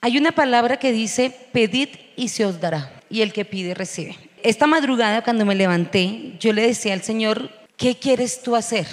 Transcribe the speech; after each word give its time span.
Hay 0.00 0.16
una 0.16 0.30
palabra 0.30 0.76
que 0.76 0.92
dice, 0.92 1.34
pedid 1.52 1.88
y 2.14 2.28
se 2.28 2.46
os 2.46 2.60
dará, 2.60 3.02
y 3.10 3.22
el 3.22 3.32
que 3.32 3.44
pide 3.44 3.74
recibe. 3.74 4.16
Esta 4.44 4.68
madrugada 4.68 5.24
cuando 5.24 5.44
me 5.44 5.56
levanté, 5.56 6.36
yo 6.38 6.52
le 6.52 6.62
decía 6.62 6.92
al 6.92 7.02
Señor, 7.02 7.50
¿qué 7.76 7.96
quieres 7.96 8.40
tú 8.42 8.54
hacer? 8.54 8.86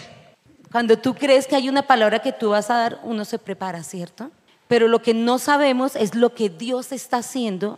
Cuando 0.72 0.98
tú 0.98 1.14
crees 1.14 1.46
que 1.46 1.56
hay 1.56 1.70
una 1.70 1.84
palabra 1.84 2.24
que 2.24 2.34
tú 2.34 2.50
vas 2.50 2.72
a 2.72 2.78
dar, 2.78 3.00
uno 3.04 3.24
se 3.24 3.38
prepara, 3.38 3.84
¿cierto? 3.84 4.32
Pero 4.68 4.88
lo 4.88 5.04
que 5.04 5.14
no 5.14 5.38
sabemos 5.38 5.96
es 5.96 6.16
lo 6.16 6.34
que 6.34 6.50
Dios 6.50 6.92
está 6.92 7.18
haciendo 7.18 7.78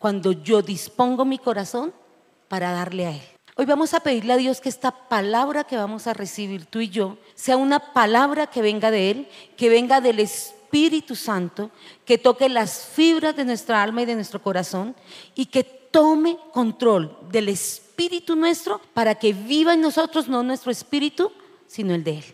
cuando 0.00 0.32
yo 0.32 0.60
dispongo 0.60 1.24
mi 1.24 1.38
corazón 1.38 1.94
para 2.48 2.72
darle 2.72 3.06
a 3.06 3.10
Él. 3.12 3.22
Hoy 3.54 3.64
vamos 3.64 3.94
a 3.94 4.00
pedirle 4.00 4.32
a 4.32 4.38
Dios 4.38 4.60
que 4.60 4.68
esta 4.68 4.90
palabra 4.90 5.62
que 5.62 5.76
vamos 5.76 6.08
a 6.08 6.14
recibir 6.14 6.66
tú 6.66 6.80
y 6.80 6.88
yo 6.88 7.16
sea 7.36 7.56
una 7.56 7.92
palabra 7.92 8.48
que 8.48 8.60
venga 8.60 8.90
de 8.90 9.12
Él, 9.12 9.28
que 9.56 9.68
venga 9.68 10.00
del 10.00 10.18
Espíritu 10.18 10.55
Santo, 11.14 11.70
que 12.04 12.18
toque 12.18 12.48
las 12.48 12.86
fibras 12.86 13.36
de 13.36 13.44
nuestra 13.44 13.82
alma 13.82 14.02
y 14.02 14.06
de 14.06 14.14
nuestro 14.14 14.42
corazón 14.42 14.94
y 15.34 15.46
que 15.46 15.64
tome 15.64 16.36
control 16.52 17.16
del 17.30 17.48
Espíritu 17.48 18.36
nuestro 18.36 18.80
para 18.92 19.14
que 19.14 19.32
viva 19.32 19.74
en 19.74 19.80
nosotros 19.80 20.28
no 20.28 20.42
nuestro 20.42 20.70
espíritu, 20.70 21.32
sino 21.66 21.94
el 21.94 22.04
de 22.04 22.18
Él. 22.18 22.24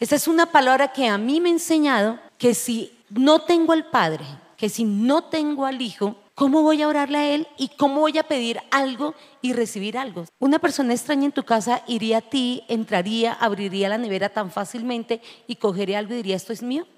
Esa 0.00 0.16
es 0.16 0.26
una 0.26 0.46
palabra 0.46 0.92
que 0.92 1.06
a 1.06 1.18
mí 1.18 1.40
me 1.40 1.48
ha 1.48 1.52
enseñado 1.52 2.18
que 2.38 2.54
si 2.54 2.92
no 3.10 3.42
tengo 3.42 3.72
al 3.72 3.90
Padre, 3.90 4.24
que 4.56 4.68
si 4.68 4.84
no 4.84 5.24
tengo 5.24 5.66
al 5.66 5.80
Hijo, 5.80 6.16
¿Cómo 6.34 6.62
voy 6.62 6.82
a 6.82 6.88
orarle 6.88 7.18
a 7.18 7.32
Él 7.32 7.46
y 7.56 7.68
cómo 7.68 8.00
voy 8.00 8.18
a 8.18 8.24
pedir 8.24 8.58
algo 8.72 9.14
y 9.40 9.52
recibir 9.52 9.96
algo? 9.96 10.24
Una 10.40 10.58
persona 10.58 10.92
extraña 10.92 11.26
en 11.26 11.32
tu 11.32 11.44
casa 11.44 11.84
iría 11.86 12.18
a 12.18 12.22
ti, 12.22 12.64
entraría, 12.66 13.34
abriría 13.34 13.88
la 13.88 13.98
nevera 13.98 14.30
tan 14.30 14.50
fácilmente 14.50 15.20
y 15.46 15.54
cogería 15.54 16.00
algo 16.00 16.12
y 16.12 16.16
diría, 16.16 16.34
esto 16.34 16.52
es 16.52 16.60
mío. 16.60 16.88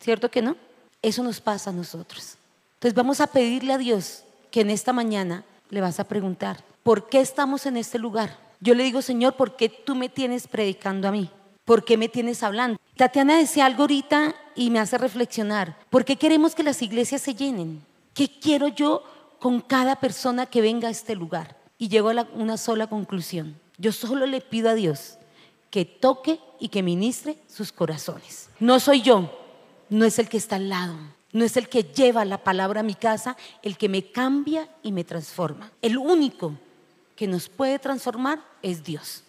¿Cierto 0.00 0.30
que 0.30 0.42
no? 0.42 0.56
Eso 1.02 1.22
nos 1.22 1.40
pasa 1.40 1.70
a 1.70 1.72
nosotros. 1.72 2.36
Entonces 2.74 2.94
vamos 2.94 3.20
a 3.20 3.26
pedirle 3.26 3.72
a 3.72 3.78
Dios 3.78 4.24
que 4.50 4.60
en 4.60 4.70
esta 4.70 4.92
mañana 4.92 5.44
le 5.70 5.80
vas 5.80 6.00
a 6.00 6.04
preguntar, 6.04 6.62
¿por 6.82 7.08
qué 7.08 7.20
estamos 7.20 7.66
en 7.66 7.76
este 7.76 7.98
lugar? 7.98 8.38
Yo 8.60 8.74
le 8.74 8.84
digo, 8.84 9.02
Señor, 9.02 9.34
¿por 9.34 9.56
qué 9.56 9.68
tú 9.68 9.94
me 9.94 10.08
tienes 10.08 10.46
predicando 10.46 11.08
a 11.08 11.12
mí? 11.12 11.30
¿Por 11.64 11.84
qué 11.84 11.96
me 11.96 12.08
tienes 12.08 12.42
hablando? 12.42 12.78
Tatiana 12.96 13.36
decía 13.36 13.66
algo 13.66 13.82
ahorita 13.82 14.34
y 14.54 14.70
me 14.70 14.78
hace 14.78 14.96
reflexionar. 14.98 15.76
¿Por 15.90 16.04
qué 16.04 16.16
queremos 16.16 16.54
que 16.54 16.62
las 16.62 16.80
iglesias 16.80 17.22
se 17.22 17.34
llenen? 17.34 17.82
¿Qué 18.14 18.28
quiero 18.28 18.68
yo 18.68 19.02
con 19.40 19.60
cada 19.60 19.96
persona 19.96 20.46
que 20.46 20.60
venga 20.60 20.88
a 20.88 20.92
este 20.92 21.14
lugar? 21.14 21.56
Y 21.76 21.88
llego 21.88 22.10
a 22.10 22.26
una 22.34 22.56
sola 22.56 22.86
conclusión. 22.86 23.58
Yo 23.78 23.92
solo 23.92 24.26
le 24.26 24.40
pido 24.40 24.70
a 24.70 24.74
Dios 24.74 25.18
que 25.70 25.84
toque 25.84 26.40
y 26.58 26.68
que 26.68 26.82
ministre 26.82 27.36
sus 27.48 27.72
corazones. 27.72 28.48
No 28.60 28.80
soy 28.80 29.02
yo, 29.02 29.30
no 29.88 30.04
es 30.04 30.18
el 30.18 30.28
que 30.28 30.36
está 30.36 30.56
al 30.56 30.68
lado, 30.68 30.96
no 31.32 31.44
es 31.44 31.56
el 31.56 31.68
que 31.68 31.82
lleva 31.82 32.24
la 32.24 32.38
palabra 32.38 32.80
a 32.80 32.84
mi 32.84 32.94
casa, 32.94 33.36
el 33.62 33.76
que 33.76 33.88
me 33.88 34.10
cambia 34.10 34.68
y 34.82 34.92
me 34.92 35.04
transforma. 35.04 35.70
El 35.82 35.98
único 35.98 36.54
que 37.14 37.26
nos 37.26 37.48
puede 37.48 37.78
transformar 37.78 38.40
es 38.62 38.82
Dios. 38.82 39.22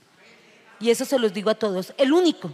Y 0.80 0.90
eso 0.92 1.06
se 1.06 1.20
los 1.20 1.34
digo 1.34 1.50
a 1.50 1.56
todos, 1.56 1.94
el 1.98 2.14
único. 2.14 2.52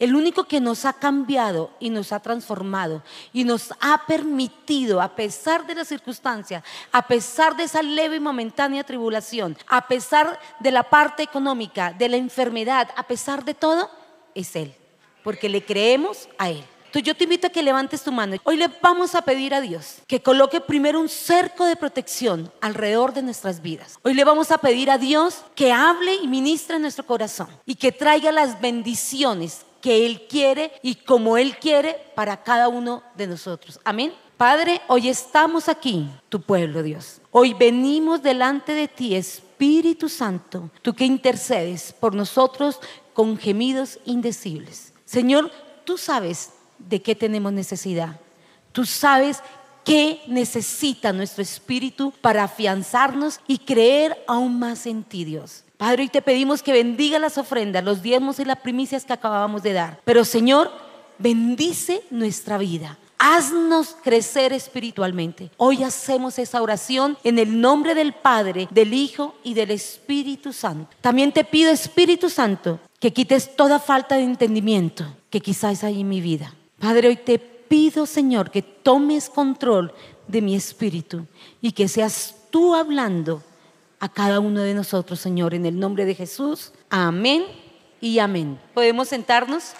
El 0.00 0.16
único 0.16 0.44
que 0.44 0.60
nos 0.60 0.84
ha 0.86 0.94
cambiado 0.94 1.70
y 1.78 1.88
nos 1.88 2.10
ha 2.10 2.18
transformado 2.18 3.04
y 3.32 3.44
nos 3.44 3.72
ha 3.80 4.06
permitido, 4.08 5.00
a 5.00 5.14
pesar 5.14 5.66
de 5.66 5.76
las 5.76 5.86
circunstancias, 5.86 6.64
a 6.90 7.06
pesar 7.06 7.56
de 7.56 7.62
esa 7.62 7.80
leve 7.80 8.16
y 8.16 8.20
momentánea 8.20 8.82
tribulación, 8.82 9.56
a 9.68 9.86
pesar 9.86 10.40
de 10.58 10.72
la 10.72 10.82
parte 10.82 11.22
económica, 11.22 11.92
de 11.92 12.08
la 12.08 12.16
enfermedad, 12.16 12.90
a 12.96 13.04
pesar 13.04 13.44
de 13.44 13.54
todo, 13.54 13.88
es 14.34 14.56
Él. 14.56 14.74
Porque 15.22 15.48
le 15.48 15.64
creemos 15.64 16.28
a 16.38 16.50
Él. 16.50 16.64
Entonces 16.94 17.08
yo 17.08 17.16
te 17.16 17.24
invito 17.24 17.48
a 17.48 17.50
que 17.50 17.60
levantes 17.60 18.04
tu 18.04 18.12
mano. 18.12 18.36
Hoy 18.44 18.56
le 18.56 18.68
vamos 18.80 19.16
a 19.16 19.22
pedir 19.22 19.52
a 19.52 19.60
Dios 19.60 19.96
que 20.06 20.22
coloque 20.22 20.60
primero 20.60 21.00
un 21.00 21.08
cerco 21.08 21.64
de 21.64 21.74
protección 21.74 22.52
alrededor 22.60 23.12
de 23.12 23.22
nuestras 23.24 23.60
vidas. 23.60 23.98
Hoy 24.04 24.14
le 24.14 24.22
vamos 24.22 24.52
a 24.52 24.58
pedir 24.58 24.92
a 24.92 24.96
Dios 24.96 25.42
que 25.56 25.72
hable 25.72 26.14
y 26.14 26.28
ministre 26.28 26.76
en 26.76 26.82
nuestro 26.82 27.04
corazón 27.04 27.48
y 27.66 27.74
que 27.74 27.90
traiga 27.90 28.30
las 28.30 28.60
bendiciones 28.60 29.62
que 29.80 30.06
Él 30.06 30.28
quiere 30.28 30.70
y 30.84 30.94
como 30.94 31.36
Él 31.36 31.56
quiere 31.58 31.98
para 32.14 32.44
cada 32.44 32.68
uno 32.68 33.02
de 33.16 33.26
nosotros. 33.26 33.80
Amén. 33.82 34.12
Padre, 34.36 34.80
hoy 34.86 35.08
estamos 35.08 35.68
aquí, 35.68 36.08
tu 36.28 36.42
pueblo, 36.42 36.84
Dios. 36.84 37.20
Hoy 37.32 37.54
venimos 37.54 38.22
delante 38.22 38.72
de 38.72 38.86
ti, 38.86 39.16
Espíritu 39.16 40.08
Santo, 40.08 40.70
tú 40.80 40.94
que 40.94 41.04
intercedes 41.04 41.92
por 41.92 42.14
nosotros 42.14 42.78
con 43.14 43.36
gemidos 43.36 43.98
indecibles. 44.04 44.92
Señor, 45.04 45.50
tú 45.84 45.98
sabes 45.98 46.50
de 46.78 47.02
qué 47.02 47.14
tenemos 47.14 47.52
necesidad. 47.52 48.20
Tú 48.72 48.84
sabes 48.84 49.40
qué 49.84 50.22
necesita 50.26 51.12
nuestro 51.12 51.42
espíritu 51.42 52.12
para 52.20 52.44
afianzarnos 52.44 53.40
y 53.46 53.58
creer 53.58 54.22
aún 54.26 54.58
más 54.58 54.86
en 54.86 55.04
ti, 55.04 55.24
Dios. 55.24 55.64
Padre, 55.76 56.04
hoy 56.04 56.08
te 56.08 56.22
pedimos 56.22 56.62
que 56.62 56.72
bendiga 56.72 57.18
las 57.18 57.36
ofrendas, 57.36 57.84
los 57.84 58.02
diezmos 58.02 58.38
y 58.38 58.44
las 58.44 58.58
primicias 58.58 59.04
que 59.04 59.12
acabamos 59.12 59.62
de 59.62 59.72
dar. 59.74 60.00
Pero 60.04 60.24
Señor, 60.24 60.70
bendice 61.18 62.02
nuestra 62.10 62.58
vida. 62.58 62.98
Haznos 63.18 63.96
crecer 64.02 64.52
espiritualmente. 64.52 65.50
Hoy 65.56 65.82
hacemos 65.82 66.38
esa 66.38 66.60
oración 66.60 67.16
en 67.24 67.38
el 67.38 67.60
nombre 67.60 67.94
del 67.94 68.12
Padre, 68.12 68.68
del 68.70 68.92
Hijo 68.92 69.34
y 69.42 69.54
del 69.54 69.70
Espíritu 69.70 70.52
Santo. 70.52 70.94
También 71.00 71.32
te 71.32 71.44
pido, 71.44 71.70
Espíritu 71.70 72.28
Santo, 72.28 72.80
que 72.98 73.12
quites 73.12 73.54
toda 73.56 73.78
falta 73.78 74.16
de 74.16 74.24
entendimiento 74.24 75.06
que 75.30 75.40
quizás 75.40 75.84
hay 75.84 76.00
en 76.00 76.08
mi 76.08 76.20
vida. 76.20 76.54
Padre, 76.84 77.08
hoy 77.08 77.16
te 77.16 77.38
pido, 77.38 78.04
Señor, 78.04 78.50
que 78.50 78.60
tomes 78.60 79.30
control 79.30 79.94
de 80.28 80.42
mi 80.42 80.54
espíritu 80.54 81.26
y 81.62 81.72
que 81.72 81.88
seas 81.88 82.34
tú 82.50 82.74
hablando 82.74 83.42
a 84.00 84.10
cada 84.10 84.38
uno 84.38 84.60
de 84.60 84.74
nosotros, 84.74 85.18
Señor, 85.18 85.54
en 85.54 85.64
el 85.64 85.80
nombre 85.80 86.04
de 86.04 86.14
Jesús. 86.14 86.72
Amén 86.90 87.46
y 88.02 88.18
amén. 88.18 88.60
¿Podemos 88.74 89.08
sentarnos? 89.08 89.72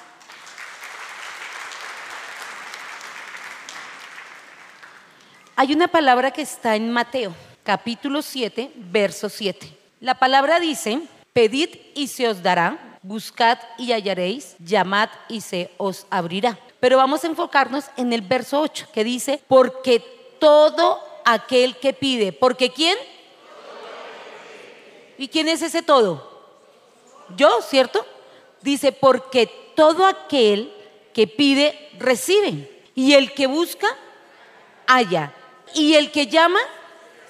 Hay 5.56 5.74
una 5.74 5.88
palabra 5.88 6.30
que 6.30 6.40
está 6.40 6.74
en 6.74 6.90
Mateo, 6.90 7.34
capítulo 7.64 8.22
7, 8.22 8.72
verso 8.76 9.28
7. 9.28 9.76
La 10.00 10.14
palabra 10.14 10.58
dice, 10.58 11.02
pedid 11.34 11.68
y 11.94 12.06
se 12.06 12.28
os 12.28 12.42
dará, 12.42 12.98
buscad 13.02 13.58
y 13.76 13.92
hallaréis, 13.92 14.56
llamad 14.58 15.10
y 15.28 15.42
se 15.42 15.70
os 15.76 16.06
abrirá. 16.08 16.58
Pero 16.84 16.98
vamos 16.98 17.24
a 17.24 17.28
enfocarnos 17.28 17.86
en 17.96 18.12
el 18.12 18.20
verso 18.20 18.60
8, 18.60 18.88
que 18.92 19.04
dice, 19.04 19.40
porque 19.48 20.00
todo 20.38 21.00
aquel 21.24 21.78
que 21.78 21.94
pide, 21.94 22.30
porque 22.34 22.68
¿quién? 22.68 22.98
¿Y 25.16 25.28
quién 25.28 25.48
es 25.48 25.62
ese 25.62 25.80
todo? 25.80 26.44
Yo, 27.38 27.62
¿cierto? 27.62 28.04
Dice, 28.60 28.92
porque 28.92 29.46
todo 29.74 30.04
aquel 30.04 30.74
que 31.14 31.26
pide, 31.26 31.88
recibe. 31.98 32.70
Y 32.94 33.14
el 33.14 33.32
que 33.32 33.46
busca, 33.46 33.88
halla. 34.86 35.32
Y 35.72 35.94
el 35.94 36.12
que 36.12 36.26
llama, 36.26 36.60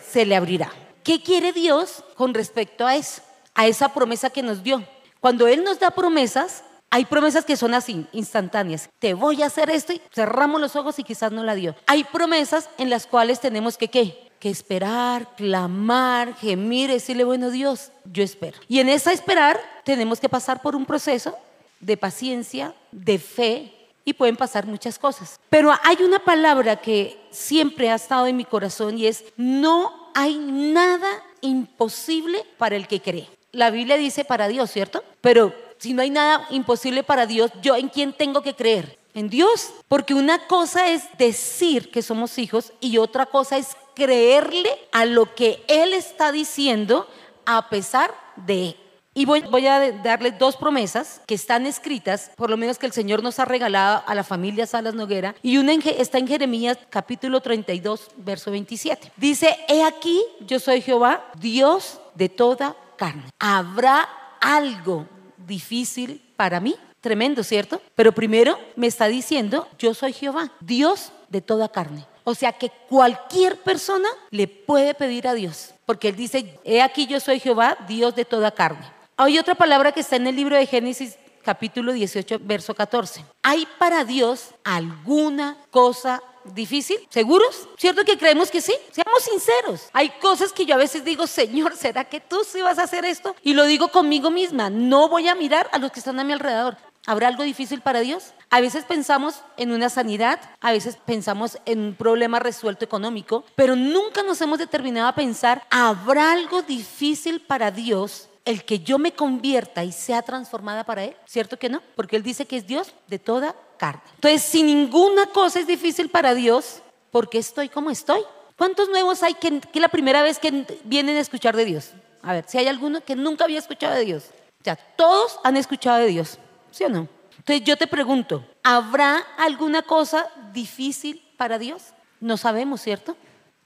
se 0.04 0.26
le 0.26 0.34
abrirá. 0.34 0.72
¿Qué 1.04 1.22
quiere 1.22 1.52
Dios 1.52 2.02
con 2.16 2.34
respecto 2.34 2.88
a 2.88 2.96
eso? 2.96 3.22
A 3.54 3.68
esa 3.68 3.94
promesa 3.94 4.30
que 4.30 4.42
nos 4.42 4.64
dio. 4.64 4.82
Cuando 5.20 5.46
Él 5.46 5.62
nos 5.62 5.78
da 5.78 5.92
promesas, 5.92 6.63
hay 6.94 7.06
promesas 7.06 7.44
que 7.44 7.56
son 7.56 7.74
así, 7.74 8.06
instantáneas. 8.12 8.88
Te 9.00 9.14
voy 9.14 9.42
a 9.42 9.46
hacer 9.46 9.68
esto 9.68 9.92
y 9.92 10.00
cerramos 10.12 10.60
los 10.60 10.76
ojos 10.76 10.96
y 11.00 11.02
quizás 11.02 11.32
no 11.32 11.42
la 11.42 11.56
dio. 11.56 11.74
Hay 11.88 12.04
promesas 12.04 12.70
en 12.78 12.88
las 12.88 13.08
cuales 13.08 13.40
tenemos 13.40 13.76
que, 13.76 13.88
¿qué? 13.88 14.30
que 14.38 14.48
esperar, 14.48 15.34
clamar, 15.34 16.36
gemir, 16.36 16.92
decirle, 16.92 17.24
bueno 17.24 17.50
Dios, 17.50 17.90
yo 18.04 18.22
espero. 18.22 18.60
Y 18.68 18.78
en 18.78 18.88
esa 18.88 19.12
esperar 19.12 19.58
tenemos 19.84 20.20
que 20.20 20.28
pasar 20.28 20.62
por 20.62 20.76
un 20.76 20.86
proceso 20.86 21.36
de 21.80 21.96
paciencia, 21.96 22.72
de 22.92 23.18
fe, 23.18 23.74
y 24.04 24.12
pueden 24.12 24.36
pasar 24.36 24.64
muchas 24.64 24.96
cosas. 24.96 25.40
Pero 25.50 25.72
hay 25.82 25.96
una 26.00 26.20
palabra 26.20 26.76
que 26.76 27.18
siempre 27.32 27.90
ha 27.90 27.96
estado 27.96 28.28
en 28.28 28.36
mi 28.36 28.44
corazón 28.44 28.98
y 28.98 29.08
es, 29.08 29.24
no 29.36 30.12
hay 30.14 30.36
nada 30.36 31.08
imposible 31.40 32.44
para 32.56 32.76
el 32.76 32.86
que 32.86 33.02
cree. 33.02 33.28
La 33.50 33.70
Biblia 33.70 33.96
dice 33.96 34.24
para 34.24 34.46
Dios, 34.46 34.70
¿cierto? 34.70 35.02
Pero 35.20 35.63
si 35.78 35.92
no 35.92 36.02
hay 36.02 36.10
nada 36.10 36.46
imposible 36.50 37.02
para 37.02 37.26
Dios, 37.26 37.50
¿yo 37.62 37.76
en 37.76 37.88
quién 37.88 38.12
tengo 38.12 38.42
que 38.42 38.54
creer? 38.54 38.98
En 39.14 39.28
Dios. 39.28 39.70
Porque 39.88 40.14
una 40.14 40.46
cosa 40.46 40.88
es 40.90 41.04
decir 41.18 41.90
que 41.90 42.02
somos 42.02 42.38
hijos 42.38 42.72
y 42.80 42.98
otra 42.98 43.26
cosa 43.26 43.58
es 43.58 43.76
creerle 43.94 44.70
a 44.92 45.04
lo 45.04 45.34
que 45.34 45.62
Él 45.68 45.92
está 45.92 46.32
diciendo 46.32 47.06
a 47.46 47.68
pesar 47.68 48.14
de 48.36 48.76
y 49.16 49.26
voy, 49.26 49.66
a 49.66 49.92
darles 50.02 50.38
dos 50.40 50.56
promesas 50.56 51.20
que 51.26 51.36
están 51.36 51.66
escritas, 51.66 52.32
por 52.34 52.50
lo 52.50 52.56
menos 52.56 52.78
que 52.78 52.86
el 52.86 52.92
Señor 52.92 53.22
nos 53.22 53.38
ha 53.38 53.44
regalado 53.44 54.02
a 54.06 54.14
la 54.14 54.24
familia 54.24 54.66
Salas 54.66 54.94
Noguera, 54.94 55.36
y 55.40 55.56
una 55.56 55.72
está 55.72 56.18
en 56.18 56.26
Jeremías 56.26 56.78
capítulo 56.90 57.40
32, 57.40 58.10
verso 58.16 58.50
27. 58.50 59.12
Dice, 59.16 59.56
he 59.68 59.84
aquí, 59.84 60.20
yo 60.40 60.58
soy 60.58 60.82
Jehová, 60.82 61.30
Dios 61.38 62.00
de 62.16 62.28
toda 62.28 62.74
carne. 62.96 63.22
¿Habrá 63.38 64.08
algo 64.40 65.06
difícil 65.46 66.22
para 66.36 66.60
mí? 66.60 66.76
Tremendo, 67.00 67.44
¿cierto? 67.44 67.82
Pero 67.94 68.12
primero 68.12 68.58
me 68.76 68.86
está 68.86 69.08
diciendo, 69.08 69.68
yo 69.78 69.94
soy 69.94 70.12
Jehová, 70.12 70.52
Dios 70.60 71.12
de 71.28 71.42
toda 71.42 71.68
carne. 71.68 72.06
O 72.24 72.34
sea 72.34 72.52
que 72.52 72.70
cualquier 72.88 73.58
persona 73.58 74.08
le 74.30 74.48
puede 74.48 74.94
pedir 74.94 75.28
a 75.28 75.34
Dios, 75.34 75.74
porque 75.84 76.08
Él 76.08 76.16
dice, 76.16 76.58
he 76.64 76.80
aquí 76.80 77.06
yo 77.06 77.20
soy 77.20 77.38
Jehová, 77.40 77.76
Dios 77.86 78.16
de 78.16 78.24
toda 78.24 78.50
carne. 78.50 78.90
Hay 79.16 79.38
otra 79.38 79.54
palabra 79.54 79.92
que 79.92 80.00
está 80.00 80.16
en 80.16 80.26
el 80.26 80.34
libro 80.34 80.56
de 80.56 80.66
Génesis 80.66 81.18
capítulo 81.44 81.92
18, 81.92 82.40
verso 82.42 82.74
14. 82.74 83.24
¿Hay 83.42 83.68
para 83.78 84.04
Dios 84.04 84.54
alguna 84.64 85.58
cosa 85.70 86.22
difícil? 86.44 86.96
¿Seguros? 87.10 87.68
¿Cierto 87.76 88.04
que 88.04 88.18
creemos 88.18 88.50
que 88.50 88.60
sí? 88.60 88.74
Sinceros. 89.22 89.88
Hay 89.92 90.10
cosas 90.20 90.52
que 90.52 90.66
yo 90.66 90.74
a 90.74 90.78
veces 90.78 91.04
digo, 91.04 91.26
Señor, 91.26 91.76
¿será 91.76 92.04
que 92.04 92.20
tú 92.20 92.44
sí 92.44 92.60
vas 92.62 92.78
a 92.78 92.84
hacer 92.84 93.04
esto? 93.04 93.34
Y 93.42 93.54
lo 93.54 93.64
digo 93.64 93.88
conmigo 93.88 94.30
misma, 94.30 94.70
no 94.70 95.08
voy 95.08 95.28
a 95.28 95.34
mirar 95.34 95.68
a 95.72 95.78
los 95.78 95.92
que 95.92 96.00
están 96.00 96.18
a 96.20 96.24
mi 96.24 96.32
alrededor. 96.32 96.76
¿Habrá 97.06 97.28
algo 97.28 97.42
difícil 97.42 97.82
para 97.82 98.00
Dios? 98.00 98.32
A 98.48 98.60
veces 98.60 98.84
pensamos 98.84 99.42
en 99.58 99.72
una 99.72 99.90
sanidad, 99.90 100.40
a 100.60 100.72
veces 100.72 100.96
pensamos 101.04 101.58
en 101.66 101.80
un 101.80 101.94
problema 101.94 102.38
resuelto 102.38 102.84
económico, 102.84 103.44
pero 103.56 103.76
nunca 103.76 104.22
nos 104.22 104.40
hemos 104.40 104.58
determinado 104.58 105.08
a 105.08 105.14
pensar, 105.14 105.66
¿habrá 105.70 106.32
algo 106.32 106.62
difícil 106.62 107.40
para 107.40 107.70
Dios 107.70 108.30
el 108.46 108.64
que 108.64 108.78
yo 108.78 108.98
me 108.98 109.12
convierta 109.12 109.84
y 109.84 109.92
sea 109.92 110.22
transformada 110.22 110.84
para 110.84 111.04
Él? 111.04 111.16
¿Cierto 111.26 111.58
que 111.58 111.68
no? 111.68 111.82
Porque 111.94 112.16
Él 112.16 112.22
dice 112.22 112.46
que 112.46 112.56
es 112.56 112.66
Dios 112.66 112.94
de 113.06 113.18
toda 113.18 113.54
carne. 113.76 114.02
Entonces, 114.14 114.42
si 114.42 114.62
ninguna 114.62 115.26
cosa 115.26 115.60
es 115.60 115.66
difícil 115.66 116.08
para 116.08 116.34
Dios, 116.34 116.80
¿por 117.10 117.28
qué 117.28 117.38
estoy 117.38 117.68
como 117.68 117.90
estoy? 117.90 118.20
¿Cuántos 118.56 118.88
nuevos 118.88 119.22
hay 119.22 119.34
que, 119.34 119.60
que 119.60 119.80
la 119.80 119.88
primera 119.88 120.22
vez 120.22 120.38
que 120.38 120.66
vienen 120.84 121.16
a 121.16 121.20
escuchar 121.20 121.56
de 121.56 121.64
Dios? 121.64 121.90
A 122.22 122.32
ver, 122.32 122.44
si 122.48 122.58
hay 122.58 122.68
alguno 122.68 123.00
que 123.02 123.16
nunca 123.16 123.44
había 123.44 123.58
escuchado 123.58 123.94
de 123.94 124.04
Dios. 124.04 124.30
Ya, 124.62 124.76
todos 124.76 125.38
han 125.44 125.56
escuchado 125.56 125.98
de 125.98 126.06
Dios, 126.06 126.38
¿sí 126.70 126.84
o 126.84 126.88
no? 126.88 127.08
Entonces 127.36 127.64
yo 127.64 127.76
te 127.76 127.86
pregunto, 127.86 128.46
¿habrá 128.62 129.18
alguna 129.36 129.82
cosa 129.82 130.30
difícil 130.54 131.22
para 131.36 131.58
Dios? 131.58 131.92
No 132.20 132.38
sabemos, 132.38 132.80
¿cierto? 132.80 133.16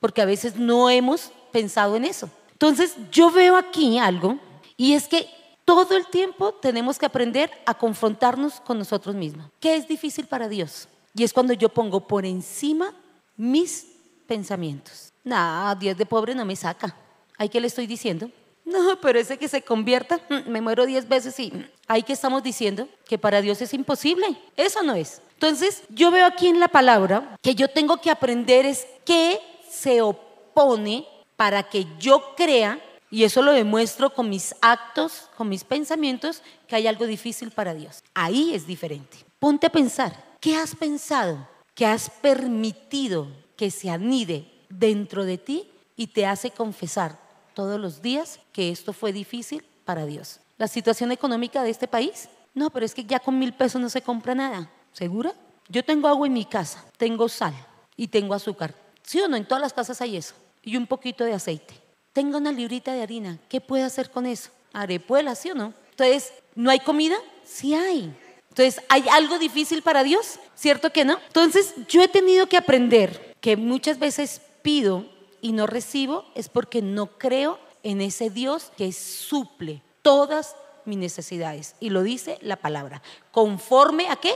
Porque 0.01 0.23
a 0.23 0.25
veces 0.25 0.57
no 0.57 0.91
hemos 0.91 1.31
pensado 1.53 1.95
en 1.95 2.05
eso. 2.05 2.29
Entonces 2.53 2.97
yo 3.13 3.31
veo 3.31 3.57
aquí 3.57 3.99
algo 3.99 4.39
y 4.77 4.95
es 4.95 5.07
que 5.07 5.29
todo 5.65 5.97
el 5.97 6.07
tiempo 6.07 6.53
tenemos 6.55 6.99
que 6.99 7.07
aprender 7.07 7.51
a 7.67 7.75
confrontarnos 7.75 8.61
con 8.61 8.79
nosotros 8.79 9.15
mismos. 9.15 9.47
¿Qué 9.61 9.77
es 9.77 9.87
difícil 9.87 10.27
para 10.27 10.49
Dios? 10.49 10.89
Y 11.15 11.23
es 11.23 11.33
cuando 11.33 11.53
yo 11.53 11.69
pongo 11.69 12.09
por 12.09 12.27
encima 12.27 12.93
mis 13.37 13.88
pensamientos. 14.29 15.13
Nah, 15.25 15.75
Dios 15.75 15.97
de 15.97 16.07
pobre 16.07 16.35
no 16.35 16.45
me 16.45 16.55
saca. 16.55 16.95
¿Hay 17.37 17.49
qué 17.49 17.61
le 17.61 17.67
estoy 17.67 17.89
diciendo? 17.89 18.31
No, 18.65 19.01
pero 19.01 19.19
ese 19.19 19.39
que 19.39 19.49
se 19.49 19.63
convierta, 19.63 20.21
mm, 20.29 20.51
me 20.51 20.61
muero 20.61 20.85
diez 20.87 21.09
veces 21.09 21.41
y 21.41 21.53
ahí 21.87 22.03
que 22.03 22.13
estamos 22.13 22.43
diciendo 22.43 22.87
que 23.07 23.19
para 23.19 23.41
Dios 23.41 23.61
es 23.63 23.73
imposible. 23.73 24.39
Eso 24.57 24.83
no 24.83 24.95
es. 24.95 25.23
Entonces, 25.33 25.83
yo 25.89 26.11
veo 26.11 26.27
aquí 26.27 26.49
en 26.49 26.61
la 26.61 26.69
palabra 26.69 27.39
que 27.41 27.55
yo 27.55 27.69
tengo 27.69 27.97
que 28.01 28.11
aprender 28.11 28.67
es 28.67 28.87
qué 29.07 29.41
se 29.69 30.03
opone 30.03 31.07
para 31.37 31.63
que 31.63 31.87
yo 31.99 32.35
crea 32.37 32.79
y 33.11 33.25
eso 33.25 33.41
lo 33.41 33.53
demuestro 33.53 34.13
con 34.13 34.29
mis 34.29 34.55
actos, 34.61 35.31
con 35.37 35.49
mis 35.49 35.65
pensamientos, 35.65 36.43
que 36.67 36.77
hay 36.77 36.87
algo 36.87 37.07
difícil 37.07 37.51
para 37.51 37.73
Dios. 37.73 38.03
Ahí 38.13 38.53
es 38.53 38.67
diferente. 38.67 39.17
Ponte 39.39 39.69
a 39.69 39.73
pensar, 39.73 40.37
¿qué 40.41 40.57
has 40.57 40.75
pensado 40.77 41.49
que 41.75 41.87
has 41.87 42.11
permitido 42.11 43.29
que 43.59 43.71
se 43.71 43.91
anide 43.91 44.51
dentro 44.71 45.27
de 45.27 45.37
ti 45.37 45.71
y 45.97 46.07
te 46.07 46.25
hace 46.25 46.51
confesar 46.51 47.19
todos 47.53 47.79
los 47.79 48.01
días 48.01 48.41
que 48.55 48.71
esto 48.71 48.95
fue 48.95 49.13
difícil 49.13 49.63
para 49.85 50.07
Dios? 50.07 50.41
¿La 50.57 50.69
situación 50.69 51.13
económica 51.13 51.63
de 51.63 51.69
este 51.69 51.87
país? 51.87 52.31
No, 52.55 52.71
pero 52.71 52.87
es 52.87 52.95
que 52.95 53.05
ya 53.05 53.21
con 53.21 53.39
mil 53.39 53.53
pesos 53.53 53.79
no 53.79 53.91
se 53.91 54.01
compra 54.01 54.35
nada. 54.35 54.71
¿Segura? 54.93 55.35
Yo 55.69 55.85
tengo 55.85 56.09
agua 56.09 56.27
en 56.27 56.33
mi 56.33 56.47
casa, 56.47 56.83
tengo 56.97 57.29
sal 57.29 57.55
y 57.95 58.09
tengo 58.09 58.33
azúcar. 58.33 58.75
¿Sí 59.03 59.21
o 59.21 59.29
no? 59.29 59.37
En 59.37 59.47
todas 59.47 59.61
las 59.61 59.75
casas 59.75 60.01
hay 60.01 60.17
eso. 60.17 60.35
Y 60.63 60.77
un 60.79 60.87
poquito 60.87 61.25
de 61.25 61.35
aceite 61.35 61.89
tengo 62.19 62.39
una 62.39 62.51
librita 62.51 62.93
de 62.93 63.01
harina, 63.01 63.39
¿qué 63.49 63.61
puede 63.61 63.85
hacer 63.85 64.11
con 64.11 64.27
eso? 64.27 64.51
Arepuela, 64.73 65.37
¿sí 65.37 65.53
o 65.53 65.55
no? 65.55 65.73
Entonces, 65.91 66.33
¿no 66.57 66.69
hay 66.69 66.81
comida? 66.81 67.15
Sí 67.45 67.75
hay. 67.75 68.13
Entonces, 68.49 68.83
¿hay 68.89 69.05
algo 69.13 69.39
difícil 69.39 69.83
para 69.83 70.03
Dios? 70.03 70.41
¿Cierto 70.57 70.91
que 70.91 71.05
no? 71.05 71.21
Entonces, 71.29 71.75
yo 71.89 72.03
he 72.03 72.09
tenido 72.09 72.49
que 72.49 72.57
aprender 72.57 73.28
que 73.41 73.57
muchas 73.57 73.99
veces 73.99 74.41
pido 74.63 75.07
y 75.41 75.53
no 75.53 75.67
recibo 75.67 76.25
es 76.35 76.49
porque 76.49 76.83
no 76.83 77.19
creo 77.19 77.59
en 77.83 78.01
ese 78.01 78.31
Dios 78.31 78.73
que 78.77 78.93
suple 78.93 79.83
todas 80.03 80.57
mis 80.85 80.99
necesidades. 80.99 81.77
Y 81.81 81.91
lo 81.91 82.03
dice 82.03 82.39
la 82.43 82.57
palabra. 82.57 83.03
¿Conforme 83.31 84.09
a 84.09 84.17
qué? 84.17 84.33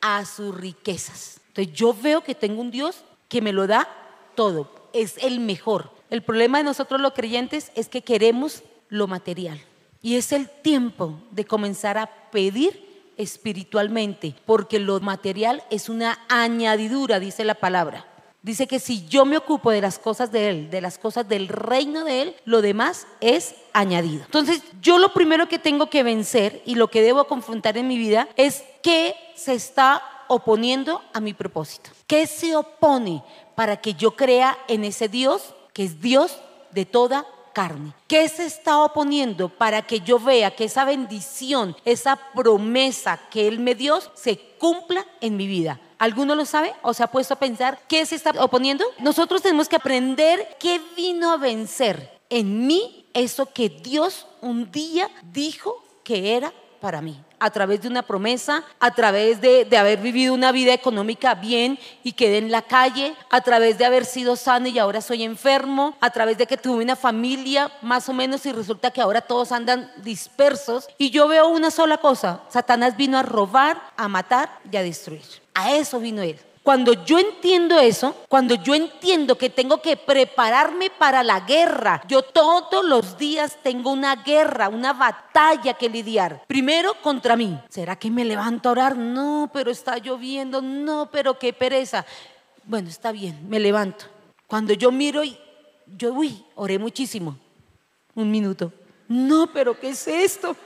A 0.00 0.24
sus 0.24 0.54
riquezas. 0.54 1.40
Entonces 1.48 1.74
yo 1.74 1.94
veo 1.94 2.22
que 2.22 2.34
tengo 2.34 2.60
un 2.60 2.70
Dios 2.70 3.04
que 3.28 3.40
me 3.40 3.52
lo 3.52 3.66
da 3.66 3.88
todo 4.34 4.76
es 4.96 5.18
el 5.18 5.40
mejor. 5.40 5.90
El 6.10 6.22
problema 6.22 6.58
de 6.58 6.64
nosotros 6.64 7.00
los 7.00 7.12
creyentes 7.12 7.70
es 7.74 7.88
que 7.88 8.02
queremos 8.02 8.62
lo 8.88 9.06
material. 9.06 9.60
Y 10.02 10.16
es 10.16 10.32
el 10.32 10.48
tiempo 10.48 11.20
de 11.32 11.44
comenzar 11.44 11.98
a 11.98 12.06
pedir 12.30 12.85
espiritualmente, 13.16 14.34
porque 14.44 14.78
lo 14.78 15.00
material 15.00 15.62
es 15.70 15.88
una 15.88 16.18
añadidura, 16.28 17.18
dice 17.18 17.44
la 17.44 17.54
palabra. 17.54 18.06
Dice 18.42 18.68
que 18.68 18.78
si 18.78 19.04
yo 19.08 19.24
me 19.24 19.36
ocupo 19.36 19.72
de 19.72 19.80
las 19.80 19.98
cosas 19.98 20.30
de 20.30 20.50
Él, 20.50 20.70
de 20.70 20.80
las 20.80 20.98
cosas 20.98 21.28
del 21.28 21.48
reino 21.48 22.04
de 22.04 22.22
Él, 22.22 22.36
lo 22.44 22.62
demás 22.62 23.08
es 23.20 23.56
añadido. 23.72 24.24
Entonces, 24.24 24.62
yo 24.80 24.98
lo 24.98 25.12
primero 25.12 25.48
que 25.48 25.58
tengo 25.58 25.90
que 25.90 26.04
vencer 26.04 26.62
y 26.64 26.76
lo 26.76 26.88
que 26.88 27.02
debo 27.02 27.26
confrontar 27.26 27.76
en 27.76 27.88
mi 27.88 27.98
vida 27.98 28.28
es 28.36 28.62
qué 28.84 29.16
se 29.34 29.54
está 29.54 30.00
oponiendo 30.28 31.02
a 31.12 31.20
mi 31.20 31.34
propósito. 31.34 31.90
¿Qué 32.06 32.28
se 32.28 32.54
opone 32.54 33.24
para 33.56 33.78
que 33.78 33.94
yo 33.94 34.14
crea 34.14 34.56
en 34.68 34.84
ese 34.84 35.08
Dios 35.08 35.54
que 35.72 35.82
es 35.82 36.00
Dios 36.00 36.38
de 36.70 36.86
toda 36.86 37.26
carne. 37.56 37.94
¿Qué 38.06 38.28
se 38.28 38.44
está 38.44 38.80
oponiendo 38.80 39.48
para 39.48 39.80
que 39.80 40.00
yo 40.00 40.18
vea 40.18 40.54
que 40.54 40.64
esa 40.64 40.84
bendición, 40.84 41.74
esa 41.86 42.16
promesa 42.34 43.18
que 43.30 43.48
Él 43.48 43.60
me 43.60 43.74
dio, 43.74 43.98
se 44.12 44.38
cumpla 44.58 45.06
en 45.22 45.38
mi 45.38 45.46
vida? 45.46 45.80
¿Alguno 45.98 46.34
lo 46.34 46.44
sabe 46.44 46.74
o 46.82 46.92
se 46.92 47.02
ha 47.02 47.06
puesto 47.06 47.32
a 47.32 47.38
pensar 47.38 47.80
qué 47.88 48.04
se 48.04 48.14
está 48.14 48.32
oponiendo? 48.44 48.84
Nosotros 48.98 49.40
tenemos 49.40 49.70
que 49.70 49.76
aprender 49.76 50.58
qué 50.60 50.82
vino 50.94 51.32
a 51.32 51.38
vencer 51.38 52.20
en 52.28 52.66
mí 52.66 53.06
eso 53.14 53.46
que 53.46 53.70
Dios 53.70 54.26
un 54.42 54.70
día 54.70 55.08
dijo 55.32 55.82
que 56.04 56.36
era 56.36 56.52
para 56.78 57.00
mí 57.00 57.18
a 57.38 57.50
través 57.50 57.82
de 57.82 57.88
una 57.88 58.02
promesa, 58.02 58.64
a 58.80 58.92
través 58.92 59.40
de, 59.40 59.66
haber 59.76 60.00
vivido 60.00 60.34
una 60.34 60.52
vida 60.52 60.72
económica 60.72 61.34
bien 61.34 61.78
y 62.02 62.12
quedé 62.12 62.38
en 62.38 62.50
la 62.50 62.62
calle, 62.62 63.14
a 63.30 63.40
través 63.40 63.78
de 63.78 63.84
haber 63.84 64.04
sido 64.04 64.36
sano 64.36 64.68
y 64.68 64.78
ahora 64.78 65.00
soy 65.00 65.22
enfermo, 65.22 65.96
a 66.00 66.10
través 66.10 66.38
de 66.38 66.46
que 66.46 66.56
tuve 66.56 66.82
una 66.82 66.96
familia 66.96 67.70
más 67.82 68.08
o 68.08 68.12
menos 68.12 68.46
y 68.46 68.52
resulta 68.52 68.90
que 68.90 69.00
ahora 69.00 69.20
todos 69.20 69.52
andan 69.52 69.90
dispersos. 69.98 70.88
Y 70.98 71.10
yo 71.10 71.28
veo 71.28 71.48
una 71.48 71.70
sola 71.70 71.98
cosa, 71.98 72.42
Satanás 72.48 72.96
vino 72.96 73.18
a 73.18 73.22
robar, 73.22 73.80
a 73.96 74.08
matar 74.08 74.60
y 74.70 74.76
a 74.76 74.82
destruir. 74.82 75.24
A 75.54 75.74
eso 75.74 76.00
vino 76.00 76.22
él. 76.22 76.38
Cuando 76.66 76.94
yo 77.04 77.20
entiendo 77.20 77.78
eso, 77.78 78.16
cuando 78.28 78.56
yo 78.56 78.74
entiendo 78.74 79.38
que 79.38 79.50
tengo 79.50 79.80
que 79.80 79.96
prepararme 79.96 80.90
para 80.90 81.22
la 81.22 81.38
guerra, 81.38 82.02
yo 82.08 82.22
todos 82.22 82.84
los 82.84 83.16
días 83.16 83.56
tengo 83.62 83.92
una 83.92 84.16
guerra, 84.16 84.68
una 84.68 84.92
batalla 84.92 85.74
que 85.74 85.88
lidiar. 85.88 86.42
Primero 86.48 87.00
contra 87.02 87.36
mí. 87.36 87.56
¿Será 87.68 87.94
que 87.94 88.10
me 88.10 88.24
levanto 88.24 88.68
a 88.68 88.72
orar? 88.72 88.96
No, 88.96 89.48
pero 89.52 89.70
está 89.70 89.98
lloviendo. 89.98 90.60
No, 90.60 91.08
pero 91.08 91.38
qué 91.38 91.52
pereza. 91.52 92.04
Bueno, 92.64 92.88
está 92.88 93.12
bien, 93.12 93.48
me 93.48 93.60
levanto. 93.60 94.06
Cuando 94.48 94.72
yo 94.72 94.90
miro 94.90 95.22
y 95.22 95.38
yo, 95.86 96.14
uy, 96.14 96.44
oré 96.56 96.80
muchísimo. 96.80 97.38
Un 98.16 98.28
minuto. 98.28 98.72
No, 99.06 99.46
pero 99.52 99.78
¿qué 99.78 99.90
es 99.90 100.08
esto? 100.08 100.56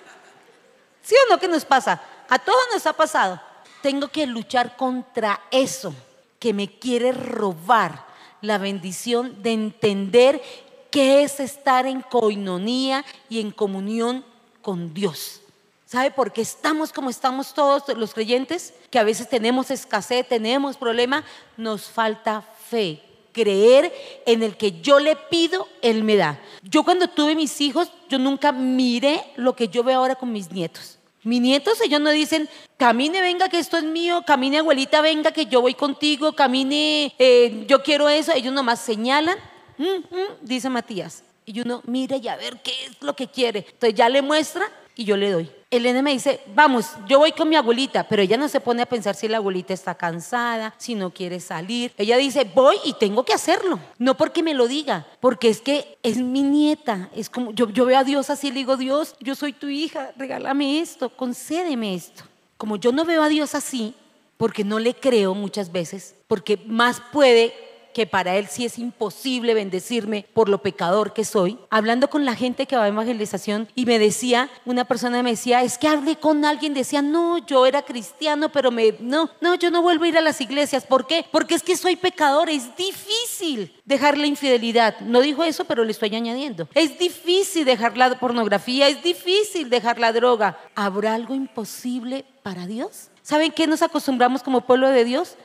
¿Sí 1.03 1.15
o 1.27 1.31
no 1.31 1.39
que 1.39 1.47
nos 1.47 1.67
pasa? 1.67 2.01
A 2.27 2.39
todos 2.39 2.63
nos 2.73 2.87
ha 2.87 2.95
pasado 2.95 3.50
tengo 3.83 4.09
que 4.09 4.27
luchar 4.27 4.77
contra 4.77 5.41
eso 5.51 5.95
que 6.39 6.53
me 6.53 6.69
quiere 6.69 7.13
robar 7.13 8.07
la 8.41 8.59
bendición 8.59 9.43
de 9.43 9.53
entender 9.53 10.43
qué 10.91 11.23
es 11.23 11.41
estar 11.41 11.87
en 11.87 12.01
coinonía 12.01 13.05
y 13.29 13.41
en 13.41 13.51
comunión 13.51 14.25
con 14.63 14.93
Dios. 14.93 15.41
¿Sabe 15.87 16.11
por 16.13 16.33
qué 16.33 16.43
estamos 16.43 16.93
como 16.93 17.11
estamos 17.11 17.53
todos 17.53 17.83
los 17.97 18.15
creyentes? 18.15 18.73
Que 18.91 18.99
a 18.99 19.05
veces 19.05 19.29
tenemos 19.29 19.71
escasez, 19.71 20.29
tenemos 20.29 20.77
problema, 20.77 21.25
nos 21.57 21.87
falta 21.87 22.43
fe, 22.43 23.03
creer 23.33 23.93
en 24.25 24.45
el 24.45 24.57
que 24.57 24.81
yo 24.81 25.01
le 25.01 25.17
pido, 25.17 25.67
Él 25.83 26.05
me 26.05 26.17
da. 26.17 26.41
Yo 26.63 26.85
cuando 26.85 27.09
tuve 27.09 27.35
mis 27.35 27.61
hijos, 27.61 27.91
yo 28.09 28.21
nunca 28.21 28.53
miré 28.53 29.33
lo 29.35 29.57
que 29.57 29.67
yo 29.67 29.83
veo 29.83 29.99
ahora 29.99 30.15
con 30.15 30.31
mis 30.31 30.53
nietos. 30.53 31.00
Mis 31.23 31.41
nietos, 31.41 31.81
ellos 31.83 32.01
no 32.01 32.11
dicen, 32.11 32.49
camine, 32.79 33.21
venga, 33.21 33.49
que 33.49 33.59
esto 33.59 33.77
es 33.77 33.85
mío, 33.85 34.23
camine, 34.27 34.59
abuelita, 34.59 35.03
venga, 35.03 35.33
que 35.33 35.47
yo 35.47 35.61
voy 35.61 35.75
contigo, 35.75 36.33
camine, 36.33 37.15
eh, 37.19 37.65
yo 37.67 37.83
quiero 37.83 38.09
eso. 38.09 38.33
Ellos 38.33 38.55
nomás 38.55 38.81
señalan, 38.81 39.37
mm, 39.77 39.85
mm", 39.85 40.37
dice 40.41 40.71
Matías. 40.71 41.23
Y 41.45 41.61
uno 41.61 41.83
mira 41.85 42.17
y 42.17 42.29
a 42.29 42.37
ver 42.37 42.61
qué 42.63 42.73
es 42.87 43.03
lo 43.03 43.15
que 43.15 43.27
quiere. 43.27 43.67
Entonces 43.71 43.95
ya 43.95 44.09
le 44.09 44.23
muestra 44.23 44.71
y 44.95 45.05
yo 45.05 45.17
le 45.17 45.31
doy. 45.31 45.51
Elena 45.73 46.03
me 46.03 46.11
dice, 46.11 46.41
vamos, 46.53 46.97
yo 47.07 47.21
voy 47.21 47.31
con 47.31 47.49
mi 47.49 47.55
abuelita, 47.55 48.09
pero 48.09 48.23
ella 48.23 48.37
no 48.37 48.49
se 48.49 48.61
pone 48.61 48.83
a 48.83 48.87
pensar 48.87 49.15
si 49.15 49.29
la 49.29 49.37
abuelita 49.37 49.73
está 49.73 49.95
cansada, 49.95 50.75
si 50.79 50.97
no 50.97 51.11
quiere 51.11 51.39
salir. 51.39 51.93
Ella 51.97 52.17
dice, 52.17 52.43
voy 52.43 52.77
y 52.85 52.95
tengo 52.95 53.25
que 53.25 53.33
hacerlo. 53.33 53.79
No 53.97 54.17
porque 54.17 54.43
me 54.43 54.53
lo 54.53 54.67
diga, 54.67 55.07
porque 55.21 55.49
es 55.49 55.61
que 55.61 55.97
es 56.03 56.17
mi 56.17 56.43
nieta. 56.43 57.09
Es 57.15 57.31
como, 57.31 57.53
yo, 57.53 57.69
veo 57.69 57.97
a 57.97 58.03
Dios 58.03 58.31
así, 58.31 58.49
le 58.49 58.57
digo, 58.57 58.77
Dios, 58.77 59.15
yo 59.21 59.37
soy 59.37 59.53
tu 59.53 59.69
hija, 59.69 60.11
regálame 60.17 60.81
esto, 60.81 61.09
concédeme 61.09 61.95
esto. 61.95 62.25
Como 62.57 62.75
yo 62.75 62.91
no 62.91 63.05
veo 63.05 63.23
a 63.23 63.29
Dios 63.29 63.55
así, 63.55 63.95
porque 64.37 64.65
no 64.65 64.81
le 64.81 64.95
creo 64.95 65.35
muchas 65.35 65.71
veces, 65.71 66.17
porque 66.27 66.57
más 66.67 67.01
puede 67.13 67.70
que 67.93 68.07
para 68.07 68.37
él 68.37 68.49
sí 68.49 68.65
es 68.65 68.79
imposible 68.79 69.55
bendecirme 69.55 70.27
por 70.33 70.49
lo 70.49 70.63
pecador 70.63 71.13
que 71.13 71.25
soy, 71.25 71.59
hablando 71.71 72.11
con 72.11 72.25
la 72.25 72.35
gente 72.35 72.67
que 72.67 72.77
va 72.77 72.85
a 72.85 72.89
evangelización 72.89 73.69
y 73.75 73.87
me 73.87 73.99
decía, 73.99 74.51
una 74.65 74.85
persona 74.85 75.23
me 75.23 75.31
decía, 75.31 75.63
es 75.63 75.79
que 75.79 75.89
hablé 75.89 76.17
con 76.17 76.45
alguien, 76.45 76.75
decía, 76.75 77.03
no, 77.03 77.39
yo 77.39 77.67
era 77.67 77.83
cristiano, 77.83 78.51
pero 78.51 78.71
me, 78.71 78.95
no, 79.01 79.31
no, 79.41 79.55
yo 79.55 79.71
no 79.71 79.83
vuelvo 79.83 80.05
a 80.05 80.09
ir 80.09 80.19
a 80.19 80.21
las 80.21 80.41
iglesias. 80.41 80.85
¿Por 80.85 81.07
qué? 81.07 81.25
Porque 81.31 81.55
es 81.55 81.63
que 81.63 81.77
soy 81.77 81.97
pecador, 81.97 82.49
es 82.49 82.77
difícil 82.77 83.75
dejar 83.85 84.19
la 84.19 84.27
infidelidad. 84.27 85.01
No 85.01 85.21
dijo 85.21 85.43
eso, 85.45 85.65
pero 85.65 85.85
le 85.85 85.93
estoy 85.93 86.15
añadiendo. 86.15 86.69
Es 86.75 86.99
difícil 86.99 87.65
dejar 87.65 87.97
la 87.97 88.19
pornografía, 88.19 88.89
es 88.89 89.03
difícil 89.03 89.71
dejar 89.71 89.99
la 89.99 90.13
droga. 90.13 90.59
¿Habrá 90.75 91.15
algo 91.15 91.35
imposible 91.35 92.25
para 92.43 92.67
Dios? 92.67 93.11
¿Saben 93.23 93.53
qué 93.53 93.67
nos 93.67 93.83
acostumbramos 93.83 94.43
como 94.43 94.63
pueblo 94.63 94.89
de 94.89 95.05
Dios? 95.05 95.37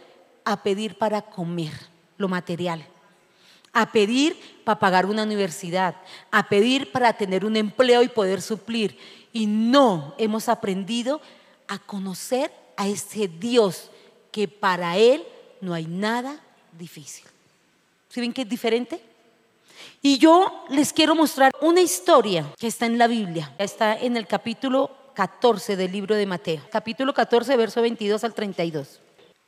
A 0.43 0.61
pedir 0.63 0.97
para 0.97 1.21
comer 1.21 1.94
lo 2.17 2.27
material, 2.27 2.85
a 3.73 3.91
pedir 3.91 4.37
para 4.63 4.79
pagar 4.79 5.05
una 5.05 5.23
universidad, 5.23 5.95
a 6.31 6.47
pedir 6.47 6.91
para 6.91 7.13
tener 7.13 7.45
un 7.45 7.57
empleo 7.57 8.01
y 8.03 8.07
poder 8.07 8.41
suplir. 8.41 8.97
Y 9.33 9.47
no 9.47 10.15
hemos 10.17 10.47
aprendido 10.47 11.21
a 11.67 11.77
conocer 11.79 12.51
a 12.77 12.87
ese 12.87 13.27
Dios 13.27 13.91
que 14.31 14.47
para 14.47 14.97
Él 14.97 15.23
no 15.61 15.73
hay 15.73 15.85
nada 15.85 16.39
difícil. 16.77 17.25
¿Sí 18.09 18.21
ven 18.21 18.33
que 18.33 18.43
es 18.43 18.49
diferente? 18.49 19.01
Y 20.01 20.17
yo 20.17 20.65
les 20.69 20.93
quiero 20.93 21.15
mostrar 21.15 21.51
una 21.61 21.81
historia 21.81 22.45
que 22.57 22.67
está 22.67 22.85
en 22.85 22.97
la 22.97 23.07
Biblia, 23.07 23.53
está 23.57 23.95
en 23.97 24.15
el 24.15 24.27
capítulo 24.27 24.91
14 25.15 25.75
del 25.75 25.91
libro 25.91 26.15
de 26.15 26.25
Mateo, 26.25 26.61
capítulo 26.71 27.13
14, 27.13 27.55
verso 27.57 27.81
22 27.81 28.23
al 28.23 28.33
32, 28.33 28.99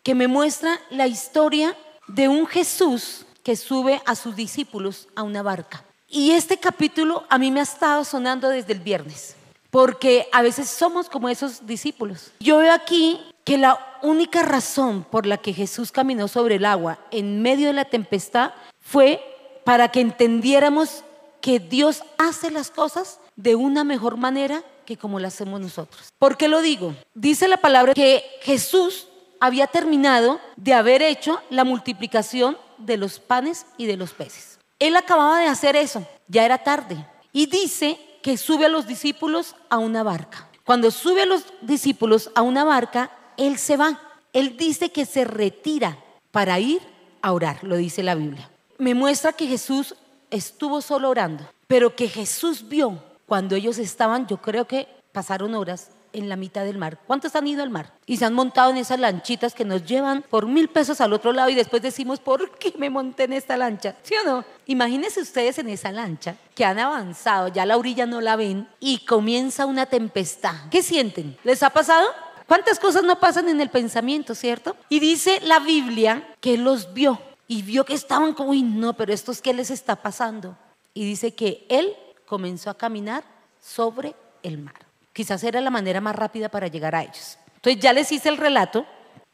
que 0.04 0.16
me 0.16 0.28
muestra 0.28 0.80
la 0.90 1.08
historia 1.08 1.78
de 2.08 2.28
un 2.28 2.48
Jesús 2.48 3.26
que 3.44 3.56
sube 3.56 4.02
a 4.06 4.16
sus 4.16 4.36
discípulos 4.36 5.08
a 5.16 5.24
una 5.24 5.42
barca. 5.42 5.84
Y 6.10 6.32
este 6.32 6.58
capítulo 6.58 7.26
a 7.30 7.38
mí 7.38 7.52
me 7.52 7.60
ha 7.60 7.64
estado 7.64 8.04
sonando 8.04 8.50
desde 8.50 8.74
el 8.74 8.80
viernes, 8.80 9.36
porque 9.70 10.28
a 10.32 10.42
veces 10.42 10.70
somos 10.70 11.10
como 11.10 11.30
esos 11.30 11.66
discípulos. 11.66 12.32
Yo 12.40 12.58
veo 12.58 12.74
aquí 12.74 13.20
que 13.44 13.58
la 13.58 13.80
única 14.02 14.44
razón 14.44 15.04
por 15.04 15.26
la 15.26 15.38
que 15.38 15.54
Jesús 15.54 15.92
caminó 15.92 16.28
sobre 16.28 16.56
el 16.56 16.66
agua 16.66 17.00
en 17.12 17.42
medio 17.42 17.68
de 17.68 17.74
la 17.74 17.86
tempestad 17.86 18.52
fue 18.80 19.22
para 19.64 19.90
que 19.90 20.02
entendiéramos 20.02 21.04
que 21.42 21.60
Dios 21.60 22.04
hace 22.18 22.52
las 22.52 22.72
cosas 22.72 23.20
de 23.36 23.56
una 23.56 23.84
mejor 23.84 24.18
manera 24.18 24.64
que 24.86 24.98
como 24.98 25.20
las 25.20 25.36
hacemos 25.36 25.60
nosotros. 25.60 26.10
¿Por 26.18 26.38
qué 26.38 26.48
lo 26.48 26.62
digo? 26.62 26.96
Dice 27.14 27.48
la 27.48 27.58
palabra 27.58 27.94
que 27.94 28.24
Jesús 28.42 29.08
había 29.40 29.68
terminado 29.68 30.40
de 30.56 30.74
haber 30.74 31.02
hecho 31.02 31.42
la 31.50 31.64
multiplicación 31.64 32.58
de 32.78 32.98
los 32.98 33.20
panes 33.20 33.66
y 33.78 33.86
de 33.86 33.98
los 33.98 34.14
peces. 34.14 34.60
Él 34.80 34.96
acababa 34.96 35.40
de 35.40 35.48
hacer 35.48 35.76
eso, 35.76 36.06
ya 36.28 36.46
era 36.46 36.60
tarde. 36.60 37.06
Y 37.32 37.48
dice 37.48 38.00
que 38.22 38.38
sube 38.38 38.66
a 38.66 38.70
los 38.70 38.88
discípulos 38.88 39.56
a 39.70 39.78
una 39.78 40.04
barca. 40.04 40.50
Cuando 40.64 40.92
sube 40.92 41.24
a 41.24 41.26
los 41.26 41.46
discípulos 41.62 42.30
a 42.36 42.42
una 42.42 42.64
barca, 42.64 43.12
Él 43.38 43.58
se 43.58 43.78
va. 43.78 44.02
Él 44.34 44.58
dice 44.58 44.92
que 44.92 45.06
se 45.06 45.24
retira 45.24 45.98
para 46.32 46.60
ir 46.60 46.82
a 47.22 47.32
orar, 47.32 47.64
lo 47.64 47.78
dice 47.78 48.04
la 48.04 48.16
Biblia. 48.16 48.50
Me 48.78 48.94
muestra 48.94 49.34
que 49.34 49.48
Jesús 49.48 49.96
estuvo 50.30 50.82
solo 50.82 51.10
orando, 51.10 51.50
pero 51.68 51.96
que 51.96 52.10
Jesús 52.10 52.68
vio 52.68 53.02
cuando 53.26 53.56
ellos 53.56 53.78
estaban, 53.78 54.28
yo 54.28 54.38
creo 54.38 54.66
que 54.66 54.88
pasaron 55.12 55.56
horas, 55.56 55.92
en 56.18 56.30
la 56.30 56.36
mitad 56.36 56.66
del 56.66 56.78
mar. 56.78 57.00
¿Cuántos 57.06 57.36
han 57.36 57.48
ido 57.48 57.64
al 57.64 57.70
mar? 57.70 57.94
Y 58.06 58.18
se 58.18 58.26
han 58.26 58.34
montado 58.34 58.72
en 58.72 58.78
esas 58.78 59.00
lanchitas 59.00 59.54
que 59.54 59.66
nos 59.66 59.86
llevan 59.86 60.24
por 60.30 60.48
mil 60.48 60.68
pesos 60.68 61.00
al 61.02 61.14
otro 61.14 61.32
lado 61.32 61.50
y 61.50 61.56
después 61.56 61.82
decimos, 61.82 62.20
¿por 62.20 62.58
qué 62.58 62.74
me 62.78 62.90
monté 62.90 63.24
en 63.24 63.34
esta 63.34 63.58
lancha? 63.58 63.96
¿Sí 64.04 64.16
o 64.16 64.26
no? 64.26 64.46
Imagínense 64.66 65.22
ustedes 65.22 65.58
en 65.60 65.70
esa 65.70 65.92
lancha 65.92 66.36
que 66.56 66.66
han 66.66 66.80
avanzado, 66.80 67.50
ya 67.50 67.66
la 67.66 67.78
orilla 67.78 68.06
no 68.06 68.22
la 68.22 68.36
ven 68.36 68.68
y 68.80 69.00
comienza 69.06 69.66
una 69.66 69.86
tempestad. 69.86 70.56
¿Qué 70.72 70.82
sienten? 70.82 71.38
¿Les 71.44 71.62
ha 71.64 71.70
pasado? 71.70 72.08
¿Cuántas 72.48 72.80
cosas 72.80 73.04
no 73.04 73.20
pasan 73.20 73.50
en 73.50 73.60
el 73.62 73.70
pensamiento, 73.70 74.34
cierto? 74.34 74.76
Y 74.90 75.00
dice 75.00 75.40
la 75.44 75.60
Biblia 75.60 76.28
que 76.40 76.58
los 76.58 76.94
vio 76.94 77.20
y 77.48 77.62
vio 77.62 77.86
que 77.86 77.94
estaban 77.94 78.34
como, 78.34 78.52
uy, 78.52 78.62
no, 78.62 78.94
pero 78.94 79.14
esto 79.14 79.32
es 79.32 79.42
que 79.42 79.54
les 79.54 79.70
está 79.70 79.98
pasando. 79.98 80.58
Y 80.94 81.06
dice 81.06 81.34
que 81.34 81.66
él 81.70 81.94
comenzó 82.26 82.70
a 82.70 82.78
caminar 82.78 83.24
sobre 83.62 84.16
el 84.44 84.58
mar. 84.58 84.87
Quizás 85.18 85.44
era 85.44 85.60
la 85.62 85.72
manera 85.72 86.00
más 86.00 86.16
rápida 86.16 86.48
para 86.48 86.68
llegar 86.68 86.94
a 86.94 87.02
ellos. 87.02 87.40
Entonces 87.56 87.82
ya 87.82 87.92
les 87.92 88.12
hice 88.12 88.30
el 88.30 88.38
relato, 88.38 88.86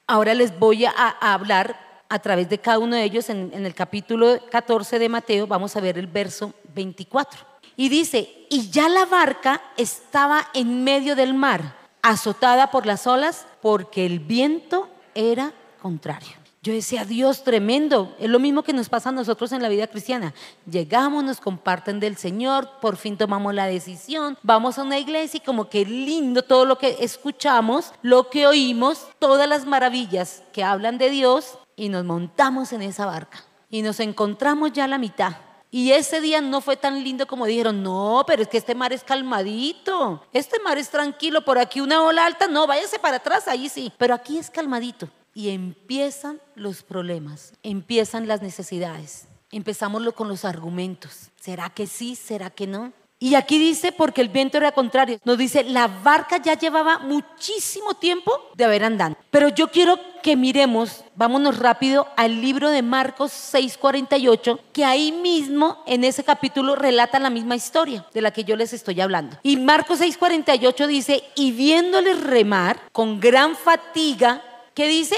ahora 0.08 0.34
les 0.34 0.58
voy 0.58 0.86
a, 0.86 0.92
hablar 1.20 1.76
a 2.08 2.20
través 2.20 2.48
de 2.48 2.58
cada 2.58 2.80
uno 2.80 2.96
de 2.96 3.04
ellos 3.04 3.30
en, 3.30 3.52
el 3.54 3.76
capítulo 3.76 4.40
14 4.50 4.98
de 4.98 5.10
Mateo, 5.10 5.46
vamos 5.46 5.76
a 5.76 5.82
ver 5.82 5.98
el 5.98 6.08
verso 6.08 6.54
24. 6.74 7.42
Y 7.76 7.90
dice, 7.90 8.46
y 8.50 8.70
ya 8.70 8.88
la 8.88 9.04
barca 9.04 9.62
estaba 9.76 10.48
en 10.54 10.86
medio 10.86 11.18
del 11.18 11.34
mar, 11.34 11.76
azotada 12.02 12.72
por 12.72 12.86
las 12.86 13.06
olas, 13.06 13.46
porque 13.62 14.06
el 14.06 14.20
viento 14.20 14.88
era 15.14 15.52
contrario. 15.82 16.43
Yo 16.64 16.72
decía, 16.72 17.04
Dios 17.04 17.44
tremendo. 17.44 18.16
Es 18.20 18.30
lo 18.30 18.40
mismo 18.40 18.64
que 18.64 18.72
nos 18.72 18.88
pasa 18.88 19.10
a 19.10 19.12
nosotros 19.12 19.52
en 19.52 19.62
la 19.62 19.68
vida 19.68 19.88
cristiana. 19.88 20.34
Llegamos, 20.66 21.22
nos 21.22 21.42
comparten 21.42 22.00
del 22.00 22.16
Señor, 22.16 22.70
por 22.80 22.96
fin 22.96 23.18
tomamos 23.18 23.54
la 23.54 23.66
decisión, 23.66 24.38
vamos 24.44 24.80
a 24.80 24.84
una 24.84 24.98
iglesia 24.98 25.40
y 25.40 25.46
como 25.46 25.68
que 25.68 25.84
lindo 25.84 26.42
todo 26.42 26.64
lo 26.64 26.78
que 26.78 26.96
escuchamos, 27.02 27.92
lo 28.02 28.30
que 28.30 28.48
oímos, 28.48 29.08
todas 29.20 29.46
las 29.50 29.66
maravillas 29.66 30.42
que 30.54 30.64
hablan 30.64 30.98
de 30.98 31.10
Dios 31.10 31.58
y 31.76 31.90
nos 31.90 32.06
montamos 32.06 32.72
en 32.72 32.82
esa 32.82 33.06
barca 33.06 33.44
y 33.70 33.82
nos 33.82 34.00
encontramos 34.00 34.72
ya 34.72 34.86
a 34.86 34.88
la 34.88 34.98
mitad. 34.98 35.34
Y 35.70 35.92
ese 35.92 36.22
día 36.22 36.40
no 36.40 36.62
fue 36.62 36.78
tan 36.78 37.04
lindo 37.04 37.28
como 37.28 37.46
dijeron, 37.46 37.84
no, 37.84 38.24
pero 38.26 38.42
es 38.42 38.48
que 38.48 38.58
este 38.58 38.74
mar 38.74 38.94
es 38.94 39.04
calmadito, 39.04 40.24
este 40.32 40.60
mar 40.62 40.78
es 40.78 40.90
tranquilo, 40.90 41.44
por 41.44 41.58
aquí 41.58 41.82
una 41.82 42.02
ola 42.04 42.26
alta, 42.26 42.48
no, 42.48 42.68
váyase 42.68 43.00
para 43.00 43.18
atrás, 43.18 43.50
ahí 43.50 43.68
sí, 43.68 43.92
pero 43.98 44.14
aquí 44.14 44.38
es 44.38 44.50
calmadito 44.50 45.10
y 45.34 45.50
empiezan 45.50 46.40
los 46.56 46.84
problemas, 46.84 47.54
empiezan 47.64 48.28
las 48.28 48.42
necesidades. 48.42 49.28
Empezamos 49.52 50.14
con 50.14 50.28
los 50.28 50.46
argumentos. 50.46 51.30
¿Será 51.40 51.70
que 51.70 51.88
sí? 51.88 52.16
¿Será 52.16 52.50
que 52.50 52.68
no? 52.68 52.92
Y 53.24 53.36
aquí 53.36 53.58
dice, 53.58 53.94
porque 53.94 54.20
el 54.20 54.28
viento 54.28 54.58
era 54.58 54.74
contrario, 54.74 55.18
nos 55.24 55.38
dice, 55.38 55.64
la 55.64 55.88
barca 55.88 56.42
ya 56.42 56.56
llevaba 56.56 57.00
muchísimo 57.00 57.94
tiempo 57.94 58.34
de 58.54 58.66
haber 58.66 58.84
andado. 58.84 59.16
Pero 59.32 59.48
yo 59.48 59.70
quiero 59.70 59.98
que 60.22 60.36
miremos, 60.36 61.06
vámonos 61.16 61.58
rápido 61.58 62.06
al 62.18 62.42
libro 62.42 62.70
de 62.70 62.82
Marcos 62.82 63.32
6:48, 63.32 64.60
que 64.74 64.84
ahí 64.84 65.14
mismo 65.14 65.82
en 65.86 66.04
ese 66.04 66.26
capítulo 66.26 66.76
relata 66.76 67.18
la 67.18 67.30
misma 67.30 67.56
historia 67.56 68.06
de 68.14 68.22
la 68.22 68.32
que 68.32 68.44
yo 68.44 68.58
les 68.58 68.74
estoy 68.74 69.00
hablando. 69.00 69.38
Y 69.42 69.56
Marcos 69.56 70.02
6:48 70.02 70.86
dice, 70.88 71.24
y 71.36 71.54
viéndoles 71.54 72.22
remar 72.24 72.82
con 72.92 73.22
gran 73.22 73.56
fatiga, 73.56 74.42
¿Qué 74.74 74.88
dice? 74.88 75.16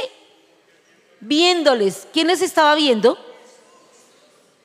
Viéndoles. 1.19 2.07
¿Quién 2.11 2.27
les 2.27 2.41
estaba 2.41 2.75
viendo? 2.75 3.17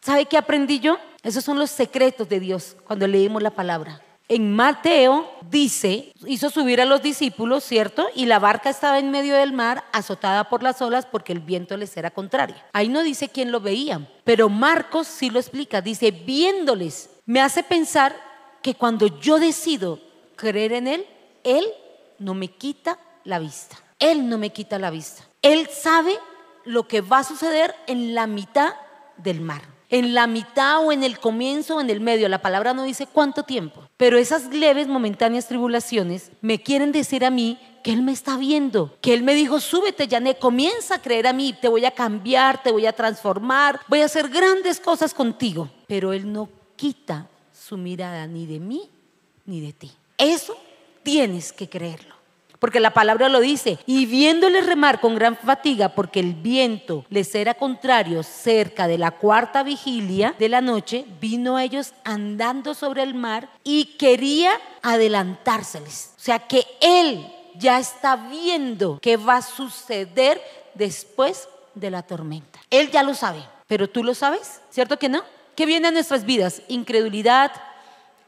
¿Sabe 0.00 0.26
qué 0.26 0.36
aprendí 0.36 0.80
yo? 0.80 0.98
Esos 1.22 1.44
son 1.44 1.58
los 1.58 1.70
secretos 1.70 2.28
de 2.28 2.40
Dios 2.40 2.76
cuando 2.84 3.06
leímos 3.06 3.42
la 3.42 3.50
palabra. 3.50 4.02
En 4.28 4.54
Mateo 4.54 5.28
dice, 5.50 6.12
hizo 6.24 6.50
subir 6.50 6.80
a 6.80 6.84
los 6.84 7.02
discípulos, 7.02 7.64
¿cierto? 7.64 8.06
Y 8.14 8.26
la 8.26 8.38
barca 8.38 8.70
estaba 8.70 9.00
en 9.00 9.10
medio 9.10 9.34
del 9.34 9.52
mar, 9.52 9.84
azotada 9.92 10.48
por 10.48 10.62
las 10.62 10.80
olas 10.80 11.04
porque 11.04 11.32
el 11.32 11.40
viento 11.40 11.76
les 11.76 11.96
era 11.96 12.12
contrario. 12.12 12.54
Ahí 12.72 12.88
no 12.88 13.02
dice 13.02 13.28
quién 13.28 13.50
lo 13.50 13.60
veía, 13.60 14.08
pero 14.22 14.48
Marcos 14.48 15.08
sí 15.08 15.30
lo 15.30 15.40
explica. 15.40 15.80
Dice, 15.80 16.12
viéndoles, 16.12 17.10
me 17.26 17.40
hace 17.40 17.64
pensar 17.64 18.16
que 18.62 18.74
cuando 18.74 19.18
yo 19.18 19.40
decido 19.40 19.98
creer 20.36 20.74
en 20.74 20.86
Él, 20.86 21.06
Él 21.42 21.64
no 22.20 22.34
me 22.34 22.48
quita 22.48 22.98
la 23.24 23.40
vista. 23.40 23.78
Él 24.00 24.28
no 24.28 24.38
me 24.38 24.50
quita 24.50 24.78
la 24.78 24.90
vista. 24.90 25.22
Él 25.42 25.68
sabe 25.68 26.18
lo 26.64 26.88
que 26.88 27.00
va 27.00 27.18
a 27.18 27.24
suceder 27.24 27.74
en 27.86 28.14
la 28.14 28.26
mitad 28.26 28.74
del 29.16 29.40
mar. 29.40 29.62
En 29.88 30.14
la 30.14 30.26
mitad 30.26 30.84
o 30.84 30.92
en 30.92 31.02
el 31.02 31.18
comienzo 31.18 31.76
o 31.76 31.80
en 31.80 31.90
el 31.90 32.00
medio. 32.00 32.28
La 32.28 32.42
palabra 32.42 32.74
no 32.74 32.84
dice 32.84 33.06
cuánto 33.06 33.42
tiempo. 33.42 33.82
Pero 33.96 34.18
esas 34.18 34.46
leves, 34.46 34.86
momentáneas 34.86 35.48
tribulaciones 35.48 36.30
me 36.40 36.62
quieren 36.62 36.92
decir 36.92 37.24
a 37.24 37.30
mí 37.30 37.58
que 37.82 37.92
Él 37.92 38.02
me 38.02 38.12
está 38.12 38.36
viendo, 38.36 38.96
que 39.00 39.14
Él 39.14 39.22
me 39.22 39.34
dijo, 39.34 39.58
súbete, 39.58 40.08
Jané, 40.08 40.36
comienza 40.36 40.96
a 40.96 41.02
creer 41.02 41.26
a 41.26 41.32
mí, 41.32 41.54
te 41.54 41.68
voy 41.68 41.84
a 41.84 41.90
cambiar, 41.90 42.62
te 42.62 42.70
voy 42.70 42.86
a 42.86 42.92
transformar, 42.92 43.80
voy 43.88 44.02
a 44.02 44.04
hacer 44.04 44.28
grandes 44.28 44.78
cosas 44.80 45.12
contigo. 45.12 45.68
Pero 45.86 46.12
Él 46.12 46.30
no 46.30 46.48
quita 46.76 47.28
su 47.52 47.76
mirada 47.76 48.26
ni 48.26 48.46
de 48.46 48.60
mí 48.60 48.88
ni 49.46 49.60
de 49.60 49.72
ti. 49.72 49.90
Eso 50.16 50.56
tienes 51.02 51.52
que 51.52 51.68
creerlo. 51.68 52.19
Porque 52.60 52.78
la 52.78 52.92
palabra 52.92 53.28
lo 53.28 53.40
dice, 53.40 53.78
y 53.86 54.06
viéndoles 54.06 54.66
remar 54.66 55.00
con 55.00 55.16
gran 55.16 55.36
fatiga, 55.36 55.88
porque 55.88 56.20
el 56.20 56.34
viento 56.34 57.06
les 57.08 57.34
era 57.34 57.54
contrario 57.54 58.22
cerca 58.22 58.86
de 58.86 58.98
la 58.98 59.12
cuarta 59.12 59.62
vigilia 59.62 60.34
de 60.38 60.50
la 60.50 60.60
noche, 60.60 61.06
vino 61.20 61.56
a 61.56 61.64
ellos 61.64 61.94
andando 62.04 62.74
sobre 62.74 63.02
el 63.02 63.14
mar 63.14 63.48
y 63.64 63.96
quería 63.96 64.52
adelantárseles. 64.82 66.12
O 66.16 66.20
sea 66.20 66.38
que 66.38 66.66
él 66.80 67.26
ya 67.56 67.78
está 67.78 68.16
viendo 68.16 68.98
qué 69.00 69.16
va 69.16 69.38
a 69.38 69.42
suceder 69.42 70.40
después 70.74 71.48
de 71.74 71.90
la 71.90 72.02
tormenta. 72.02 72.60
Él 72.68 72.90
ya 72.90 73.02
lo 73.02 73.14
sabe, 73.14 73.42
pero 73.66 73.88
tú 73.88 74.04
lo 74.04 74.14
sabes, 74.14 74.60
¿cierto 74.70 74.98
que 74.98 75.08
no? 75.08 75.22
¿Qué 75.56 75.64
viene 75.64 75.88
a 75.88 75.92
nuestras 75.92 76.24
vidas? 76.24 76.62
Incredulidad, 76.68 77.52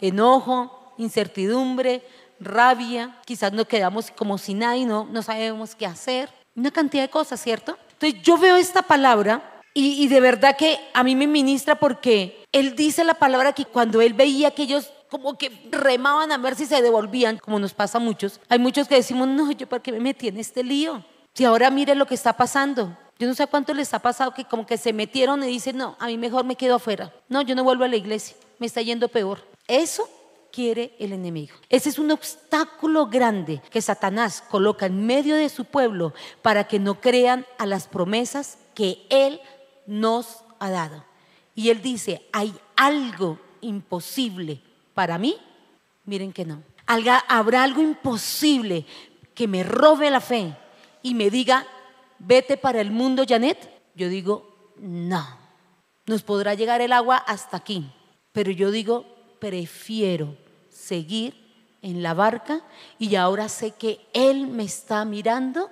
enojo, 0.00 0.94
incertidumbre, 0.98 2.02
rabia, 2.44 3.16
quizás 3.24 3.52
nos 3.52 3.66
quedamos 3.66 4.10
como 4.10 4.38
sin 4.38 4.60
nada 4.60 4.76
y 4.76 4.84
no, 4.84 5.06
no 5.10 5.22
sabemos 5.22 5.74
qué 5.74 5.86
hacer. 5.86 6.30
Una 6.54 6.70
cantidad 6.70 7.04
de 7.04 7.10
cosas, 7.10 7.40
¿cierto? 7.40 7.78
Entonces 7.92 8.22
yo 8.22 8.36
veo 8.38 8.56
esta 8.56 8.82
palabra 8.82 9.62
y, 9.74 10.02
y 10.02 10.08
de 10.08 10.20
verdad 10.20 10.56
que 10.56 10.78
a 10.92 11.02
mí 11.02 11.16
me 11.16 11.26
ministra 11.26 11.76
porque 11.76 12.44
él 12.52 12.76
dice 12.76 13.04
la 13.04 13.14
palabra 13.14 13.52
que 13.52 13.64
cuando 13.64 14.00
él 14.00 14.12
veía 14.12 14.50
que 14.50 14.64
ellos 14.64 14.92
como 15.12 15.36
que 15.36 15.68
remaban 15.70 16.32
a 16.32 16.38
ver 16.38 16.54
si 16.54 16.64
se 16.64 16.80
devolvían, 16.80 17.36
como 17.36 17.58
nos 17.58 17.74
pasa 17.74 17.98
a 17.98 18.00
muchos. 18.00 18.40
Hay 18.48 18.58
muchos 18.58 18.88
que 18.88 18.94
decimos, 18.94 19.28
no, 19.28 19.52
yo 19.52 19.68
para 19.68 19.82
qué 19.82 19.92
me 19.92 20.00
metí 20.00 20.28
en 20.28 20.38
este 20.38 20.64
lío. 20.64 21.04
Si 21.34 21.44
ahora 21.44 21.70
mire 21.70 21.94
lo 21.94 22.06
que 22.06 22.14
está 22.14 22.32
pasando. 22.32 22.96
Yo 23.18 23.28
no 23.28 23.34
sé 23.34 23.46
cuánto 23.46 23.74
les 23.74 23.92
ha 23.92 23.98
pasado 23.98 24.32
que 24.32 24.46
como 24.46 24.64
que 24.64 24.78
se 24.78 24.94
metieron 24.94 25.44
y 25.44 25.48
dicen, 25.48 25.76
no, 25.76 25.96
a 26.00 26.06
mí 26.06 26.16
mejor 26.16 26.44
me 26.44 26.56
quedo 26.56 26.76
afuera. 26.76 27.12
No, 27.28 27.42
yo 27.42 27.54
no 27.54 27.62
vuelvo 27.62 27.84
a 27.84 27.88
la 27.88 27.96
iglesia, 27.96 28.34
me 28.58 28.66
está 28.66 28.80
yendo 28.80 29.08
peor. 29.08 29.46
Eso 29.68 30.08
quiere 30.52 30.94
el 31.00 31.12
enemigo. 31.12 31.54
Ese 31.68 31.88
es 31.88 31.98
un 31.98 32.10
obstáculo 32.12 33.06
grande 33.06 33.60
que 33.70 33.82
Satanás 33.82 34.44
coloca 34.48 34.86
en 34.86 35.04
medio 35.04 35.34
de 35.34 35.48
su 35.48 35.64
pueblo 35.64 36.12
para 36.42 36.68
que 36.68 36.78
no 36.78 37.00
crean 37.00 37.46
a 37.58 37.66
las 37.66 37.88
promesas 37.88 38.58
que 38.74 39.04
Él 39.10 39.40
nos 39.86 40.44
ha 40.60 40.70
dado. 40.70 41.04
Y 41.54 41.70
Él 41.70 41.82
dice, 41.82 42.28
hay 42.32 42.54
algo 42.76 43.40
imposible 43.60 44.62
para 44.94 45.18
mí. 45.18 45.36
Miren 46.04 46.32
que 46.32 46.44
no. 46.44 46.62
Habrá 46.86 47.62
algo 47.62 47.80
imposible 47.80 48.84
que 49.34 49.48
me 49.48 49.62
robe 49.62 50.10
la 50.10 50.20
fe 50.20 50.56
y 51.02 51.14
me 51.14 51.30
diga, 51.30 51.66
vete 52.18 52.56
para 52.56 52.80
el 52.80 52.90
mundo, 52.90 53.24
Janet. 53.26 53.70
Yo 53.94 54.08
digo, 54.08 54.74
no. 54.76 55.26
Nos 56.06 56.22
podrá 56.22 56.54
llegar 56.54 56.80
el 56.80 56.92
agua 56.92 57.16
hasta 57.16 57.56
aquí. 57.56 57.90
Pero 58.32 58.50
yo 58.50 58.70
digo, 58.70 59.06
prefiero 59.38 60.36
seguir 60.82 61.34
en 61.82 62.02
la 62.02 62.14
barca 62.14 62.62
y 62.98 63.14
ahora 63.16 63.48
sé 63.48 63.72
que 63.72 64.00
Él 64.12 64.46
me 64.46 64.64
está 64.64 65.04
mirando 65.04 65.70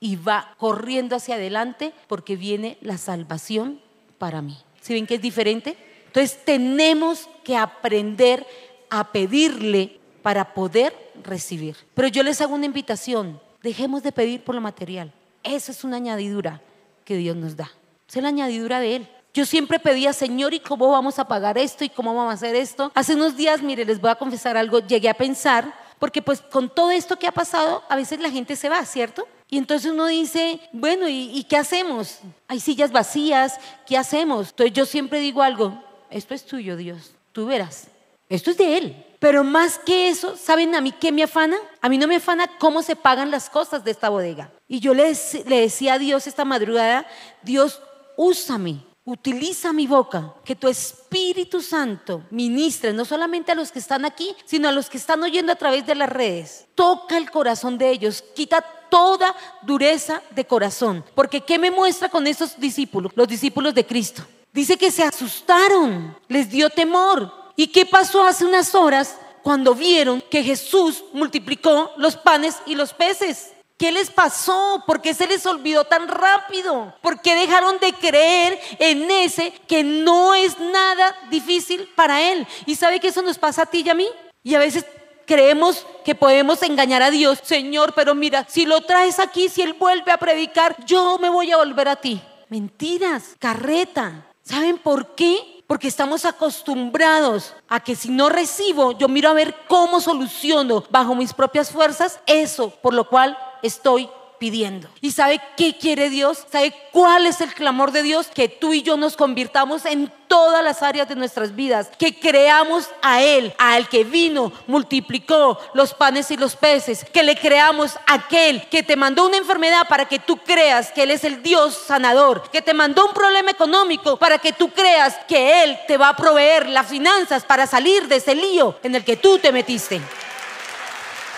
y 0.00 0.16
va 0.16 0.54
corriendo 0.58 1.16
hacia 1.16 1.36
adelante 1.36 1.92
porque 2.06 2.36
viene 2.36 2.78
la 2.80 2.98
salvación 2.98 3.80
para 4.18 4.42
mí. 4.42 4.56
¿Si 4.80 4.94
ven 4.94 5.06
que 5.06 5.16
es 5.16 5.22
diferente? 5.22 5.76
Entonces 6.06 6.44
tenemos 6.44 7.28
que 7.44 7.56
aprender 7.56 8.46
a 8.90 9.12
pedirle 9.12 10.00
para 10.22 10.54
poder 10.54 10.94
recibir. 11.22 11.76
Pero 11.94 12.08
yo 12.08 12.22
les 12.22 12.40
hago 12.40 12.54
una 12.54 12.66
invitación, 12.66 13.40
dejemos 13.62 14.02
de 14.02 14.12
pedir 14.12 14.42
por 14.42 14.54
lo 14.54 14.60
material. 14.60 15.12
Esa 15.42 15.72
es 15.72 15.84
una 15.84 15.96
añadidura 15.96 16.60
que 17.04 17.16
Dios 17.16 17.36
nos 17.36 17.56
da. 17.56 17.70
Es 18.08 18.22
la 18.22 18.28
añadidura 18.28 18.80
de 18.80 18.96
Él. 18.96 19.08
Yo 19.34 19.46
siempre 19.46 19.78
pedía, 19.78 20.12
Señor, 20.12 20.54
¿y 20.54 20.60
cómo 20.60 20.90
vamos 20.90 21.18
a 21.18 21.28
pagar 21.28 21.58
esto? 21.58 21.84
¿Y 21.84 21.88
cómo 21.88 22.14
vamos 22.14 22.32
a 22.32 22.34
hacer 22.34 22.54
esto? 22.56 22.90
Hace 22.94 23.14
unos 23.14 23.36
días, 23.36 23.62
mire, 23.62 23.84
les 23.84 24.00
voy 24.00 24.10
a 24.10 24.16
confesar 24.16 24.56
algo, 24.56 24.80
llegué 24.80 25.08
a 25.08 25.14
pensar, 25.14 25.74
porque 25.98 26.22
pues 26.22 26.40
con 26.40 26.68
todo 26.68 26.90
esto 26.90 27.18
que 27.18 27.26
ha 27.26 27.32
pasado, 27.32 27.82
a 27.88 27.96
veces 27.96 28.20
la 28.20 28.30
gente 28.30 28.56
se 28.56 28.68
va, 28.68 28.84
¿cierto? 28.84 29.26
Y 29.50 29.58
entonces 29.58 29.90
uno 29.90 30.06
dice, 30.06 30.60
bueno, 30.72 31.08
¿y, 31.08 31.44
qué 31.48 31.56
hacemos? 31.56 32.20
Hay 32.48 32.60
sillas 32.60 32.92
vacías, 32.92 33.58
¿qué 33.86 33.96
hacemos? 33.96 34.50
Entonces 34.50 34.74
yo 34.74 34.84
siempre 34.84 35.20
digo 35.20 35.42
algo, 35.42 35.82
esto 36.10 36.34
es 36.34 36.44
tuyo, 36.44 36.76
Dios, 36.76 37.12
tú 37.32 37.46
verás, 37.46 37.88
esto 38.28 38.50
es 38.50 38.58
de 38.58 38.76
Él. 38.76 39.04
Pero 39.18 39.42
más 39.42 39.78
que 39.78 40.08
eso, 40.08 40.36
¿saben 40.36 40.74
a 40.74 40.80
mí 40.80 40.92
qué 40.92 41.10
me 41.10 41.24
afana? 41.24 41.56
A 41.80 41.88
mí 41.88 41.98
no 41.98 42.06
me 42.06 42.16
afana 42.16 42.46
cómo 42.58 42.82
se 42.82 42.94
pagan 42.94 43.30
las 43.30 43.50
cosas 43.50 43.82
de 43.82 43.90
esta 43.90 44.10
bodega. 44.10 44.52
Y 44.68 44.80
yo 44.80 44.94
le, 44.94 45.12
decía 45.46 45.94
a 45.94 45.98
Dios 45.98 46.26
esta 46.26 46.44
madrugada, 46.44 47.06
Dios, 47.42 47.80
úsame, 48.16 48.84
Utiliza 49.10 49.72
mi 49.72 49.86
boca, 49.86 50.34
que 50.44 50.54
tu 50.54 50.68
Espíritu 50.68 51.62
Santo 51.62 52.24
ministre 52.30 52.92
no 52.92 53.06
solamente 53.06 53.50
a 53.50 53.54
los 53.54 53.72
que 53.72 53.78
están 53.78 54.04
aquí, 54.04 54.36
sino 54.44 54.68
a 54.68 54.72
los 54.72 54.90
que 54.90 54.98
están 54.98 55.22
oyendo 55.22 55.50
a 55.50 55.56
través 55.56 55.86
de 55.86 55.94
las 55.94 56.10
redes. 56.10 56.66
Toca 56.74 57.16
el 57.16 57.30
corazón 57.30 57.78
de 57.78 57.88
ellos, 57.88 58.22
quita 58.36 58.62
toda 58.90 59.34
dureza 59.62 60.20
de 60.32 60.44
corazón. 60.44 61.02
Porque 61.14 61.40
¿qué 61.40 61.58
me 61.58 61.70
muestra 61.70 62.10
con 62.10 62.26
esos 62.26 62.60
discípulos, 62.60 63.12
los 63.14 63.26
discípulos 63.26 63.74
de 63.74 63.86
Cristo? 63.86 64.26
Dice 64.52 64.76
que 64.76 64.90
se 64.90 65.04
asustaron, 65.04 66.14
les 66.28 66.50
dio 66.50 66.68
temor. 66.68 67.32
¿Y 67.56 67.68
qué 67.68 67.86
pasó 67.86 68.22
hace 68.24 68.44
unas 68.44 68.74
horas 68.74 69.16
cuando 69.42 69.74
vieron 69.74 70.22
que 70.30 70.42
Jesús 70.42 71.02
multiplicó 71.14 71.92
los 71.96 72.14
panes 72.14 72.56
y 72.66 72.74
los 72.74 72.92
peces? 72.92 73.52
¿Qué 73.78 73.92
les 73.92 74.10
pasó? 74.10 74.82
¿Por 74.86 75.00
qué 75.00 75.14
se 75.14 75.28
les 75.28 75.46
olvidó 75.46 75.84
tan 75.84 76.08
rápido? 76.08 76.92
¿Por 77.00 77.22
qué 77.22 77.36
dejaron 77.36 77.78
de 77.78 77.92
creer 77.92 78.58
en 78.80 79.08
ese 79.08 79.52
que 79.68 79.84
no 79.84 80.34
es 80.34 80.58
nada 80.58 81.16
difícil 81.30 81.88
para 81.94 82.20
Él? 82.20 82.44
¿Y 82.66 82.74
sabe 82.74 82.98
que 82.98 83.08
eso 83.08 83.22
nos 83.22 83.38
pasa 83.38 83.62
a 83.62 83.66
ti 83.66 83.84
y 83.86 83.88
a 83.88 83.94
mí? 83.94 84.08
Y 84.42 84.56
a 84.56 84.58
veces 84.58 84.84
creemos 85.26 85.86
que 86.04 86.16
podemos 86.16 86.60
engañar 86.64 87.02
a 87.02 87.12
Dios. 87.12 87.38
Señor, 87.44 87.92
pero 87.94 88.16
mira, 88.16 88.44
si 88.48 88.66
lo 88.66 88.80
traes 88.80 89.20
aquí, 89.20 89.48
si 89.48 89.62
Él 89.62 89.74
vuelve 89.74 90.10
a 90.10 90.18
predicar, 90.18 90.74
yo 90.84 91.16
me 91.18 91.30
voy 91.30 91.52
a 91.52 91.58
volver 91.58 91.86
a 91.88 91.96
ti. 91.96 92.20
Mentiras, 92.48 93.36
carreta. 93.38 94.26
¿Saben 94.42 94.78
por 94.78 95.14
qué? 95.14 95.62
Porque 95.68 95.86
estamos 95.86 96.24
acostumbrados 96.24 97.54
a 97.68 97.78
que 97.78 97.94
si 97.94 98.08
no 98.08 98.28
recibo, 98.28 98.98
yo 98.98 99.06
miro 99.06 99.28
a 99.28 99.34
ver 99.34 99.54
cómo 99.68 100.00
soluciono 100.00 100.82
bajo 100.90 101.14
mis 101.14 101.32
propias 101.32 101.70
fuerzas 101.70 102.18
eso 102.26 102.70
por 102.70 102.94
lo 102.94 103.06
cual 103.06 103.36
estoy 103.62 104.08
pidiendo. 104.38 104.88
¿Y 105.00 105.10
sabe 105.10 105.40
qué 105.56 105.76
quiere 105.76 106.10
Dios? 106.10 106.44
¿Sabe 106.50 106.72
cuál 106.92 107.26
es 107.26 107.40
el 107.40 107.52
clamor 107.52 107.92
de 107.92 108.02
Dios? 108.02 108.28
Que 108.32 108.48
tú 108.48 108.72
y 108.72 108.82
yo 108.82 108.96
nos 108.96 109.16
convirtamos 109.16 109.84
en 109.84 110.12
todas 110.28 110.62
las 110.62 110.82
áreas 110.82 111.08
de 111.08 111.16
nuestras 111.16 111.54
vidas, 111.56 111.90
que 111.98 112.18
creamos 112.18 112.88
a 113.02 113.22
Él, 113.22 113.54
al 113.58 113.88
que 113.88 114.04
vino, 114.04 114.52
multiplicó 114.66 115.58
los 115.72 115.94
panes 115.94 116.30
y 116.30 116.36
los 116.36 116.54
peces, 116.54 117.04
que 117.12 117.22
le 117.22 117.36
creamos 117.36 117.96
a 118.06 118.14
aquel 118.14 118.68
que 118.68 118.82
te 118.82 118.94
mandó 118.96 119.26
una 119.26 119.38
enfermedad 119.38 119.88
para 119.88 120.06
que 120.06 120.18
tú 120.18 120.36
creas 120.36 120.92
que 120.92 121.04
Él 121.04 121.10
es 121.10 121.24
el 121.24 121.42
Dios 121.42 121.74
sanador, 121.86 122.50
que 122.50 122.62
te 122.62 122.74
mandó 122.74 123.06
un 123.06 123.14
problema 123.14 123.50
económico 123.50 124.18
para 124.18 124.38
que 124.38 124.52
tú 124.52 124.70
creas 124.70 125.16
que 125.26 125.64
Él 125.64 125.78
te 125.86 125.96
va 125.96 126.10
a 126.10 126.16
proveer 126.16 126.68
las 126.68 126.86
finanzas 126.86 127.44
para 127.44 127.66
salir 127.66 128.06
de 128.06 128.16
ese 128.16 128.34
lío 128.34 128.76
en 128.82 128.94
el 128.94 129.04
que 129.04 129.16
tú 129.16 129.38
te 129.38 129.50
metiste. 129.50 130.00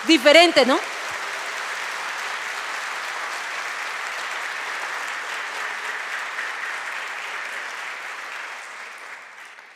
Diferente, 0.05 0.65
¿no? 0.65 0.77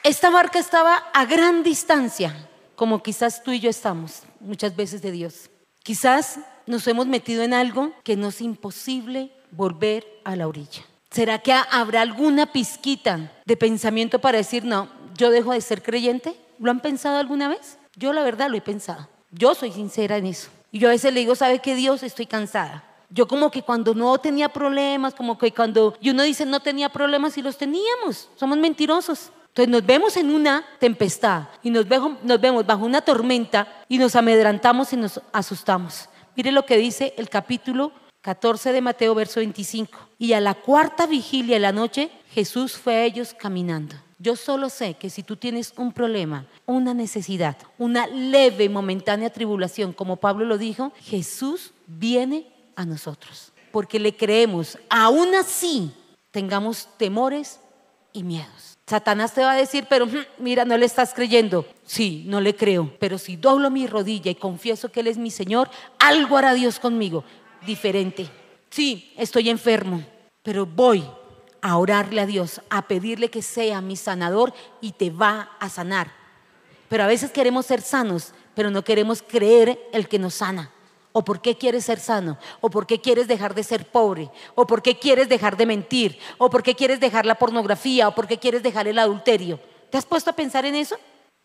Esta 0.06 0.30
barca 0.30 0.60
estaba 0.60 0.98
a 1.15 1.26
gran 1.26 1.63
distancia, 1.63 2.48
como 2.76 3.02
quizás 3.02 3.41
tú 3.41 3.50
y 3.50 3.60
yo 3.60 3.72
estamos 3.72 4.22
muchas 4.39 4.76
veces 4.76 5.02
de 5.02 5.10
Dios. 5.10 5.50
Quizás 5.82 6.41
nos 6.68 6.88
hemos 6.88 7.08
metido 7.08 7.41
en 7.41 7.56
algo 7.56 7.91
que 8.04 8.15
nos 8.15 8.36
es 8.36 8.41
imposible 8.41 9.32
volver 9.50 10.06
a 10.24 10.36
la 10.36 10.48
orilla. 10.48 10.84
¿Será 11.10 11.39
que 11.39 11.54
habrá 11.54 12.02
alguna 12.02 12.52
pizquita 12.52 13.32
de 13.46 13.58
pensamiento 13.58 14.20
para 14.20 14.38
decir, 14.38 14.63
no, 14.63 14.89
yo 15.18 15.32
dejo 15.32 15.54
de 15.54 15.62
ser 15.62 15.82
creyente? 15.82 16.36
¿Lo 16.60 16.70
han 16.70 16.82
pensado 16.82 17.18
alguna 17.18 17.48
vez? 17.48 17.80
Yo 17.96 18.13
la 18.13 18.22
verdad 18.22 18.52
lo 18.52 18.58
he 18.58 18.62
pensado. 18.62 19.10
Yo 19.32 19.56
soy 19.56 19.72
sincera 19.72 20.18
en 20.18 20.28
eso. 20.28 20.50
Y 20.72 20.78
yo 20.78 20.89
a 20.89 20.91
veces 20.91 21.15
le 21.15 21.22
digo, 21.22 21.34
¿sabe 21.34 21.58
qué 21.58 21.74
Dios? 21.74 22.04
Estoy 22.04 22.28
cansada. 22.28 22.84
Yo 23.10 23.28
como 23.28 23.50
que 23.50 23.63
cuando 23.63 23.96
no 23.96 24.15
tenía 24.20 24.50
problemas, 24.50 25.15
como 25.15 25.39
que 25.39 25.52
cuando 25.52 25.96
y 26.00 26.12
uno 26.12 26.22
dice 26.22 26.46
no 26.46 26.60
tenía 26.60 26.89
problemas 26.89 27.39
y 27.39 27.41
los 27.41 27.58
teníamos. 27.58 28.30
Somos 28.36 28.60
mentirosos. 28.60 29.32
Entonces 29.56 29.72
nos 29.72 29.86
vemos 29.86 30.18
en 30.18 30.32
una 30.32 30.65
tempestad 30.80 31.44
y 31.63 31.70
nos, 31.70 31.88
vemos 31.88 32.65
bajo 32.65 32.86
una 32.86 33.00
tormenta 33.00 33.86
y 33.88 33.98
nos 33.98 34.18
amedrantamos 34.18 34.91
y 34.91 34.98
nos 34.98 35.22
asustamos. 35.32 36.10
Mire 36.36 36.52
lo 36.52 36.65
que 36.65 36.76
dice 36.76 37.13
el 37.15 37.30
capítulo 37.30 37.94
14 38.20 38.74
de 38.74 38.82
Mateo, 38.82 39.15
verso 39.15 39.39
25. 39.39 39.98
Y 40.20 40.34
a 40.34 40.41
la 40.41 40.56
cuarta 40.56 41.08
vigilia 41.08 41.56
de 41.56 41.62
la 41.62 41.72
noche, 41.72 42.12
Jesús 42.32 42.74
fue 42.74 42.96
a 42.96 43.06
ellos 43.06 43.34
caminando. 43.34 43.96
Yo 44.20 44.36
solo 44.36 44.68
sé 44.68 44.96
que 44.96 45.10
si 45.10 45.24
tú 45.24 45.38
tienes 45.38 45.72
un 45.78 45.94
problema, 45.94 46.46
una 46.65 46.94
necesidad, 46.94 47.56
una 47.78 48.08
leve, 48.08 48.68
momentánea 48.68 49.30
tribulación, 49.30 49.94
como 49.94 50.18
Pablo 50.18 50.44
lo 50.44 50.58
dijo, 50.58 50.91
Jesús 51.00 51.72
viene 51.88 52.46
a 52.76 52.86
nosotros. 52.86 53.54
Porque 53.72 54.02
le 54.02 54.18
creemos, 54.18 54.78
aún 54.89 55.34
así 55.34 55.94
tengamos 56.32 56.89
temores, 56.98 57.62
y 58.15 58.24
miedos. 58.24 58.75
Satanás 58.88 59.34
te 59.34 59.41
va 59.41 59.54
a 59.54 59.58
decir, 59.58 59.88
pero 59.89 60.06
mm, 60.06 60.26
mira, 60.38 60.63
no 60.63 60.78
le 60.78 60.86
estás 60.86 61.13
creyendo. 61.13 61.65
Sí, 61.86 62.24
no 62.28 62.39
le 62.39 62.56
creo, 62.56 62.93
pero 63.00 63.17
si 63.17 63.36
doblo 63.36 63.71
mi 63.71 63.88
rodilla 63.88 64.30
y 64.30 64.36
confieso 64.36 64.91
que 64.91 65.00
Él 65.00 65.08
es 65.08 65.17
mi 65.17 65.32
Señor, 65.32 65.69
algo 65.98 66.38
hará 66.38 66.54
Dios 66.54 66.80
conmigo, 66.80 67.24
diferente. 67.65 68.30
Sí, 68.69 69.12
estoy 69.17 69.50
enfermo, 69.50 70.06
pero 70.43 70.65
voy 70.65 71.04
a 71.62 71.78
orarle 71.78 72.21
a 72.21 72.28
Dios, 72.28 72.62
a 72.69 72.88
pedirle 72.88 73.32
que 73.32 73.41
sea 73.41 73.82
mi 73.82 73.95
sanador 73.95 74.54
y 74.82 74.91
te 74.91 75.10
va 75.10 75.58
a 75.60 75.67
sanar. 75.67 76.12
Pero 76.88 77.04
a 77.04 77.08
veces 77.08 77.32
queremos 77.32 77.65
ser 77.65 77.82
sanos, 77.82 78.34
pero 78.54 78.69
no 78.69 78.84
queremos 78.84 79.24
creer 79.24 79.80
el 79.93 80.08
que 80.08 80.19
nos 80.19 80.36
sana. 80.36 80.71
¿O 81.17 81.23
por 81.23 81.39
qué 81.39 81.56
quieres 81.56 81.86
ser 81.86 82.01
sano? 82.01 82.38
¿O 82.60 82.69
por 82.69 82.86
qué 82.86 82.99
quieres 82.99 83.25
dejar 83.30 83.56
de 83.56 83.63
ser 83.63 83.89
pobre? 83.89 84.30
¿O 84.54 84.67
por 84.67 84.82
qué 84.82 84.99
quieres 84.99 85.30
dejar 85.30 85.56
de 85.56 85.65
mentir? 85.65 86.19
¿O 86.38 86.49
por 86.49 86.62
qué 86.62 86.75
quieres 86.75 86.99
dejar 86.99 87.25
la 87.25 87.36
pornografía? 87.36 88.10
¿O 88.10 88.13
por 88.13 88.28
qué 88.28 88.38
quieres 88.38 88.62
dejar 88.62 88.86
el 88.89 88.99
adulterio? 88.99 89.58
¿Te 89.89 89.97
has 89.97 90.06
puesto 90.06 90.32
a 90.32 90.34
pensar 90.34 90.65
en 90.65 90.75
eso? 90.75 90.97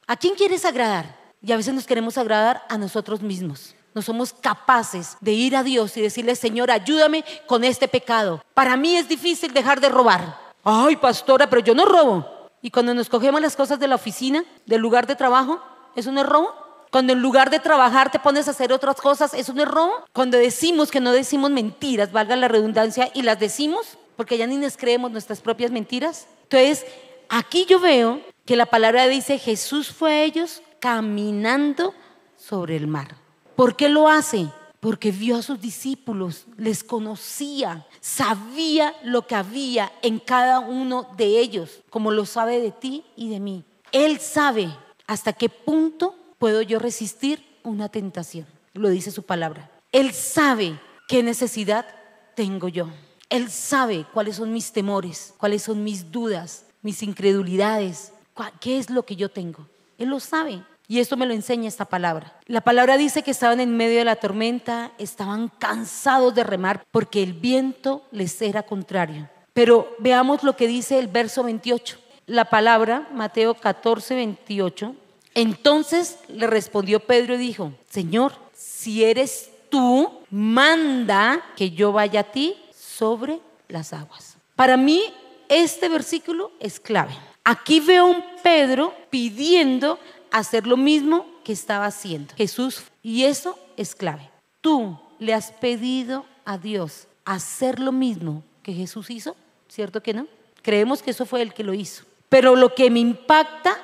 ¿A 0.08 0.16
quién 0.16 0.34
quieres 0.34 0.64
agradar? 0.64 1.16
Y 1.40 1.52
a 1.52 1.56
veces 1.56 1.72
nos 1.72 1.86
queremos 1.86 2.18
agradar 2.18 2.64
a 2.68 2.76
nosotros 2.78 3.22
mismos. 3.22 3.76
No 3.94 4.02
somos 4.02 4.32
capaces 4.32 5.16
de 5.20 5.34
ir 5.34 5.54
a 5.54 5.62
Dios 5.62 5.96
y 5.96 6.00
decirle, 6.00 6.34
Señor, 6.34 6.72
ayúdame 6.72 7.24
con 7.46 7.62
este 7.62 7.86
pecado. 7.86 8.42
Para 8.54 8.76
mí 8.76 8.96
es 8.96 9.08
difícil 9.08 9.54
dejar 9.54 9.80
de 9.80 9.88
robar. 9.88 10.36
Ay, 10.64 10.96
pastora, 10.96 11.48
pero 11.48 11.62
yo 11.62 11.76
no 11.76 11.84
robo. 11.84 12.26
Y 12.60 12.72
cuando 12.72 12.92
nos 12.92 13.08
cogemos 13.08 13.40
las 13.40 13.54
cosas 13.54 13.78
de 13.78 13.86
la 13.86 13.94
oficina, 13.94 14.44
del 14.66 14.80
lugar 14.80 15.06
de 15.06 15.14
trabajo, 15.14 15.62
¿eso 15.94 16.10
no 16.10 16.22
es 16.22 16.26
robo? 16.26 16.69
Cuando 16.90 17.12
en 17.12 17.22
lugar 17.22 17.50
de 17.50 17.60
trabajar 17.60 18.10
te 18.10 18.18
pones 18.18 18.48
a 18.48 18.50
hacer 18.50 18.72
otras 18.72 18.96
cosas, 18.96 19.32
¿eso 19.34 19.52
no 19.52 19.62
es 19.62 19.68
robo? 19.68 19.92
Cuando 20.12 20.38
decimos 20.38 20.90
que 20.90 21.00
no 21.00 21.12
decimos 21.12 21.50
mentiras, 21.50 22.10
valga 22.10 22.34
la 22.34 22.48
redundancia, 22.48 23.10
y 23.14 23.22
las 23.22 23.38
decimos, 23.38 23.96
porque 24.16 24.36
ya 24.36 24.46
ni 24.46 24.56
nos 24.56 24.76
creemos 24.76 25.10
nuestras 25.12 25.40
propias 25.40 25.70
mentiras. 25.70 26.26
Entonces, 26.42 26.84
aquí 27.28 27.64
yo 27.68 27.78
veo 27.78 28.20
que 28.44 28.56
la 28.56 28.66
palabra 28.66 29.06
dice, 29.06 29.38
Jesús 29.38 29.92
fue 29.92 30.12
a 30.12 30.24
ellos 30.24 30.62
caminando 30.80 31.94
sobre 32.36 32.74
el 32.76 32.88
mar. 32.88 33.16
¿Por 33.54 33.76
qué 33.76 33.88
lo 33.88 34.08
hace? 34.08 34.48
Porque 34.80 35.12
vio 35.12 35.36
a 35.36 35.42
sus 35.42 35.60
discípulos, 35.60 36.46
les 36.56 36.82
conocía, 36.82 37.86
sabía 38.00 38.96
lo 39.04 39.26
que 39.26 39.36
había 39.36 39.92
en 40.02 40.18
cada 40.18 40.58
uno 40.58 41.06
de 41.16 41.38
ellos, 41.38 41.82
como 41.90 42.10
lo 42.10 42.26
sabe 42.26 42.60
de 42.60 42.72
ti 42.72 43.04
y 43.14 43.28
de 43.28 43.38
mí. 43.38 43.62
Él 43.92 44.18
sabe 44.18 44.74
hasta 45.06 45.32
qué 45.32 45.48
punto 45.48 46.16
puedo 46.40 46.62
yo 46.62 46.80
resistir 46.80 47.44
una 47.62 47.90
tentación. 47.90 48.46
Lo 48.72 48.88
dice 48.88 49.12
su 49.12 49.22
palabra. 49.22 49.70
Él 49.92 50.12
sabe 50.12 50.80
qué 51.06 51.22
necesidad 51.22 51.86
tengo 52.34 52.68
yo. 52.68 52.88
Él 53.28 53.50
sabe 53.50 54.06
cuáles 54.12 54.36
son 54.36 54.52
mis 54.52 54.72
temores, 54.72 55.34
cuáles 55.36 55.62
son 55.62 55.84
mis 55.84 56.10
dudas, 56.10 56.64
mis 56.82 57.02
incredulidades, 57.02 58.12
qué 58.58 58.78
es 58.78 58.90
lo 58.90 59.04
que 59.04 59.16
yo 59.16 59.28
tengo. 59.28 59.68
Él 59.98 60.08
lo 60.08 60.18
sabe. 60.18 60.62
Y 60.88 60.98
esto 60.98 61.16
me 61.16 61.26
lo 61.26 61.34
enseña 61.34 61.68
esta 61.68 61.84
palabra. 61.84 62.34
La 62.46 62.62
palabra 62.62 62.96
dice 62.96 63.22
que 63.22 63.30
estaban 63.30 63.60
en 63.60 63.76
medio 63.76 63.98
de 63.98 64.04
la 64.04 64.16
tormenta, 64.16 64.90
estaban 64.98 65.48
cansados 65.58 66.34
de 66.34 66.42
remar 66.42 66.84
porque 66.90 67.22
el 67.22 67.34
viento 67.34 68.02
les 68.10 68.40
era 68.42 68.64
contrario. 68.64 69.28
Pero 69.52 69.94
veamos 69.98 70.42
lo 70.42 70.56
que 70.56 70.66
dice 70.66 70.98
el 70.98 71.06
verso 71.06 71.44
28. 71.44 71.98
La 72.26 72.46
palabra, 72.46 73.08
Mateo 73.12 73.54
14, 73.54 74.14
28, 74.14 74.96
entonces 75.40 76.18
le 76.28 76.46
respondió 76.46 77.00
Pedro 77.00 77.34
y 77.34 77.38
dijo, 77.38 77.72
Señor, 77.88 78.32
si 78.52 79.04
eres 79.04 79.50
tú, 79.68 80.20
manda 80.30 81.42
que 81.56 81.70
yo 81.70 81.92
vaya 81.92 82.20
a 82.20 82.32
ti 82.32 82.56
sobre 82.74 83.40
las 83.68 83.92
aguas. 83.92 84.36
Para 84.56 84.76
mí 84.76 85.02
este 85.48 85.88
versículo 85.88 86.52
es 86.60 86.78
clave. 86.78 87.16
Aquí 87.44 87.80
veo 87.80 88.04
a 88.04 88.10
un 88.10 88.24
Pedro 88.42 88.94
pidiendo 89.10 89.98
hacer 90.30 90.66
lo 90.66 90.76
mismo 90.76 91.26
que 91.44 91.52
estaba 91.52 91.86
haciendo 91.86 92.34
Jesús 92.36 92.84
y 93.02 93.24
eso 93.24 93.58
es 93.76 93.94
clave. 93.94 94.30
Tú 94.60 94.98
le 95.18 95.34
has 95.34 95.52
pedido 95.52 96.24
a 96.44 96.58
Dios 96.58 97.08
hacer 97.24 97.80
lo 97.80 97.92
mismo 97.92 98.42
que 98.62 98.72
Jesús 98.72 99.10
hizo, 99.10 99.36
¿cierto 99.68 100.02
que 100.02 100.14
no? 100.14 100.26
Creemos 100.62 101.02
que 101.02 101.12
eso 101.12 101.26
fue 101.26 101.42
el 101.42 101.54
que 101.54 101.64
lo 101.64 101.74
hizo. 101.74 102.04
Pero 102.28 102.54
lo 102.54 102.74
que 102.74 102.90
me 102.90 103.00
impacta 103.00 103.76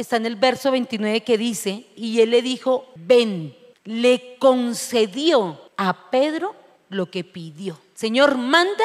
está 0.00 0.16
en 0.16 0.26
el 0.26 0.36
verso 0.36 0.70
29 0.70 1.22
que 1.22 1.38
dice, 1.38 1.86
y 1.96 2.20
él 2.20 2.30
le 2.30 2.42
dijo, 2.42 2.86
ven, 2.94 3.56
le 3.84 4.36
concedió 4.38 5.60
a 5.76 6.10
Pedro 6.10 6.54
lo 6.88 7.10
que 7.10 7.24
pidió. 7.24 7.78
Señor, 7.94 8.36
manda 8.36 8.84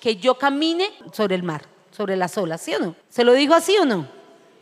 que 0.00 0.16
yo 0.16 0.36
camine 0.36 0.90
sobre 1.12 1.34
el 1.34 1.42
mar, 1.42 1.66
sobre 1.90 2.16
las 2.16 2.36
olas, 2.38 2.60
¿sí 2.60 2.74
o 2.74 2.80
no? 2.80 2.94
¿Se 3.08 3.24
lo 3.24 3.32
dijo 3.32 3.54
así 3.54 3.76
o 3.78 3.84
no? 3.84 4.08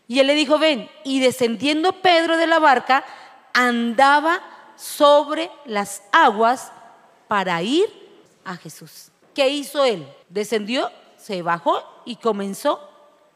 Y 0.09 0.21
él 0.21 0.27
le 0.27 0.35
dijo, 0.35 0.59
ven, 0.59 0.89
y 1.05 1.21
descendiendo 1.21 1.93
Pedro 2.01 2.37
de 2.37 2.47
la 2.47 2.59
barca, 2.59 3.05
andaba 3.53 4.43
sobre 4.77 5.51
las 5.65 6.03
aguas 6.13 6.73
para 7.29 7.63
ir 7.63 7.87
a 8.45 8.57
Jesús. 8.57 9.09
¿Qué 9.35 9.49
hizo 9.49 9.85
él? 9.85 10.07
Descendió, 10.29 10.91
se 11.17 11.43
bajó 11.43 11.83
y 12.05 12.17
comenzó 12.17 12.81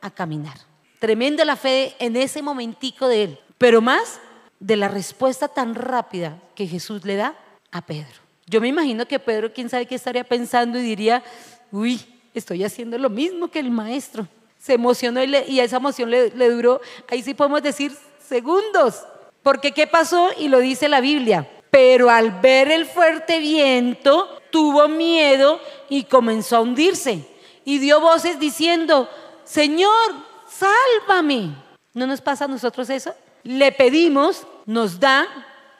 a 0.01 0.11
caminar. 0.11 0.70
Tremenda 1.01 1.47
la 1.47 1.57
fe 1.57 1.97
en 1.99 2.15
ese 2.15 2.43
momentico 2.43 3.09
de 3.09 3.25
él, 3.25 3.39
pero 3.59 3.81
más 3.81 4.21
de 4.61 4.77
la 4.77 4.87
respuesta 4.87 5.49
tan 5.49 5.75
rápida 5.75 6.39
que 6.55 6.67
Jesús 6.67 7.05
le 7.05 7.17
da 7.17 7.35
a 7.73 7.81
Pedro. 7.81 8.21
Yo 8.47 8.61
me 8.61 8.69
imagino 8.69 9.07
que 9.07 9.19
Pedro, 9.19 9.51
quién 9.53 9.71
sabe 9.71 9.87
qué 9.87 9.95
estaría 9.95 10.25
pensando 10.25 10.79
y 10.79 10.83
diría, 10.83 11.25
uy, 11.73 12.01
estoy 12.35 12.65
haciendo 12.65 12.99
lo 12.99 13.09
mismo 13.09 13.49
que 13.49 13.61
el 13.61 13.71
maestro. 13.71 14.29
Se 14.59 14.75
emocionó 14.75 15.25
y, 15.25 15.35
y 15.49 15.61
esa 15.61 15.79
emoción 15.79 16.11
le, 16.11 16.31
le 16.31 16.51
duró, 16.51 16.83
ahí 17.09 17.23
sí 17.23 17.33
podemos 17.33 17.63
decir, 17.63 17.97
segundos. 18.23 19.03
Porque 19.43 19.73
¿qué 19.73 19.87
pasó? 19.87 20.29
Y 20.39 20.49
lo 20.49 20.59
dice 20.59 20.87
la 20.87 21.01
Biblia. 21.01 21.49
Pero 21.71 22.11
al 22.11 22.31
ver 22.43 22.71
el 22.71 22.85
fuerte 22.85 23.39
viento, 23.39 24.29
tuvo 24.51 24.87
miedo 24.87 25.61
y 25.89 26.05
comenzó 26.05 26.57
a 26.57 26.61
hundirse. 26.61 27.25
Y 27.65 27.79
dio 27.79 28.01
voces 28.01 28.39
diciendo, 28.39 29.09
Señor, 29.45 30.30
sálvame. 30.61 31.55
¿No 31.95 32.07
nos 32.07 32.21
pasa 32.21 32.45
a 32.45 32.49
nosotros 32.49 32.89
eso? 32.91 33.15
Le 33.43 33.73
pedimos, 33.73 34.47
nos 34.67 35.01
da 35.01 35.27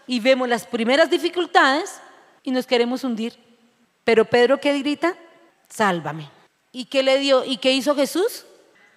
y 0.07 0.21
vemos 0.21 0.49
las 0.49 0.67
primeras 0.67 1.11
dificultades 1.11 2.01
y 2.43 2.51
nos 2.51 2.67
queremos 2.67 3.05
hundir. 3.05 3.39
Pero 4.05 4.25
Pedro, 4.25 4.59
¿qué 4.59 4.77
grita? 4.79 5.17
Sálvame. 5.69 6.29
¿Y 6.73 6.87
qué 6.87 7.03
le 7.03 7.19
dio? 7.19 7.45
¿Y 7.45 7.59
qué 7.59 7.73
hizo 7.73 7.95
Jesús? 7.95 8.45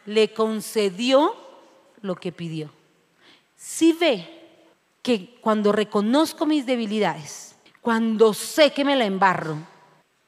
Le 0.05 0.33
concedió 0.33 1.35
lo 2.01 2.15
que 2.15 2.31
pidió. 2.31 2.71
Si 3.55 3.93
ve 3.93 4.27
que 5.01 5.37
cuando 5.41 5.71
reconozco 5.71 6.45
mis 6.45 6.65
debilidades, 6.65 7.55
cuando 7.81 8.33
sé 8.33 8.71
que 8.71 8.85
me 8.85 8.95
la 8.95 9.05
embarro, 9.05 9.57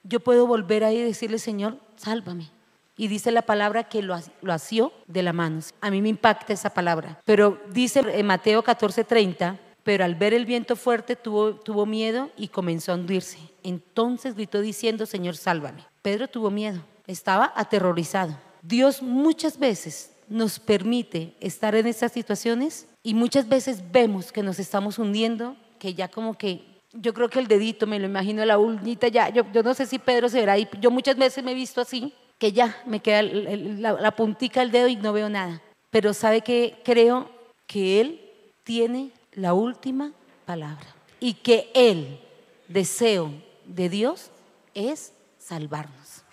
yo 0.03 0.19
puedo 0.19 0.45
volver 0.45 0.83
ahí 0.83 0.97
y 0.97 1.03
decirle, 1.03 1.39
Señor, 1.39 1.79
sálvame. 1.95 2.54
Y 2.97 3.07
dice 3.07 3.31
la 3.31 3.41
palabra 3.41 3.85
que 3.85 4.01
lo, 4.01 4.17
lo 4.41 4.53
asió 4.53 4.93
de 5.07 5.23
la 5.23 5.33
mano. 5.33 5.59
A 5.81 5.91
mí 5.91 6.01
me 6.01 6.09
impacta 6.09 6.53
esa 6.53 6.69
palabra. 6.69 7.19
Pero 7.25 7.59
dice 7.71 8.01
en 8.07 8.25
Mateo 8.25 8.63
14:30, 8.63 9.57
pero 9.83 10.03
al 10.03 10.15
ver 10.15 10.33
el 10.33 10.45
viento 10.45 10.75
fuerte 10.75 11.15
tuvo, 11.15 11.55
tuvo 11.55 11.85
miedo 11.85 12.31
y 12.35 12.47
comenzó 12.47 12.91
a 12.91 12.95
hundirse. 12.95 13.37
Entonces 13.61 14.33
gritó 14.33 14.61
diciendo, 14.61 15.05
Señor, 15.05 15.37
sálvame. 15.37 15.85
Pedro 16.01 16.27
tuvo 16.27 16.49
miedo, 16.49 16.81
estaba 17.05 17.53
aterrorizado. 17.55 18.35
Dios 18.63 19.03
muchas 19.03 19.59
veces 19.59 20.11
nos 20.27 20.59
permite 20.59 21.35
estar 21.39 21.75
en 21.75 21.85
estas 21.85 22.11
situaciones 22.11 22.87
y 23.03 23.13
muchas 23.13 23.47
veces 23.47 23.83
vemos 23.91 24.31
que 24.31 24.41
nos 24.41 24.57
estamos 24.57 24.97
hundiendo, 24.97 25.55
que 25.77 25.93
ya 25.93 26.07
como 26.07 26.35
que 26.35 26.81
yo 26.93 27.13
creo 27.13 27.29
que 27.29 27.39
el 27.39 27.47
dedito, 27.47 27.85
me 27.85 27.99
lo 27.99 28.07
imagino 28.07 28.43
la 28.45 28.57
uñita 28.57 29.07
ya, 29.07 29.29
yo, 29.29 29.43
yo 29.51 29.61
no 29.61 29.73
sé 29.73 29.85
si 29.85 29.99
Pedro 29.99 30.29
se 30.29 30.39
verá 30.39 30.53
ahí, 30.53 30.67
yo 30.79 30.89
muchas 30.89 31.17
veces 31.17 31.43
me 31.43 31.51
he 31.51 31.55
visto 31.55 31.81
así, 31.81 32.13
que 32.37 32.51
ya 32.51 32.81
me 32.85 32.99
queda 32.99 33.21
la, 33.23 34.15
puntica 34.15 34.59
del 34.59 34.71
dedo 34.71 34.87
y 34.87 34.95
no 34.95 35.13
veo 35.13 35.29
nada. 35.29 35.61
Pero 35.89 36.13
sabe 36.13 36.41
que 36.41 36.79
creo 36.83 37.29
que 37.67 38.01
Él 38.01 38.21
tiene 38.63 39.11
la 39.33 39.53
última 39.53 40.11
palabra 40.45 40.85
y 41.19 41.35
que 41.35 41.71
el 41.73 42.19
deseo 42.67 43.31
de 43.65 43.89
Dios 43.89 44.31
es 44.73 45.13
salvarnos. 45.39 46.23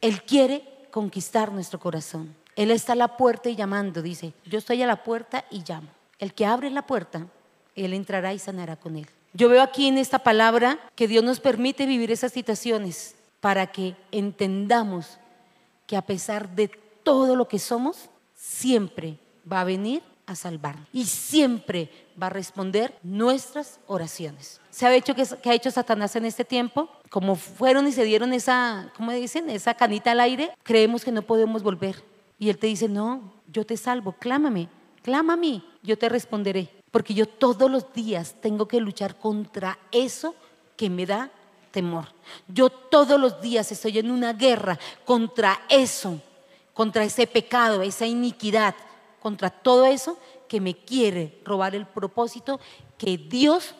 Él 0.00 0.22
quiere 0.22 0.62
conquistar 0.90 1.52
nuestro 1.52 1.80
corazón. 1.80 2.34
Él 2.54 2.70
está 2.70 2.92
a 2.92 2.96
la 2.96 3.16
puerta 3.16 3.48
y 3.48 3.56
llamando, 3.56 4.02
dice, 4.02 4.34
yo 4.44 4.58
estoy 4.58 4.82
a 4.82 4.86
la 4.86 5.02
puerta 5.02 5.44
y 5.50 5.62
llamo. 5.66 5.88
El 6.18 6.34
que 6.34 6.44
abre 6.46 6.70
la 6.70 6.86
puerta, 6.86 7.26
Él 7.74 7.94
entrará 7.94 8.34
y 8.34 8.38
sanará 8.38 8.76
con 8.76 8.96
Él. 8.96 9.06
Yo 9.32 9.48
veo 9.48 9.62
aquí 9.62 9.88
en 9.88 9.96
esta 9.96 10.18
palabra 10.18 10.78
que 10.94 11.08
Dios 11.08 11.24
nos 11.24 11.40
permite 11.40 11.86
vivir 11.86 12.10
esas 12.12 12.32
situaciones 12.32 13.14
para 13.40 13.68
que 13.68 13.96
entendamos 14.12 15.18
que 15.92 15.98
a 15.98 16.06
pesar 16.06 16.48
de 16.56 16.68
todo 17.02 17.36
lo 17.36 17.46
que 17.46 17.58
somos, 17.58 18.08
siempre 18.34 19.18
va 19.44 19.60
a 19.60 19.64
venir 19.64 20.02
a 20.24 20.34
salvarnos 20.34 20.88
y 20.90 21.04
siempre 21.04 21.90
va 22.20 22.28
a 22.28 22.30
responder 22.30 22.98
nuestras 23.02 23.78
oraciones. 23.86 24.58
¿Se 24.70 24.86
ha 24.86 24.94
hecho 24.96 25.14
que, 25.14 25.20
ha 25.20 25.54
hecho 25.54 25.70
Satanás 25.70 26.16
en 26.16 26.24
este 26.24 26.46
tiempo? 26.46 26.88
Como 27.10 27.36
fueron 27.36 27.86
y 27.88 27.92
se 27.92 28.04
dieron 28.04 28.32
esa, 28.32 28.90
¿cómo 28.96 29.12
dicen? 29.12 29.50
Esa 29.50 29.74
canita 29.74 30.12
al 30.12 30.20
aire, 30.20 30.52
creemos 30.62 31.04
que 31.04 31.12
no 31.12 31.20
podemos 31.20 31.62
volver. 31.62 32.02
Y 32.38 32.48
Él 32.48 32.56
te 32.56 32.68
dice, 32.68 32.88
no, 32.88 33.30
yo 33.52 33.66
te 33.66 33.76
salvo, 33.76 34.12
clámame, 34.12 34.70
clama 35.02 35.38
yo 35.82 35.98
te 35.98 36.08
responderé. 36.08 36.70
Porque 36.90 37.12
yo 37.12 37.26
todos 37.26 37.70
los 37.70 37.92
días 37.92 38.36
tengo 38.40 38.66
que 38.66 38.80
luchar 38.80 39.18
contra 39.18 39.78
eso 39.90 40.34
que 40.74 40.88
me 40.88 41.04
da 41.04 41.30
temor. 41.72 42.06
Yo 42.46 42.70
todos 42.70 43.18
los 43.18 43.40
días 43.40 43.72
estoy 43.72 43.98
en 43.98 44.10
una 44.10 44.34
guerra 44.34 44.78
contra 45.04 45.62
eso, 45.68 46.20
contra 46.74 47.02
ese 47.02 47.26
pecado, 47.26 47.82
esa 47.82 48.06
iniquidad, 48.06 48.74
contra 49.20 49.50
todo 49.50 49.86
eso 49.86 50.18
que 50.48 50.60
me 50.60 50.76
quiere 50.76 51.40
robar 51.44 51.74
el 51.74 51.86
propósito 51.86 52.60
que 52.98 53.16
Dios 53.16 53.74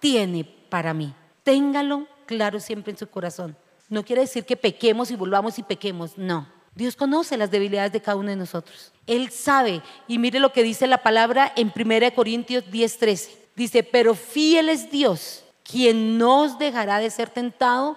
tiene 0.00 0.44
para 0.44 0.92
mí. 0.94 1.14
Téngalo 1.42 2.08
claro 2.26 2.58
siempre 2.58 2.90
en 2.90 2.98
su 2.98 3.08
corazón. 3.08 3.56
No 3.88 4.04
quiere 4.04 4.22
decir 4.22 4.44
que 4.44 4.56
pequemos 4.56 5.10
y 5.10 5.16
volvamos 5.16 5.58
y 5.58 5.62
pequemos, 5.62 6.16
no. 6.16 6.48
Dios 6.74 6.96
conoce 6.96 7.36
las 7.36 7.50
debilidades 7.50 7.92
de 7.92 8.00
cada 8.00 8.16
uno 8.16 8.30
de 8.30 8.36
nosotros. 8.36 8.92
Él 9.06 9.30
sabe. 9.30 9.82
Y 10.08 10.18
mire 10.18 10.40
lo 10.40 10.52
que 10.52 10.62
dice 10.62 10.86
la 10.86 11.02
palabra 11.02 11.52
en 11.56 11.72
1 11.74 12.14
Corintios 12.14 12.64
10:13. 12.64 13.30
Dice, 13.54 13.84
pero 13.84 14.14
fiel 14.14 14.68
es 14.68 14.90
Dios, 14.90 15.43
quien 15.64 16.18
no 16.18 16.42
os 16.42 16.58
dejará 16.58 16.98
de 16.98 17.10
ser 17.10 17.30
tentado 17.30 17.96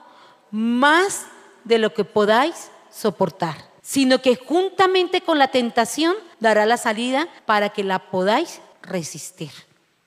más 0.50 1.28
de 1.66 1.78
lo 1.78 1.94
que 1.94 2.04
podáis 2.04 2.72
soportar, 2.90 3.56
sino 3.82 4.22
que 4.22 4.36
juntamente 4.36 5.22
con 5.22 5.38
la 5.38 5.50
tentación 5.50 6.16
dará 6.40 6.66
la 6.66 6.78
salida 6.78 7.28
para 7.46 7.70
que 7.70 7.84
la 7.84 8.00
podáis 8.10 8.62
resistir. 8.82 9.52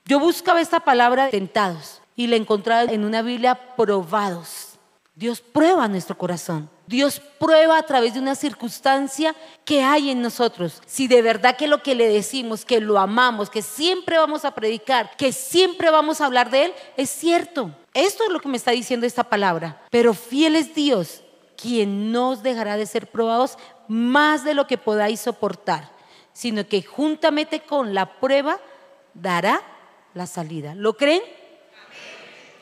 Yo 0.06 0.18
buscaba 0.18 0.60
esta 0.60 0.80
palabra 0.80 1.30
tentados 1.30 2.00
y 2.16 2.26
la 2.26 2.36
encontraba 2.36 2.90
en 2.90 3.04
una 3.04 3.22
Biblia 3.22 3.76
probados. 3.76 4.70
Dios 5.14 5.40
prueba 5.40 5.86
nuestro 5.86 6.16
corazón. 6.16 6.68
Dios 6.90 7.22
prueba 7.38 7.78
a 7.78 7.84
través 7.84 8.14
de 8.14 8.18
una 8.18 8.34
circunstancia 8.34 9.36
que 9.64 9.80
hay 9.80 10.10
en 10.10 10.20
nosotros. 10.20 10.82
Si 10.86 11.06
de 11.06 11.22
verdad 11.22 11.56
que 11.56 11.68
lo 11.68 11.84
que 11.84 11.94
le 11.94 12.08
decimos, 12.08 12.64
que 12.64 12.80
lo 12.80 12.98
amamos, 12.98 13.48
que 13.48 13.62
siempre 13.62 14.18
vamos 14.18 14.44
a 14.44 14.56
predicar, 14.56 15.16
que 15.16 15.30
siempre 15.30 15.88
vamos 15.90 16.20
a 16.20 16.26
hablar 16.26 16.50
de 16.50 16.64
Él, 16.64 16.74
es 16.96 17.08
cierto. 17.08 17.70
Esto 17.94 18.24
es 18.24 18.30
lo 18.30 18.40
que 18.40 18.48
me 18.48 18.56
está 18.56 18.72
diciendo 18.72 19.06
esta 19.06 19.22
palabra. 19.22 19.80
Pero 19.88 20.14
fiel 20.14 20.56
es 20.56 20.74
Dios, 20.74 21.22
quien 21.56 22.10
no 22.10 22.30
os 22.30 22.42
dejará 22.42 22.76
de 22.76 22.86
ser 22.86 23.06
probados 23.06 23.56
más 23.86 24.42
de 24.42 24.54
lo 24.54 24.66
que 24.66 24.76
podáis 24.76 25.20
soportar, 25.20 25.92
sino 26.32 26.66
que 26.66 26.82
juntamente 26.82 27.60
con 27.60 27.94
la 27.94 28.18
prueba 28.18 28.58
dará 29.14 29.62
la 30.12 30.26
salida. 30.26 30.74
¿Lo 30.74 30.96
creen? 30.96 31.22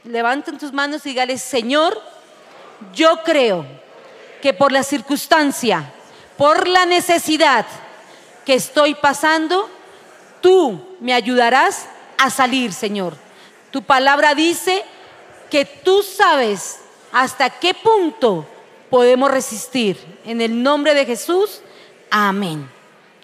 Levanten 0.05 0.59
tus 0.59 0.75
manos 0.75 1.07
y 1.07 1.11
dígale, 1.11 1.39
Señor, 1.39 1.99
yo 2.93 3.23
creo 3.25 3.88
que 4.41 4.55
por 4.55 4.73
la 4.73 4.83
circunstancia, 4.83 5.93
por 6.37 6.69
la 6.69 6.87
necesidad 6.87 7.67
que 8.45 8.55
estoy 8.55 8.95
pasando, 8.95 9.69
tú 10.41 10.97
me 11.01 11.13
ayudarás 11.13 11.87
a 12.17 12.31
salir, 12.31 12.73
Señor. 12.73 13.15
Tu 13.71 13.83
palabra 13.83 14.35
dice 14.35 14.85
que 15.51 15.65
tú 15.65 16.03
sabes 16.03 16.81
hasta 17.13 17.51
qué 17.51 17.75
punto 17.75 18.47
podemos 18.91 19.31
resistir. 19.31 19.99
En 20.25 20.41
el 20.41 20.63
nombre 20.63 20.95
de 20.95 21.05
Jesús, 21.05 21.61
amén. 22.11 22.69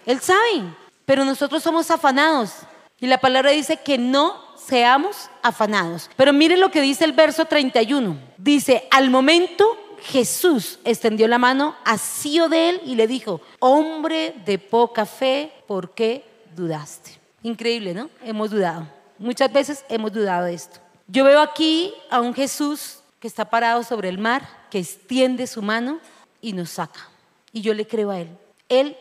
Él 0.05 0.21
sabe, 0.21 0.63
pero 1.05 1.25
nosotros 1.25 1.63
somos 1.63 1.89
afanados. 1.91 2.51
Y 2.99 3.07
la 3.07 3.17
palabra 3.17 3.51
dice 3.51 3.77
que 3.77 3.97
no 3.97 4.39
seamos 4.55 5.29
afanados. 5.41 6.09
Pero 6.15 6.33
mire 6.33 6.57
lo 6.57 6.71
que 6.71 6.81
dice 6.81 7.03
el 7.03 7.13
verso 7.13 7.45
31. 7.45 8.17
Dice, 8.37 8.87
al 8.91 9.09
momento 9.09 9.77
Jesús 10.01 10.79
extendió 10.83 11.27
la 11.27 11.37
mano, 11.37 11.75
asió 11.83 12.49
de 12.49 12.69
él 12.69 12.81
y 12.85 12.95
le 12.95 13.07
dijo, 13.07 13.41
hombre 13.59 14.35
de 14.45 14.59
poca 14.59 15.05
fe, 15.05 15.51
¿por 15.67 15.91
qué 15.93 16.23
dudaste? 16.55 17.19
Increíble, 17.43 17.93
¿no? 17.93 18.09
Hemos 18.23 18.51
dudado. 18.51 18.87
Muchas 19.17 19.51
veces 19.51 19.85
hemos 19.89 20.11
dudado 20.11 20.45
de 20.45 20.53
esto. 20.53 20.79
Yo 21.07 21.23
veo 21.23 21.39
aquí 21.39 21.93
a 22.09 22.21
un 22.21 22.33
Jesús 22.33 22.99
que 23.19 23.27
está 23.27 23.45
parado 23.45 23.83
sobre 23.83 24.09
el 24.09 24.17
mar, 24.17 24.47
que 24.69 24.79
extiende 24.79 25.47
su 25.47 25.61
mano 25.61 25.99
y 26.41 26.53
nos 26.53 26.71
saca. 26.71 27.09
Y 27.51 27.61
yo 27.61 27.73
le 27.73 27.87
creo 27.87 28.11
a 28.11 28.19
Él. 28.19 28.29
Él 28.69 28.97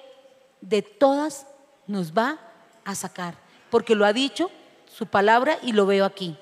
de 0.61 0.83
todas 0.83 1.47
nos 1.87 2.13
va 2.13 2.39
a 2.85 2.95
sacar, 2.95 3.35
porque 3.71 3.95
lo 3.95 4.05
ha 4.05 4.13
dicho 4.13 4.51
su 4.87 5.07
palabra 5.07 5.59
y 5.63 5.73
lo 5.73 5.87
veo 5.87 6.05
aquí. 6.05 6.37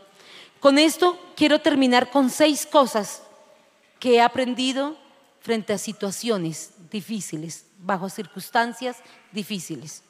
Con 0.60 0.78
esto 0.78 1.18
quiero 1.34 1.60
terminar 1.60 2.10
con 2.10 2.30
seis 2.30 2.66
cosas 2.66 3.22
que 4.02 4.16
he 4.16 4.20
aprendido 4.20 4.96
frente 5.38 5.72
a 5.72 5.78
situaciones 5.78 6.72
difíciles, 6.90 7.66
bajo 7.78 8.08
circunstancias 8.08 8.96
difíciles. 9.30 10.02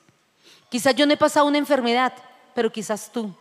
Quizás 0.70 0.94
yo 0.94 1.04
no 1.04 1.12
he 1.12 1.18
pasado 1.18 1.44
una 1.44 1.58
enfermedad, 1.58 2.14
pero 2.54 2.72
quizás 2.72 3.12
tú 3.12 3.36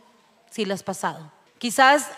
sí 0.49 0.65
la 0.65 0.73
has 0.73 0.83
pasado. 0.83 1.31
Quizás 1.57 2.11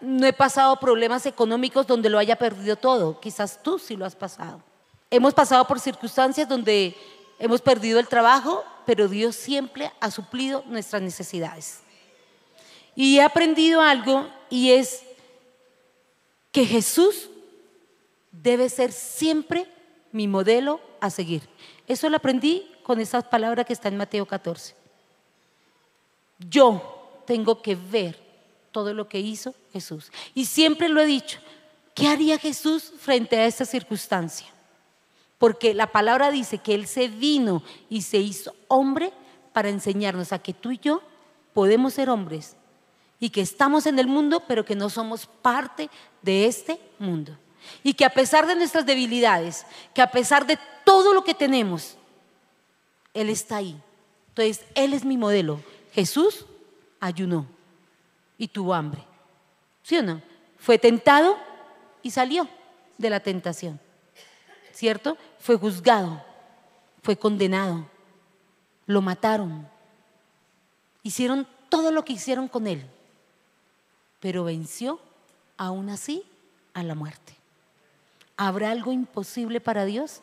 no 0.00 0.26
he 0.26 0.32
pasado 0.32 0.80
problemas 0.80 1.26
económicos 1.26 1.86
donde 1.86 2.08
lo 2.08 2.18
haya 2.18 2.36
perdido 2.36 2.76
todo, 2.76 3.20
quizás 3.20 3.62
tú 3.62 3.78
sí 3.78 3.96
lo 3.96 4.06
has 4.06 4.16
pasado. 4.16 4.62
Hemos 5.10 5.34
pasado 5.34 5.66
por 5.66 5.78
circunstancias 5.78 6.48
donde 6.48 6.96
hemos 7.38 7.60
perdido 7.60 8.00
el 8.00 8.08
trabajo, 8.08 8.64
pero 8.86 9.08
Dios 9.08 9.36
siempre 9.36 9.92
ha 10.00 10.10
suplido 10.10 10.64
nuestras 10.68 11.02
necesidades. 11.02 11.80
Y 12.96 13.18
he 13.18 13.22
aprendido 13.22 13.82
algo 13.82 14.26
y 14.48 14.70
es 14.70 15.02
que 16.50 16.64
Jesús 16.64 17.28
debe 18.42 18.68
ser 18.68 18.92
siempre 18.92 19.66
mi 20.12 20.28
modelo 20.28 20.80
a 21.00 21.10
seguir. 21.10 21.42
Eso 21.86 22.08
lo 22.08 22.16
aprendí 22.16 22.70
con 22.82 23.00
esas 23.00 23.24
palabras 23.24 23.66
que 23.66 23.72
están 23.72 23.94
en 23.94 23.98
Mateo 23.98 24.26
14. 24.26 24.74
Yo 26.38 27.22
tengo 27.26 27.62
que 27.62 27.74
ver 27.74 28.18
todo 28.70 28.92
lo 28.92 29.08
que 29.08 29.20
hizo 29.20 29.54
Jesús. 29.72 30.10
Y 30.34 30.46
siempre 30.46 30.88
lo 30.88 31.00
he 31.00 31.06
dicho, 31.06 31.38
¿qué 31.94 32.08
haría 32.08 32.38
Jesús 32.38 32.92
frente 32.98 33.36
a 33.38 33.46
esta 33.46 33.64
circunstancia? 33.64 34.46
Porque 35.38 35.74
la 35.74 35.88
palabra 35.88 36.30
dice 36.30 36.58
que 36.58 36.74
Él 36.74 36.86
se 36.86 37.08
vino 37.08 37.62
y 37.88 38.02
se 38.02 38.18
hizo 38.18 38.54
hombre 38.68 39.12
para 39.52 39.68
enseñarnos 39.68 40.32
a 40.32 40.38
que 40.38 40.52
tú 40.52 40.72
y 40.72 40.78
yo 40.78 41.02
podemos 41.52 41.94
ser 41.94 42.10
hombres 42.10 42.56
y 43.20 43.30
que 43.30 43.40
estamos 43.40 43.86
en 43.86 43.98
el 43.98 44.06
mundo, 44.06 44.42
pero 44.46 44.64
que 44.64 44.74
no 44.74 44.90
somos 44.90 45.26
parte 45.26 45.88
de 46.22 46.46
este 46.46 46.80
mundo. 46.98 47.36
Y 47.82 47.94
que 47.94 48.04
a 48.04 48.10
pesar 48.10 48.46
de 48.46 48.56
nuestras 48.56 48.86
debilidades, 48.86 49.66
que 49.92 50.02
a 50.02 50.10
pesar 50.10 50.46
de 50.46 50.58
todo 50.84 51.12
lo 51.12 51.24
que 51.24 51.34
tenemos, 51.34 51.96
Él 53.12 53.30
está 53.30 53.56
ahí. 53.56 53.80
Entonces, 54.28 54.64
Él 54.74 54.94
es 54.94 55.04
mi 55.04 55.16
modelo. 55.16 55.60
Jesús 55.92 56.46
ayunó 57.00 57.46
y 58.38 58.48
tuvo 58.48 58.74
hambre. 58.74 59.02
¿Sí 59.82 59.96
o 59.98 60.02
no? 60.02 60.22
Fue 60.58 60.78
tentado 60.78 61.36
y 62.02 62.10
salió 62.10 62.48
de 62.98 63.10
la 63.10 63.20
tentación. 63.20 63.80
¿Cierto? 64.72 65.16
Fue 65.38 65.56
juzgado, 65.56 66.24
fue 67.02 67.16
condenado, 67.16 67.86
lo 68.86 69.02
mataron, 69.02 69.68
hicieron 71.02 71.46
todo 71.68 71.92
lo 71.92 72.04
que 72.04 72.14
hicieron 72.14 72.48
con 72.48 72.66
Él 72.66 72.88
pero 74.24 74.42
venció 74.42 75.00
aún 75.58 75.90
así 75.90 76.22
a 76.72 76.82
la 76.82 76.94
muerte. 76.94 77.34
¿Habrá 78.36 78.70
algo 78.70 78.92
imposible 78.92 79.60
para 79.60 79.84
Dios? 79.84 80.20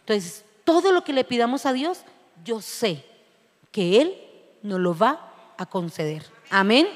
Entonces, 0.00 0.44
todo 0.64 0.92
lo 0.92 1.04
que 1.04 1.12
le 1.12 1.24
pidamos 1.24 1.66
a 1.66 1.72
Dios, 1.72 2.00
yo 2.44 2.60
sé 2.60 3.04
que 3.72 4.00
Él 4.00 4.14
nos 4.62 4.80
lo 4.80 4.96
va 4.96 5.32
a 5.56 5.66
conceder. 5.66 6.24
Amén. 6.50 6.86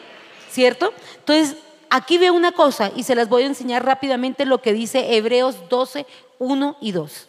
¿Cierto? 0.51 0.93
Entonces, 1.19 1.57
aquí 1.89 2.19
veo 2.19 2.35
una 2.35 2.53
cosa 2.53 2.93
y 2.95 3.05
se 3.05 3.15
las 3.15 3.29
voy 3.29 3.45
a 3.45 3.47
enseñar 3.47 3.85
rápidamente 3.85 4.45
lo 4.45 4.61
que 4.61 4.73
dice 4.73 5.17
Hebreos 5.17 5.69
12, 5.69 6.07
1 6.39 6.77
y 6.81 6.93
2. 6.93 7.29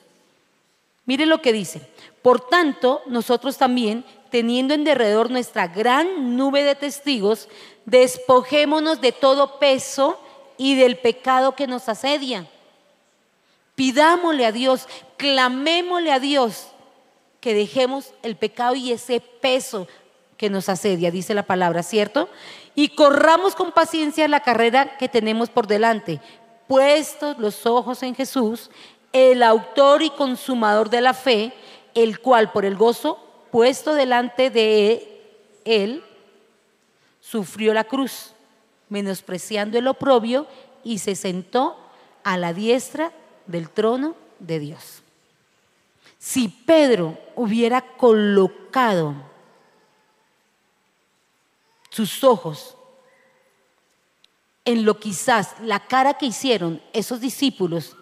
Mire 1.06 1.26
lo 1.26 1.42
que 1.42 1.54
dice. 1.54 1.82
Por 2.22 2.48
tanto, 2.48 3.02
nosotros 3.06 3.58
también, 3.58 4.06
teniendo 4.30 4.74
en 4.74 4.84
derredor 4.84 5.32
nuestra 5.32 5.68
gran 5.68 6.38
nube 6.38 6.64
de 6.64 6.76
testigos, 6.76 7.50
despojémonos 7.86 9.02
de 9.02 9.12
todo 9.12 9.60
peso 9.60 10.20
y 10.58 10.76
del 10.76 10.98
pecado 10.98 11.56
que 11.56 11.68
nos 11.68 11.90
asedia. 11.90 12.48
Pidámosle 13.82 14.46
a 14.46 14.52
Dios, 14.52 14.88
clamémosle 15.18 16.12
a 16.12 16.20
Dios 16.20 16.68
que 17.40 17.56
dejemos 17.56 18.14
el 18.22 18.36
pecado 18.36 18.76
y 18.76 18.92
ese 18.92 19.20
peso 19.20 19.88
que 20.38 20.52
nos 20.52 20.70
asedia, 20.70 21.10
dice 21.10 21.34
la 21.34 21.48
palabra, 21.48 21.82
¿cierto? 21.82 22.30
Y 22.76 22.90
corramos 22.90 23.56
con 23.56 23.72
paciencia 23.72 24.28
la 24.28 24.42
carrera 24.42 25.00
que 25.00 25.10
tenemos 25.10 25.50
por 25.50 25.66
delante, 25.66 26.22
puestos 26.68 27.40
los 27.40 27.66
ojos 27.66 28.04
en 28.04 28.14
Jesús, 28.14 28.70
el 29.14 29.42
autor 29.42 30.04
y 30.04 30.12
consumador 30.12 30.92
de 30.92 31.02
la 31.02 31.16
fe, 31.16 31.52
el 31.96 32.20
cual 32.20 32.52
por 32.52 32.66
el 32.66 32.76
gozo 32.76 33.18
puesto 33.50 33.96
delante 33.96 34.52
de 34.52 35.24
él, 35.66 36.04
sufrió 37.20 37.74
la 37.74 37.86
cruz, 37.86 38.34
menospreciando 38.90 39.80
el 39.80 39.88
oprobio 39.88 40.46
y 40.84 41.00
se 41.00 41.16
sentó 41.16 41.78
a 42.24 42.38
la 42.38 42.54
diestra 42.54 43.12
del 43.52 43.70
trono 43.70 44.16
de 44.40 44.60
Dios. 44.60 45.02
Si 46.18 46.48
Pedro 46.48 47.18
hubiera 47.36 47.82
colocado 47.82 49.16
sus 51.90 52.24
ojos 52.24 52.78
en 54.66 54.86
lo 54.86 55.00
quizás 55.00 55.56
la 55.62 55.80
cara 55.88 56.14
que 56.14 56.28
hicieron 56.28 56.82
esos 56.94 57.20
discípulos 57.20 57.96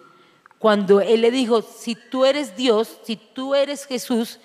cuando 0.58 1.00
él 1.00 1.22
le 1.22 1.30
dijo, 1.30 1.62
si 1.62 1.94
tú 1.94 2.26
eres 2.26 2.54
Dios, 2.54 2.98
si 3.02 3.16
tú 3.16 3.54
eres 3.54 3.86
Jesús, 3.86 4.38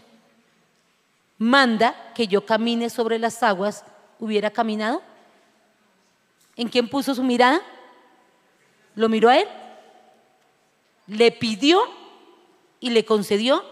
manda 1.38 2.14
que 2.14 2.28
yo 2.28 2.46
camine 2.46 2.90
sobre 2.90 3.20
las 3.20 3.44
aguas, 3.44 3.84
hubiera 4.18 4.50
caminado. 4.50 5.02
¿En 6.56 6.70
quién 6.70 6.88
puso 6.88 7.14
su 7.14 7.22
mirada? 7.22 7.62
¿Lo 8.96 9.10
miró 9.10 9.28
a 9.28 9.38
él? 9.38 9.48
Le 11.08 11.32
pidió 11.32 11.82
y 12.80 12.90
le 12.90 13.06
concedió 13.06 13.64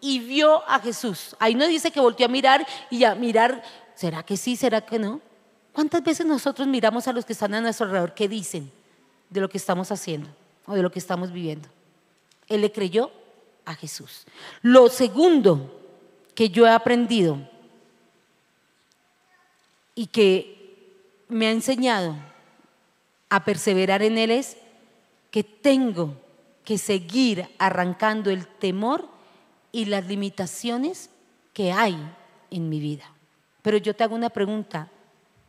y 0.00 0.18
vio 0.18 0.68
a 0.68 0.80
Jesús. 0.80 1.36
Ahí 1.38 1.54
no 1.54 1.66
dice 1.66 1.90
que 1.90 2.00
volteó 2.00 2.26
a 2.26 2.28
mirar 2.28 2.66
y 2.90 3.04
a 3.04 3.14
mirar, 3.14 3.62
¿será 3.94 4.22
que 4.22 4.36
sí, 4.36 4.56
será 4.56 4.80
que 4.80 4.98
no? 4.98 5.20
¿Cuántas 5.72 6.02
veces 6.02 6.26
nosotros 6.26 6.66
miramos 6.68 7.08
a 7.08 7.12
los 7.12 7.24
que 7.24 7.32
están 7.32 7.54
a 7.54 7.60
nuestro 7.60 7.86
alrededor 7.86 8.14
qué 8.14 8.28
dicen 8.28 8.70
de 9.30 9.40
lo 9.40 9.48
que 9.48 9.58
estamos 9.58 9.90
haciendo 9.90 10.28
o 10.66 10.74
de 10.74 10.82
lo 10.82 10.90
que 10.90 10.98
estamos 10.98 11.32
viviendo? 11.32 11.68
Él 12.48 12.60
le 12.60 12.72
creyó 12.72 13.10
a 13.64 13.74
Jesús. 13.74 14.26
Lo 14.60 14.88
segundo 14.88 15.80
que 16.34 16.50
yo 16.50 16.66
he 16.66 16.70
aprendido 16.70 17.38
y 19.94 20.06
que 20.06 21.24
me 21.28 21.46
ha 21.46 21.50
enseñado 21.50 22.16
a 23.28 23.44
perseverar 23.44 24.02
en 24.02 24.18
Él 24.18 24.30
es 24.30 24.56
que 25.30 25.42
tengo 25.42 26.16
que 26.64 26.78
seguir 26.78 27.48
arrancando 27.58 28.30
el 28.30 28.46
temor 28.46 29.08
y 29.72 29.86
las 29.86 30.06
limitaciones 30.06 31.10
que 31.52 31.72
hay 31.72 31.96
en 32.50 32.68
mi 32.68 32.80
vida. 32.80 33.04
Pero 33.62 33.78
yo 33.78 33.94
te 33.94 34.04
hago 34.04 34.14
una 34.14 34.30
pregunta, 34.30 34.90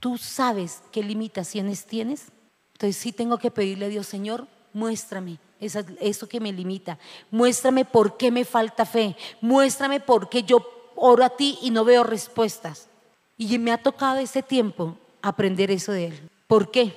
¿Tú 0.04 0.18
sabes 0.18 0.84
qué 0.92 1.02
limitaciones 1.02 1.86
tienes? 1.86 2.26
Entonces 2.74 2.98
sí 2.98 3.14
tengo 3.14 3.38
que 3.38 3.52
pedirle 3.52 3.86
a 3.86 3.88
Dios, 3.88 4.06
Señor, 4.06 4.50
muéstrame 4.74 5.40
eso 5.62 6.28
que 6.28 6.42
me 6.42 6.52
limita. 6.52 7.00
Muéstrame 7.32 7.86
por 7.86 8.18
qué 8.18 8.30
me 8.30 8.44
falta 8.44 8.86
fe. 8.86 9.16
Muéstrame 9.40 10.02
por 10.02 10.28
qué 10.28 10.44
yo 10.44 10.62
oro 10.98 11.24
a 11.24 11.30
ti 11.30 11.58
y 11.62 11.72
no 11.72 11.86
veo 11.86 12.04
respuestas. 12.04 12.90
Y 13.38 13.58
me 13.60 13.72
ha 13.72 13.78
tocado 13.82 14.18
ese 14.18 14.44
tiempo 14.44 14.98
aprender 15.22 15.72
eso 15.72 15.94
de 15.94 16.08
Él. 16.08 16.30
¿Por 16.48 16.70
qué? 16.70 16.94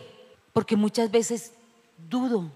Porque 0.53 0.75
muchas 0.75 1.09
veces 1.09 1.53
dudo, 2.11 2.51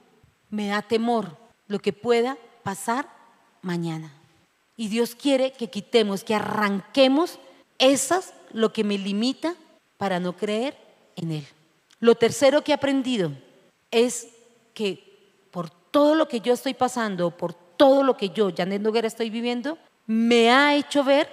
me 0.48 0.66
da 0.66 0.82
temor 0.82 1.36
lo 1.70 1.78
que 1.78 1.92
pueda 1.92 2.36
pasar 2.64 3.08
mañana. 3.62 4.12
Y 4.76 4.88
Dios 4.88 5.14
quiere 5.14 5.52
que 5.52 5.70
quitemos, 5.70 6.24
que 6.24 6.34
arranquemos 6.34 7.38
esas, 7.78 8.34
lo 8.52 8.72
que 8.72 8.82
me 8.82 8.98
limita 8.98 9.54
para 9.96 10.18
no 10.18 10.36
creer 10.36 10.76
en 11.14 11.30
Él. 11.30 11.46
Lo 12.00 12.16
tercero 12.16 12.64
que 12.64 12.72
he 12.72 12.74
aprendido 12.74 13.30
es 13.92 14.28
que 14.74 15.46
por 15.52 15.70
todo 15.70 16.16
lo 16.16 16.26
que 16.26 16.40
yo 16.40 16.54
estoy 16.54 16.74
pasando, 16.74 17.30
por 17.30 17.54
todo 17.54 18.02
lo 18.02 18.16
que 18.16 18.30
yo, 18.30 18.50
Janet 18.54 18.82
Noguera, 18.82 19.06
estoy 19.06 19.30
viviendo, 19.30 19.78
me 20.08 20.50
ha 20.50 20.74
hecho 20.74 21.04
ver 21.04 21.28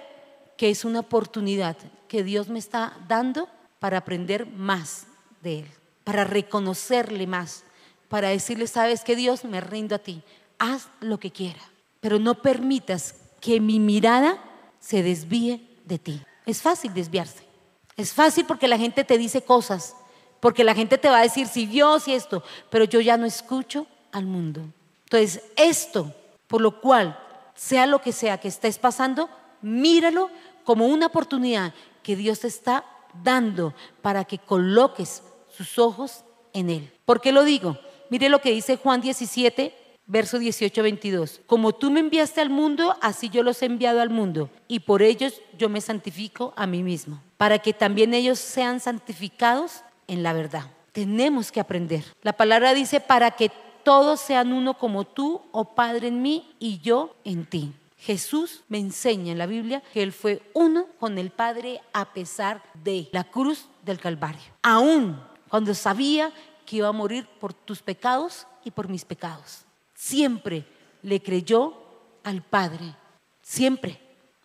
que 0.56 0.70
es 0.70 0.84
una 0.84 1.00
oportunidad 1.00 1.76
que 2.06 2.22
Dios 2.22 2.48
me 2.48 2.60
está 2.60 2.96
dando 3.08 3.48
para 3.80 3.98
aprender 3.98 4.46
más 4.46 5.08
de 5.42 5.60
Él, 5.60 5.66
para 6.04 6.22
reconocerle 6.22 7.26
más, 7.26 7.64
para 8.08 8.28
decirle, 8.28 8.66
sabes 8.66 9.04
que 9.04 9.16
Dios 9.16 9.44
me 9.44 9.60
rindo 9.60 9.94
a 9.94 9.98
ti, 9.98 10.22
haz 10.58 10.88
lo 11.00 11.18
que 11.18 11.30
quiera, 11.30 11.60
pero 12.00 12.18
no 12.18 12.42
permitas 12.42 13.14
que 13.40 13.60
mi 13.60 13.78
mirada 13.78 14.42
se 14.80 15.02
desvíe 15.02 15.78
de 15.84 15.98
ti. 15.98 16.22
Es 16.46 16.62
fácil 16.62 16.94
desviarse. 16.94 17.46
Es 17.96 18.12
fácil 18.12 18.46
porque 18.46 18.68
la 18.68 18.78
gente 18.78 19.04
te 19.04 19.18
dice 19.18 19.42
cosas, 19.42 19.96
porque 20.40 20.64
la 20.64 20.74
gente 20.74 20.98
te 20.98 21.10
va 21.10 21.18
a 21.18 21.22
decir 21.22 21.46
si 21.48 21.66
Dios 21.66 22.06
y 22.08 22.14
esto, 22.14 22.42
pero 22.70 22.84
yo 22.84 23.00
ya 23.00 23.16
no 23.16 23.26
escucho 23.26 23.86
al 24.12 24.24
mundo. 24.24 24.62
Entonces, 25.04 25.42
esto, 25.56 26.14
por 26.46 26.60
lo 26.60 26.80
cual, 26.80 27.18
sea 27.54 27.86
lo 27.86 28.00
que 28.00 28.12
sea 28.12 28.38
que 28.38 28.48
estés 28.48 28.78
pasando, 28.78 29.28
míralo 29.62 30.30
como 30.64 30.86
una 30.86 31.06
oportunidad 31.06 31.74
que 32.02 32.14
Dios 32.14 32.40
te 32.40 32.46
está 32.46 32.84
dando 33.24 33.74
para 34.00 34.24
que 34.24 34.38
coloques 34.38 35.22
sus 35.48 35.78
ojos 35.78 36.24
en 36.52 36.70
Él. 36.70 36.92
¿Por 37.04 37.20
qué 37.20 37.32
lo 37.32 37.42
digo? 37.42 37.76
Mire 38.10 38.28
lo 38.28 38.40
que 38.40 38.52
dice 38.52 38.76
Juan 38.76 39.00
17, 39.00 39.74
verso 40.06 40.38
18, 40.38 40.82
22. 40.82 41.40
Como 41.46 41.74
tú 41.74 41.90
me 41.90 42.00
enviaste 42.00 42.40
al 42.40 42.50
mundo, 42.50 42.96
así 43.00 43.28
yo 43.28 43.42
los 43.42 43.62
he 43.62 43.66
enviado 43.66 44.00
al 44.00 44.10
mundo, 44.10 44.50
y 44.66 44.80
por 44.80 45.02
ellos 45.02 45.42
yo 45.58 45.68
me 45.68 45.80
santifico 45.80 46.52
a 46.56 46.66
mí 46.66 46.82
mismo 46.82 47.20
para 47.38 47.60
que 47.60 47.72
también 47.72 48.12
ellos 48.12 48.38
sean 48.38 48.80
santificados 48.80 49.82
en 50.06 50.22
la 50.22 50.34
verdad. 50.34 50.66
Tenemos 50.92 51.50
que 51.50 51.60
aprender. 51.60 52.04
La 52.22 52.34
palabra 52.34 52.74
dice, 52.74 53.00
para 53.00 53.30
que 53.30 53.50
todos 53.84 54.20
sean 54.20 54.52
uno 54.52 54.74
como 54.74 55.04
tú, 55.04 55.40
oh 55.52 55.76
Padre, 55.76 56.08
en 56.08 56.20
mí 56.20 56.52
y 56.58 56.80
yo 56.80 57.14
en 57.24 57.46
ti. 57.46 57.72
Jesús 57.96 58.64
me 58.68 58.78
enseña 58.78 59.32
en 59.32 59.38
la 59.38 59.46
Biblia 59.46 59.82
que 59.92 60.02
Él 60.02 60.12
fue 60.12 60.42
uno 60.52 60.86
con 60.98 61.16
el 61.18 61.30
Padre 61.30 61.80
a 61.92 62.12
pesar 62.12 62.62
de 62.84 63.08
la 63.12 63.24
cruz 63.24 63.68
del 63.84 63.98
Calvario. 63.98 64.42
Aún 64.62 65.20
cuando 65.48 65.74
sabía 65.74 66.32
que 66.68 66.76
iba 66.76 66.88
a 66.88 66.92
morir 66.92 67.26
por 67.40 67.54
tus 67.54 67.80
pecados 67.80 68.46
y 68.62 68.70
por 68.70 68.90
mis 68.90 69.02
pecados. 69.02 69.64
Siempre 69.94 70.66
le 71.00 71.22
creyó 71.22 71.72
al 72.22 72.42
Padre. 72.42 72.94
Siempre. 73.40 73.98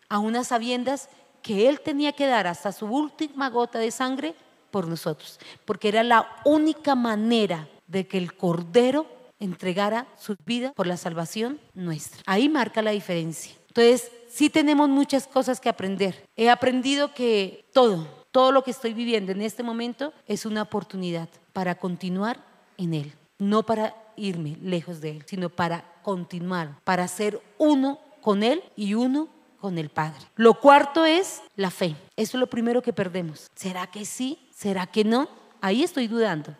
A 0.08 0.20
unas 0.20 0.46
sabiendas 0.46 1.10
que 1.42 1.68
Él 1.68 1.82
tenía 1.82 2.12
que 2.12 2.26
dar 2.26 2.46
hasta 2.46 2.72
su 2.72 2.86
última 2.86 3.50
gota 3.50 3.78
de 3.78 3.90
sangre 3.90 4.34
por 4.70 4.88
nosotros, 4.88 5.38
porque 5.66 5.88
era 5.88 6.02
la 6.02 6.40
única 6.46 6.94
manera 6.94 7.68
de 7.86 8.06
que 8.06 8.16
el 8.16 8.34
Cordero 8.34 9.06
entregara 9.38 10.06
su 10.16 10.34
vida 10.46 10.72
por 10.72 10.86
la 10.86 10.96
salvación 10.96 11.60
nuestra. 11.74 12.22
Ahí 12.24 12.48
marca 12.48 12.80
la 12.80 12.92
diferencia. 12.92 13.54
Entonces, 13.68 14.10
sí 14.30 14.48
tenemos 14.48 14.88
muchas 14.88 15.26
cosas 15.26 15.60
que 15.60 15.68
aprender. 15.68 16.26
He 16.36 16.48
aprendido 16.48 17.12
que 17.12 17.66
todo, 17.74 18.08
todo 18.30 18.50
lo 18.50 18.64
que 18.64 18.70
estoy 18.70 18.94
viviendo 18.94 19.30
en 19.30 19.42
este 19.42 19.62
momento 19.62 20.14
es 20.26 20.46
una 20.46 20.62
oportunidad 20.62 21.28
para 21.54 21.76
continuar 21.76 22.44
en 22.76 22.92
Él, 22.92 23.14
no 23.38 23.62
para 23.62 23.96
irme 24.16 24.58
lejos 24.60 25.00
de 25.00 25.12
Él, 25.12 25.24
sino 25.26 25.48
para 25.48 25.84
continuar, 26.02 26.78
para 26.84 27.08
ser 27.08 27.40
uno 27.56 27.98
con 28.20 28.42
Él 28.42 28.62
y 28.76 28.92
uno 28.92 29.28
con 29.58 29.78
el 29.78 29.88
Padre. 29.88 30.20
Lo 30.36 30.60
cuarto 30.60 31.06
es 31.06 31.40
la 31.56 31.70
fe. 31.70 31.96
Eso 32.16 32.36
es 32.36 32.40
lo 32.40 32.48
primero 32.48 32.82
que 32.82 32.92
perdemos. 32.92 33.50
¿Será 33.54 33.86
que 33.86 34.04
sí? 34.04 34.38
¿Será 34.54 34.86
que 34.86 35.04
no? 35.04 35.26
Ahí 35.62 35.82
estoy 35.82 36.06
dudando. 36.06 36.54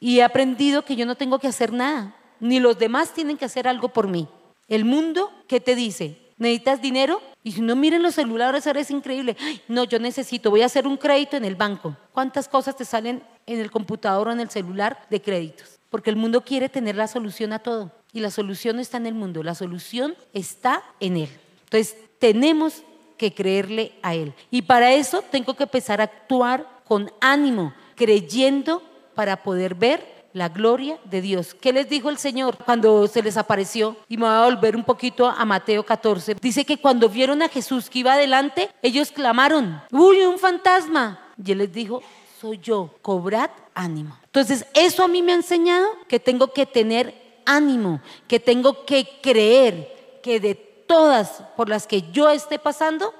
Y 0.00 0.18
he 0.18 0.24
aprendido 0.24 0.84
que 0.84 0.96
yo 0.96 1.06
no 1.06 1.14
tengo 1.14 1.38
que 1.38 1.46
hacer 1.46 1.72
nada, 1.72 2.16
ni 2.40 2.58
los 2.58 2.78
demás 2.78 3.12
tienen 3.12 3.36
que 3.36 3.44
hacer 3.44 3.68
algo 3.68 3.90
por 3.90 4.08
mí. 4.08 4.26
El 4.66 4.84
mundo, 4.84 5.30
¿qué 5.46 5.60
te 5.60 5.76
dice? 5.76 6.18
¿Necesitas 6.38 6.80
dinero? 6.80 7.20
Y 7.42 7.52
si 7.52 7.60
no, 7.60 7.76
miren 7.76 8.02
los 8.02 8.14
celulares, 8.14 8.66
ahora 8.66 8.80
es 8.80 8.90
increíble. 8.90 9.36
no, 9.68 9.84
yo 9.84 9.98
necesito, 9.98 10.50
voy 10.50 10.62
a 10.62 10.66
hacer 10.66 10.86
un 10.86 10.96
crédito 10.96 11.36
en 11.36 11.44
el 11.44 11.54
banco. 11.54 11.96
¿Cuántas 12.12 12.48
cosas 12.48 12.76
te 12.76 12.84
salen 12.84 13.22
en 13.52 13.60
el 13.60 13.70
computador 13.70 14.28
o 14.28 14.32
en 14.32 14.40
el 14.40 14.50
celular 14.50 15.06
de 15.10 15.20
créditos? 15.20 15.78
Porque 15.90 16.10
el 16.10 16.16
mundo 16.16 16.42
quiere 16.42 16.68
tener 16.68 16.96
la 16.96 17.08
solución 17.08 17.52
a 17.52 17.58
todo. 17.58 17.90
Y 18.12 18.20
la 18.20 18.30
solución 18.30 18.76
no 18.76 18.82
está 18.82 18.96
en 18.96 19.06
el 19.06 19.14
mundo, 19.14 19.42
la 19.42 19.54
solución 19.54 20.14
está 20.32 20.82
en 20.98 21.16
él. 21.16 21.28
Entonces, 21.64 21.96
tenemos 22.18 22.82
que 23.20 23.34
creerle 23.34 23.92
a 24.02 24.14
Él. 24.14 24.32
Y 24.50 24.62
para 24.62 24.92
eso 24.92 25.22
tengo 25.30 25.54
que 25.54 25.64
empezar 25.64 26.00
a 26.00 26.04
actuar 26.04 26.66
con 26.84 27.12
ánimo, 27.20 27.74
creyendo 27.94 28.82
para 29.14 29.42
poder 29.42 29.74
ver 29.74 30.20
la 30.32 30.48
gloria 30.48 30.98
de 31.04 31.20
Dios. 31.20 31.54
¿Qué 31.54 31.72
les 31.72 31.88
dijo 31.88 32.08
el 32.08 32.16
Señor 32.16 32.56
cuando 32.64 33.06
se 33.08 33.22
les 33.22 33.36
apareció? 33.36 33.96
Y 34.08 34.16
me 34.16 34.24
voy 34.24 34.34
a 34.34 34.44
volver 34.46 34.74
un 34.74 34.84
poquito 34.84 35.28
a 35.28 35.44
Mateo 35.44 35.84
14. 35.84 36.36
Dice 36.40 36.64
que 36.64 36.78
cuando 36.78 37.08
vieron 37.08 37.42
a 37.42 37.48
Jesús 37.48 37.90
que 37.90 37.98
iba 37.98 38.14
adelante, 38.14 38.70
ellos 38.80 39.10
clamaron, 39.10 39.82
uy, 39.92 40.22
un 40.22 40.38
fantasma. 40.38 41.20
Y 41.44 41.52
Él 41.52 41.58
les 41.58 41.72
dijo, 41.72 42.02
soy 42.40 42.58
yo, 42.58 42.94
cobrad 43.02 43.50
ánimo. 43.74 44.16
Entonces, 44.24 44.64
eso 44.74 45.04
a 45.04 45.08
mí 45.08 45.22
me 45.22 45.32
ha 45.32 45.36
enseñado 45.36 45.86
que 46.08 46.18
tengo 46.18 46.52
que 46.52 46.64
tener 46.64 47.14
ánimo, 47.44 48.00
que 48.26 48.40
tengo 48.40 48.86
que 48.86 49.06
creer 49.20 50.20
que 50.22 50.40
de 50.40 50.54
todas 50.54 51.42
por 51.56 51.68
las 51.68 51.86
que 51.86 52.02
yo 52.10 52.30
esté 52.30 52.58
pasando, 52.58 53.14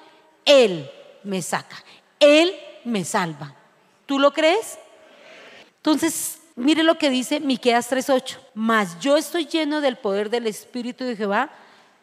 Él 0.45 0.91
me 1.23 1.43
saca, 1.43 1.77
Él 2.19 2.55
me 2.85 3.05
salva. 3.05 3.55
¿Tú 4.07 4.19
lo 4.19 4.33
crees? 4.33 4.79
Entonces, 5.77 6.41
mire 6.57 6.83
lo 6.83 6.97
que 6.97 7.11
dice 7.11 7.41
Miqueas 7.41 7.91
3:8. 7.91 8.39
Mas 8.55 8.99
yo 9.01 9.17
estoy 9.17 9.47
lleno 9.47 9.81
del 9.81 9.97
poder 9.99 10.31
del 10.31 10.47
Espíritu 10.47 11.05
de 11.05 11.17
Jehová 11.17 11.51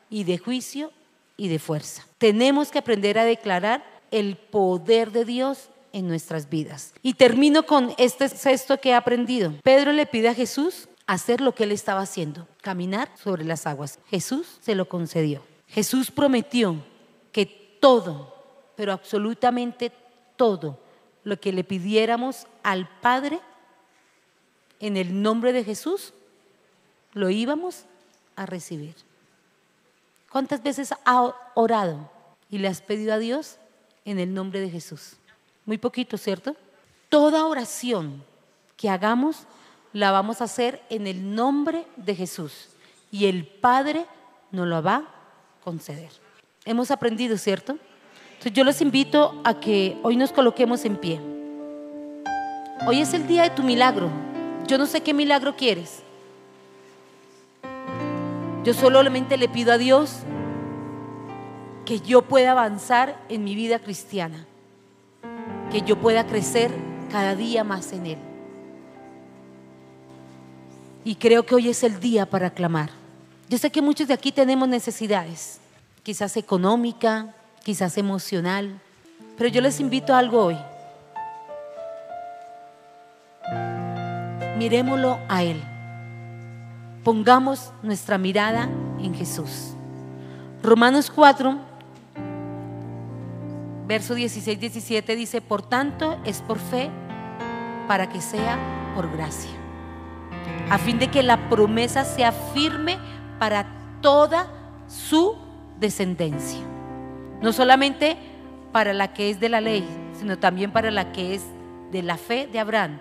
y 0.09 0.23
de 0.23 0.37
juicio 0.37 0.91
y 1.35 1.47
de 1.47 1.59
fuerza. 1.59 2.05
Tenemos 2.17 2.69
que 2.69 2.79
aprender 2.79 3.17
a 3.17 3.25
declarar 3.25 3.83
el 4.11 4.37
poder 4.37 5.11
de 5.11 5.25
Dios 5.25 5.69
en 5.97 6.07
nuestras 6.07 6.47
vidas. 6.47 6.93
Y 7.01 7.15
termino 7.15 7.63
con 7.63 7.91
este 7.97 8.29
sexto 8.29 8.79
que 8.79 8.89
he 8.89 8.93
aprendido. 8.93 9.53
Pedro 9.63 9.91
le 9.91 10.05
pide 10.05 10.29
a 10.29 10.35
Jesús 10.35 10.87
hacer 11.07 11.41
lo 11.41 11.55
que 11.55 11.63
él 11.63 11.71
estaba 11.71 12.01
haciendo, 12.01 12.47
caminar 12.61 13.09
sobre 13.17 13.43
las 13.43 13.65
aguas. 13.65 13.97
Jesús 14.07 14.59
se 14.61 14.75
lo 14.75 14.87
concedió. 14.87 15.43
Jesús 15.67 16.11
prometió 16.11 16.75
que 17.31 17.47
todo, 17.79 18.35
pero 18.75 18.91
absolutamente 18.93 19.91
todo 20.35 20.79
lo 21.23 21.39
que 21.39 21.51
le 21.51 21.63
pidiéramos 21.63 22.45
al 22.61 22.87
Padre 23.01 23.39
en 24.79 24.97
el 24.97 25.23
nombre 25.23 25.51
de 25.51 25.63
Jesús, 25.63 26.13
lo 27.13 27.31
íbamos 27.31 27.85
a 28.35 28.45
recibir. 28.45 28.93
¿Cuántas 30.31 30.61
veces 30.61 30.93
ha 31.05 31.33
orado 31.55 32.11
y 32.51 32.59
le 32.59 32.67
has 32.67 32.81
pedido 32.81 33.15
a 33.15 33.17
Dios 33.17 33.57
en 34.05 34.19
el 34.19 34.35
nombre 34.35 34.59
de 34.59 34.69
Jesús? 34.69 35.17
Muy 35.67 35.77
poquito, 35.77 36.17
¿cierto? 36.17 36.55
Toda 37.09 37.45
oración 37.45 38.23
que 38.77 38.89
hagamos 38.89 39.45
la 39.93 40.11
vamos 40.11 40.41
a 40.41 40.45
hacer 40.45 40.81
en 40.89 41.05
el 41.05 41.35
nombre 41.35 41.85
de 41.97 42.15
Jesús 42.15 42.69
y 43.11 43.25
el 43.25 43.45
Padre 43.45 44.05
nos 44.51 44.65
lo 44.65 44.81
va 44.81 44.95
a 44.95 45.03
conceder. 45.63 46.09
Hemos 46.65 46.89
aprendido, 46.89 47.37
¿cierto? 47.37 47.77
Entonces 48.29 48.53
yo 48.53 48.63
les 48.63 48.81
invito 48.81 49.41
a 49.43 49.59
que 49.59 49.97
hoy 50.03 50.15
nos 50.15 50.31
coloquemos 50.31 50.85
en 50.85 50.95
pie. 50.95 51.19
Hoy 52.87 53.01
es 53.01 53.13
el 53.13 53.27
día 53.27 53.43
de 53.43 53.49
tu 53.49 53.61
milagro. 53.61 54.09
Yo 54.67 54.77
no 54.77 54.85
sé 54.85 55.01
qué 55.01 55.13
milagro 55.13 55.57
quieres. 55.57 56.01
Yo 58.63 58.73
solamente 58.73 59.37
le 59.37 59.49
pido 59.49 59.73
a 59.73 59.77
Dios 59.77 60.19
que 61.85 61.99
yo 61.99 62.21
pueda 62.21 62.51
avanzar 62.51 63.21
en 63.27 63.43
mi 63.43 63.55
vida 63.55 63.79
cristiana, 63.79 64.45
que 65.77 65.83
yo 65.85 65.95
pueda 65.99 66.25
crecer 66.25 66.71
cada 67.11 67.35
día 67.35 67.63
más 67.63 67.93
en 67.93 68.07
Él. 68.07 68.17
Y 71.05 71.13
creo 71.17 71.45
que 71.45 71.53
hoy 71.53 71.69
es 71.69 71.83
el 71.83 71.99
día 71.99 72.25
para 72.25 72.49
clamar. 72.49 72.89
Yo 73.47 73.59
sé 73.59 73.69
que 73.69 73.79
muchos 73.79 74.07
de 74.07 74.15
aquí 74.15 74.31
tenemos 74.31 74.67
necesidades, 74.67 75.59
quizás 76.01 76.35
económica, 76.35 77.35
quizás 77.63 77.95
emocional, 77.99 78.81
pero 79.37 79.51
yo 79.51 79.61
les 79.61 79.79
invito 79.79 80.15
a 80.15 80.17
algo 80.17 80.45
hoy. 80.45 80.57
Miremoslo 84.57 85.19
a 85.29 85.43
Él. 85.43 85.61
Pongamos 87.03 87.71
nuestra 87.83 88.17
mirada 88.17 88.63
en 88.99 89.13
Jesús. 89.13 89.73
Romanos 90.63 91.11
4, 91.13 91.66
verso 93.87 94.15
16-17 94.15 95.15
dice, 95.15 95.41
por 95.41 95.61
tanto 95.61 96.19
es 96.25 96.41
por 96.41 96.59
fe 96.59 96.89
para 97.87 98.09
que 98.09 98.19
sea 98.19 98.57
por 98.93 99.09
gracia, 99.11 99.51
a 100.69 100.77
fin 100.77 100.99
de 100.99 101.07
que 101.07 101.23
la 101.23 101.49
promesa 101.49 102.03
sea 102.03 102.31
firme 102.31 102.97
para 103.39 103.65
toda 104.01 104.47
su 104.87 105.37
descendencia, 105.79 106.59
no 107.41 107.53
solamente 107.53 108.17
para 108.73 108.93
la 108.93 109.13
que 109.13 109.29
es 109.29 109.39
de 109.39 109.49
la 109.49 109.61
ley, 109.61 109.87
sino 110.19 110.37
también 110.37 110.71
para 110.71 110.91
la 110.91 111.13
que 111.13 111.35
es 111.35 111.43
de 111.91 112.03
la 112.03 112.17
fe 112.17 112.47
de 112.51 112.59
Abraham, 112.59 112.99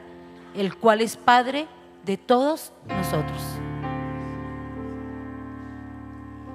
el 0.55 0.76
cual 0.76 1.01
es 1.01 1.16
Padre 1.16 1.66
de 2.05 2.16
todos 2.16 2.72
nosotros. 2.87 3.43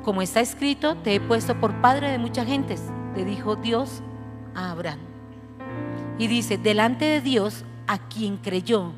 Como 0.04 0.22
está 0.22 0.40
escrito, 0.40 0.96
te 0.96 1.16
he 1.16 1.20
puesto 1.20 1.60
por 1.60 1.74
Padre 1.82 2.10
de 2.10 2.18
muchas 2.18 2.48
gentes, 2.48 2.82
le 3.16 3.26
dijo 3.26 3.58
Dios 3.58 4.02
a 4.56 4.72
Abraham. 4.72 5.00
Y 6.18 6.28
dice, 6.28 6.58
delante 6.58 7.06
de 7.06 7.22
Dios 7.22 7.66
a 7.88 7.98
quien 7.98 8.38
creyó, 8.38 8.94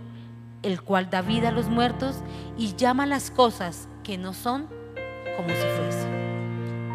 el 0.61 0.81
cual 0.81 1.09
da 1.09 1.21
vida 1.21 1.49
a 1.49 1.51
los 1.51 1.67
muertos 1.67 2.17
y 2.57 2.75
llama 2.75 3.05
las 3.05 3.31
cosas 3.31 3.87
que 4.03 4.17
no 4.17 4.33
son 4.33 4.67
como 5.35 5.49
si 5.49 5.55
fuese. 5.55 6.07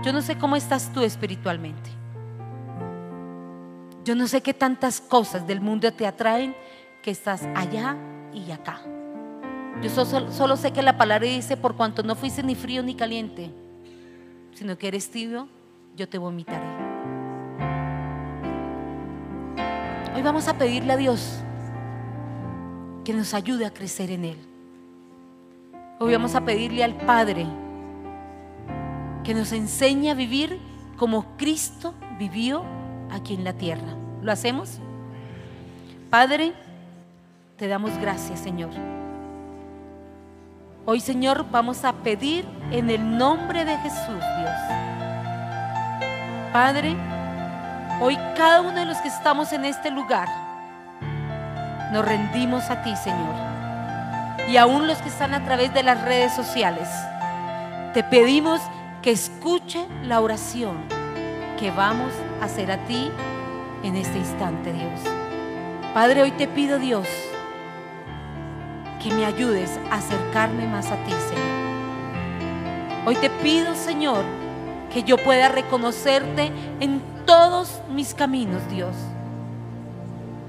Yo 0.04 0.12
no 0.12 0.22
sé 0.22 0.38
cómo 0.38 0.56
estás 0.56 0.92
tú 0.92 1.02
espiritualmente. 1.02 1.90
Yo 4.04 4.14
no 4.14 4.26
sé 4.26 4.40
qué 4.40 4.54
tantas 4.54 5.00
cosas 5.00 5.46
del 5.46 5.61
mundo 5.61 5.92
te 5.92 6.06
atraen 6.06 6.54
que 7.02 7.11
estás 7.11 7.46
allá 7.54 7.96
y 8.32 8.50
acá. 8.50 8.80
Yo 9.82 9.90
solo, 9.90 10.32
solo 10.32 10.56
sé 10.56 10.72
que 10.72 10.82
la 10.82 10.96
palabra 10.96 11.26
dice, 11.26 11.56
por 11.56 11.76
cuanto 11.76 12.02
no 12.02 12.16
fuiste 12.16 12.42
ni 12.42 12.54
frío 12.54 12.82
ni 12.82 12.94
caliente, 12.94 13.50
sino 14.54 14.76
que 14.78 14.88
eres 14.88 15.11
tibio, 15.11 15.48
yo 15.94 16.09
te 16.09 16.18
vomitaré. 16.18 16.68
Hoy 20.19 20.25
vamos 20.25 20.49
a 20.49 20.59
pedirle 20.59 20.93
a 20.93 20.97
Dios 20.97 21.39
que 23.05 23.12
nos 23.12 23.35
ayude 23.35 23.64
a 23.64 23.73
crecer 23.73 24.11
en 24.11 24.25
Él. 24.25 24.39
Hoy 26.01 26.12
vamos 26.12 26.35
a 26.35 26.41
pedirle 26.41 26.83
al 26.83 26.97
Padre 26.97 27.47
que 29.23 29.33
nos 29.33 29.53
enseñe 29.53 30.11
a 30.11 30.14
vivir 30.14 30.59
como 30.97 31.37
Cristo 31.37 31.95
vivió 32.19 32.64
aquí 33.12 33.35
en 33.35 33.45
la 33.45 33.53
tierra. 33.53 33.95
¿Lo 34.21 34.33
hacemos? 34.33 34.81
Padre, 36.11 36.53
te 37.57 37.69
damos 37.69 37.97
gracias, 37.99 38.41
Señor. 38.41 38.71
Hoy, 40.85 40.99
Señor, 40.99 41.47
vamos 41.49 41.85
a 41.85 41.93
pedir 41.93 42.45
en 42.73 42.91
el 42.91 43.16
nombre 43.16 43.64
de 43.64 43.77
Jesús, 43.77 44.19
Dios. 44.41 44.57
Padre, 46.53 46.97
hoy 48.01 48.16
cada 48.36 48.61
uno 48.61 48.78
de 48.78 48.84
los 48.84 48.99
que 48.99 49.09
estamos 49.09 49.53
en 49.53 49.64
este 49.64 49.90
lugar, 49.90 50.28
nos 51.92 52.05
rendimos 52.05 52.70
a 52.70 52.82
ti, 52.82 52.94
Señor. 52.96 53.34
Y 54.49 54.57
aún 54.57 54.86
los 54.86 54.99
que 54.99 55.09
están 55.09 55.34
a 55.34 55.44
través 55.44 55.74
de 55.74 55.82
las 55.82 56.03
redes 56.03 56.32
sociales, 56.32 56.88
te 57.94 58.03
pedimos 58.05 58.61
que 59.03 59.11
escuche 59.11 59.86
la 60.05 60.20
oración 60.20 60.76
que 61.59 61.70
vamos 61.70 62.12
a 62.40 62.44
hacer 62.44 62.70
a 62.70 62.78
ti 62.86 63.11
en 63.82 63.96
este 63.96 64.18
instante, 64.18 64.72
Dios. 64.72 65.01
Padre, 65.92 66.22
hoy 66.22 66.30
te 66.32 66.46
pido, 66.46 66.78
Dios, 66.78 67.09
que 69.03 69.12
me 69.12 69.24
ayudes 69.24 69.78
a 69.90 69.96
acercarme 69.96 70.66
más 70.66 70.86
a 70.90 70.96
ti, 71.05 71.11
Señor. 71.11 71.68
Hoy 73.07 73.16
te 73.16 73.30
pido, 73.30 73.74
Señor, 73.74 74.24
que 74.92 75.03
yo 75.03 75.16
pueda 75.16 75.49
reconocerte 75.49 76.53
en 76.80 77.18
todos 77.29 77.83
mis 77.91 78.14
caminos, 78.14 78.66
Dios 78.70 78.97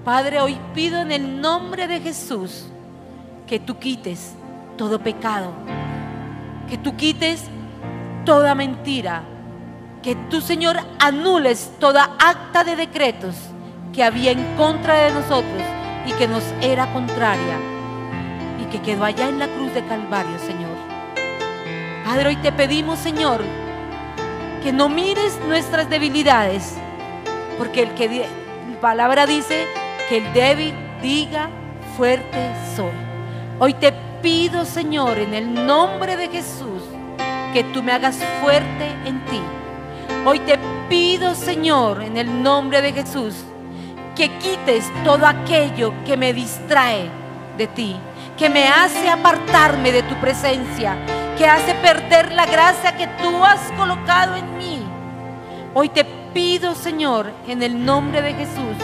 Padre, 0.05 0.39
hoy 0.39 0.57
pido 0.73 1.01
en 1.01 1.11
el 1.11 1.41
nombre 1.41 1.87
de 1.87 1.99
Jesús 1.99 2.67
que 3.45 3.59
tú 3.59 3.77
quites 3.77 4.33
todo 4.77 4.97
pecado, 4.99 5.51
que 6.69 6.77
tú 6.77 6.95
quites 6.95 7.43
toda 8.25 8.55
mentira, 8.55 9.23
que 10.01 10.15
tú, 10.15 10.39
Señor, 10.39 10.77
anules 10.99 11.73
toda 11.79 12.15
acta 12.17 12.63
de 12.63 12.77
decretos 12.77 13.35
que 13.93 14.03
había 14.03 14.31
en 14.31 14.55
contra 14.55 15.03
de 15.03 15.11
nosotros 15.11 15.63
y 16.07 16.13
que 16.13 16.27
nos 16.27 16.43
era 16.61 16.91
contraria 16.93 17.59
y 18.61 18.65
que 18.71 18.81
quedó 18.81 19.03
allá 19.03 19.27
en 19.27 19.37
la 19.37 19.47
cruz 19.47 19.73
de 19.73 19.85
Calvario, 19.85 20.39
Señor. 20.39 20.77
Padre, 22.05 22.29
hoy 22.29 22.37
te 22.37 22.53
pedimos, 22.53 22.99
Señor, 22.99 23.41
que 24.63 24.71
no 24.73 24.89
mires 24.89 25.39
nuestras 25.47 25.89
debilidades, 25.89 26.75
porque 27.57 27.83
el 27.83 27.93
que 27.93 28.27
la 28.71 28.81
palabra 28.81 29.25
dice 29.25 29.67
que 30.07 30.17
el 30.17 30.33
débil 30.33 30.73
diga, 31.01 31.49
fuerte 31.97 32.53
soy. 32.75 32.91
Hoy 33.59 33.73
te 33.73 33.93
pido, 34.21 34.65
Señor, 34.65 35.17
en 35.17 35.33
el 35.33 35.53
nombre 35.65 36.17
de 36.17 36.27
Jesús, 36.27 36.83
que 37.53 37.63
tú 37.63 37.81
me 37.81 37.91
hagas 37.91 38.17
fuerte 38.41 38.87
en 39.05 39.23
ti. 39.25 39.41
Hoy 40.25 40.39
te 40.39 40.59
pido, 40.89 41.35
Señor, 41.35 42.01
en 42.01 42.17
el 42.17 42.43
nombre 42.43 42.81
de 42.81 42.91
Jesús, 42.93 43.35
que 44.15 44.29
quites 44.37 44.91
todo 45.05 45.25
aquello 45.25 45.93
que 46.05 46.17
me 46.17 46.33
distrae 46.33 47.09
de 47.57 47.67
ti, 47.67 47.95
que 48.37 48.49
me 48.49 48.67
hace 48.67 49.09
apartarme 49.09 49.91
de 49.91 50.03
tu 50.03 50.15
presencia, 50.15 50.97
que 51.39 51.47
hace 51.47 51.73
perder 51.75 52.33
la 52.33 52.45
gracia 52.45 52.97
que 52.97 53.07
tú 53.07 53.45
has 53.45 53.71
colocado 53.77 54.35
en 54.35 54.57
mí. 54.57 54.85
Hoy 55.73 55.87
te 55.87 56.03
pido, 56.33 56.75
Señor, 56.75 57.31
en 57.47 57.63
el 57.63 57.85
nombre 57.85 58.21
de 58.21 58.33
Jesús, 58.33 58.75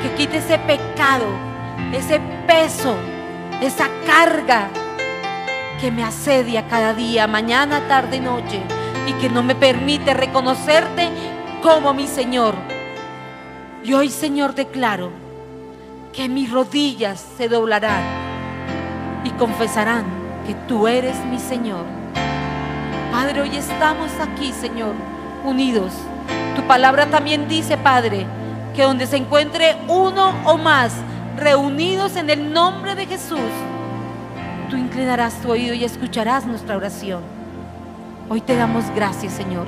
que 0.00 0.14
quite 0.14 0.38
ese 0.38 0.58
pecado, 0.60 1.26
ese 1.92 2.18
peso, 2.46 2.96
esa 3.60 3.90
carga 4.06 4.70
que 5.82 5.90
me 5.90 6.02
asedia 6.02 6.66
cada 6.66 6.94
día, 6.94 7.26
mañana, 7.26 7.86
tarde 7.88 8.16
y 8.16 8.20
noche, 8.20 8.62
y 9.06 9.12
que 9.20 9.28
no 9.28 9.42
me 9.42 9.54
permite 9.54 10.14
reconocerte 10.14 11.10
como 11.62 11.92
mi 11.92 12.06
Señor. 12.06 12.54
Y 13.84 13.92
hoy, 13.92 14.08
Señor, 14.08 14.54
declaro 14.54 15.10
que 16.10 16.26
mis 16.26 16.50
rodillas 16.50 17.22
se 17.36 17.50
doblarán 17.50 18.02
y 19.24 19.30
confesarán 19.32 20.23
que 20.46 20.54
tú 20.68 20.86
eres 20.86 21.16
mi 21.26 21.38
Señor. 21.38 21.84
Padre, 23.10 23.42
hoy 23.42 23.56
estamos 23.56 24.10
aquí, 24.20 24.52
Señor, 24.52 24.94
unidos. 25.44 25.92
Tu 26.56 26.62
palabra 26.62 27.06
también 27.06 27.48
dice, 27.48 27.76
Padre, 27.76 28.26
que 28.74 28.82
donde 28.82 29.06
se 29.06 29.16
encuentre 29.16 29.76
uno 29.88 30.34
o 30.44 30.58
más 30.58 30.92
reunidos 31.36 32.16
en 32.16 32.30
el 32.30 32.52
nombre 32.52 32.94
de 32.94 33.06
Jesús, 33.06 33.38
tú 34.68 34.76
inclinarás 34.76 35.34
tu 35.40 35.50
oído 35.50 35.74
y 35.74 35.84
escucharás 35.84 36.46
nuestra 36.46 36.76
oración. 36.76 37.22
Hoy 38.28 38.40
te 38.40 38.56
damos 38.56 38.84
gracias, 38.94 39.32
Señor. 39.32 39.66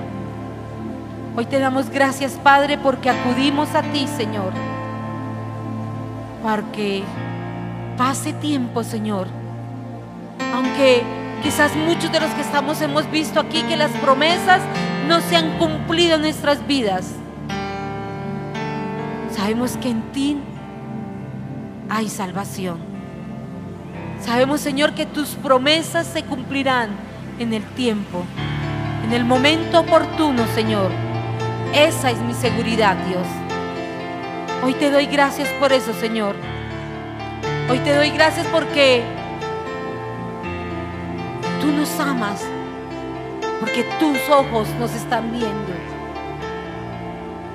Hoy 1.37 1.45
te 1.47 1.59
damos 1.59 1.91
gracias, 1.91 2.33
Padre, 2.43 2.79
porque 2.79 3.11
acudimos 3.11 3.75
a 3.75 3.83
ti, 3.83 4.07
Señor. 4.17 4.53
Porque 6.43 7.03
pase 7.97 8.33
tiempo, 8.33 8.83
Señor. 8.83 9.27
Aunque 10.55 11.03
quizás 11.43 11.75
muchos 11.77 12.11
de 12.13 12.21
los 12.21 12.31
que 12.31 12.41
estamos 12.41 12.81
hemos 12.81 13.11
visto 13.11 13.41
aquí 13.41 13.63
que 13.63 13.77
las 13.77 13.91
promesas 13.93 14.61
no 15.09 15.21
se 15.21 15.37
han 15.37 15.59
cumplido 15.59 16.17
en 16.17 16.23
nuestras 16.23 16.67
vidas. 16.67 17.13
Sabemos 19.35 19.77
que 19.77 19.91
en 19.91 20.03
ti 20.13 20.39
hay 21.89 22.09
salvación. 22.09 22.79
Sabemos, 24.21 24.61
Señor, 24.61 24.95
que 24.95 25.07
tus 25.07 25.31
promesas 25.31 26.07
se 26.07 26.25
cumplirán 26.25 26.91
en 27.39 27.53
el 27.53 27.63
tiempo, 27.63 28.25
en 29.05 29.13
el 29.13 29.25
momento 29.25 29.81
oportuno, 29.81 30.47
Señor. 30.55 30.91
Esa 31.75 32.11
es 32.11 32.19
mi 32.21 32.35
seguridad, 32.35 32.97
Dios. 33.09 33.27
Hoy 34.65 34.75
te 34.75 34.91
doy 34.91 35.07
gracias 35.07 35.49
por 35.61 35.73
eso, 35.73 35.93
Señor. 35.93 36.35
Hoy 37.71 37.79
te 37.81 37.95
doy 37.95 38.11
gracias 38.11 38.47
porque 38.47 39.03
tú 41.67 41.73
nos 41.73 41.99
amas, 41.99 42.41
porque 43.59 43.83
tus 43.99 44.19
ojos 44.31 44.69
nos 44.79 44.95
están 44.95 45.33
viendo. 45.33 45.73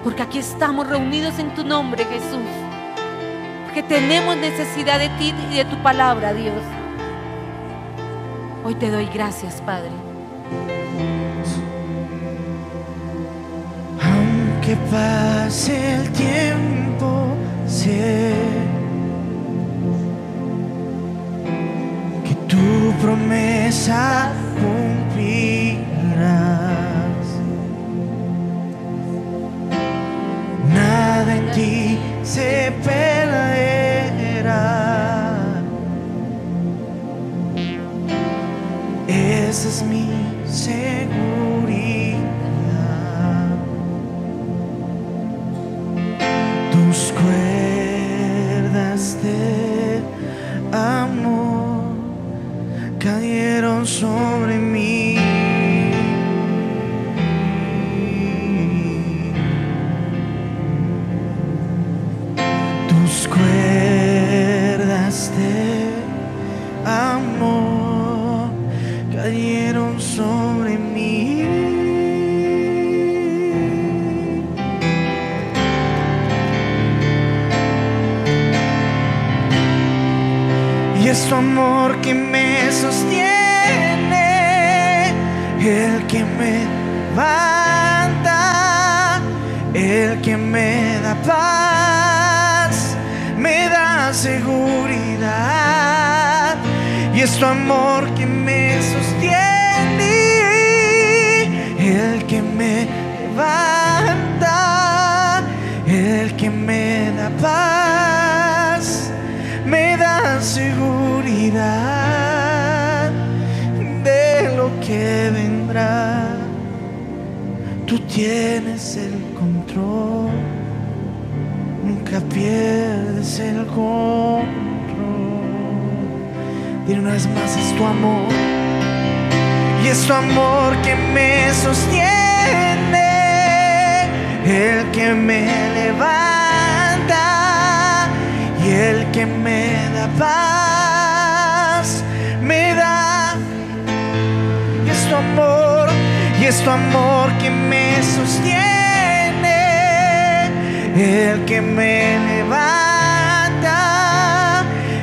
Porque 0.03 0.22
aquí 0.22 0.39
estamos 0.39 0.88
reunidos 0.88 1.39
en 1.39 1.53
tu 1.55 1.64
nombre, 1.64 2.03
Jesús. 2.03 2.49
Porque 3.64 3.84
tenemos 3.84 4.36
necesidad 4.36 4.99
de 4.99 5.07
ti 5.09 5.34
y 5.49 5.55
de 5.55 5.66
tu 5.66 5.82
palabra, 5.82 6.34
Dios. 6.34 6.62
Hoy 8.66 8.76
te 8.76 8.89
doy 8.89 9.05
gracias, 9.05 9.62
Padre. 9.62 9.91
que 14.62 14.76
pase 14.91 15.95
el 15.95 16.12
tiempo, 16.12 17.36
sé 17.66 18.70
tu 22.62 22.93
promesa 23.01 24.32
cumplirás. 24.62 25.78
Nada 30.74 31.32
en 31.36 31.45
ti 31.55 31.97
se 32.24 32.72
perderá. 32.84 34.66
Esa 39.07 39.68
es 39.70 39.84
mi 39.84 40.07
seguridad. 40.45 41.01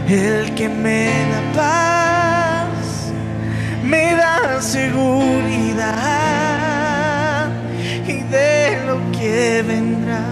El 0.08 0.54
que 0.54 0.68
me 0.68 1.10
da 1.30 1.42
paz, 1.54 3.12
me 3.84 4.14
da 4.14 4.60
seguridad 4.62 5.88
y 8.06 8.22
de 8.22 8.78
lo 8.86 8.98
que 9.12 9.62
vendrá. 9.66 10.24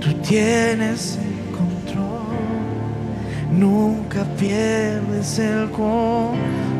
Tú 0.00 0.12
tienes 0.14 1.16
el 1.16 1.52
control, 1.56 2.34
nunca 3.52 4.24
pierdes 4.36 5.38
el 5.38 5.70
control. 5.70 6.72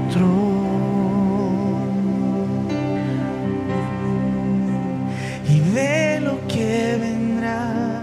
Y 5.49 5.61
de 5.61 6.21
lo 6.21 6.45
que 6.49 6.99
vendrá, 7.01 8.03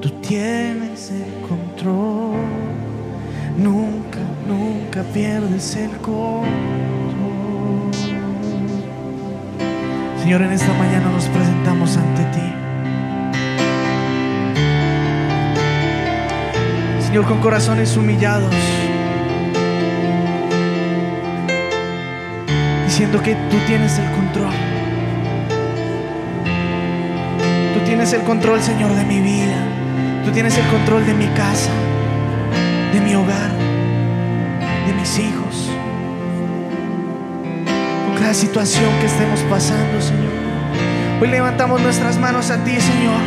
tú 0.00 0.08
tienes 0.20 0.71
nunca, 3.56 4.18
nunca 4.46 5.02
pierdes 5.12 5.76
el 5.76 5.90
control. 5.98 6.46
Señor, 10.22 10.42
en 10.42 10.52
esta 10.52 10.72
mañana 10.74 11.10
nos 11.10 11.24
presentamos 11.24 11.96
ante 11.96 12.22
ti. 12.24 12.52
Señor, 17.06 17.24
con 17.26 17.40
corazones 17.40 17.96
humillados, 17.96 18.54
diciendo 22.86 23.20
que 23.20 23.34
tú 23.34 23.56
tienes 23.66 23.98
el 23.98 24.10
control. 24.12 24.54
Tú 27.74 27.80
tienes 27.84 28.12
el 28.12 28.22
control, 28.22 28.62
Señor, 28.62 28.94
de 28.94 29.04
mi 29.04 29.20
vida. 29.20 29.61
Tienes 30.32 30.56
el 30.56 30.66
control 30.68 31.04
de 31.04 31.12
mi 31.12 31.26
casa, 31.34 31.70
de 32.94 33.00
mi 33.00 33.14
hogar, 33.14 33.50
de 34.86 34.94
mis 34.94 35.18
hijos. 35.18 35.68
Con 38.06 38.16
cada 38.16 38.32
situación 38.32 38.90
que 39.00 39.06
estemos 39.06 39.40
pasando, 39.50 40.00
Señor. 40.00 40.32
Hoy 41.20 41.28
levantamos 41.28 41.82
nuestras 41.82 42.18
manos 42.18 42.50
a 42.50 42.64
ti, 42.64 42.80
Señor. 42.80 43.20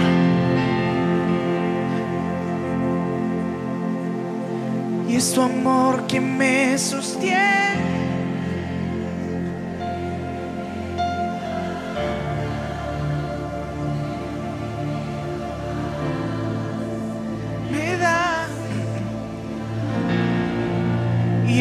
Y 5.08 5.16
es 5.16 5.32
tu 5.32 5.43
amor 5.43 6.08
que 6.08 6.20
me 6.20 6.76
sostiene. 6.80 7.64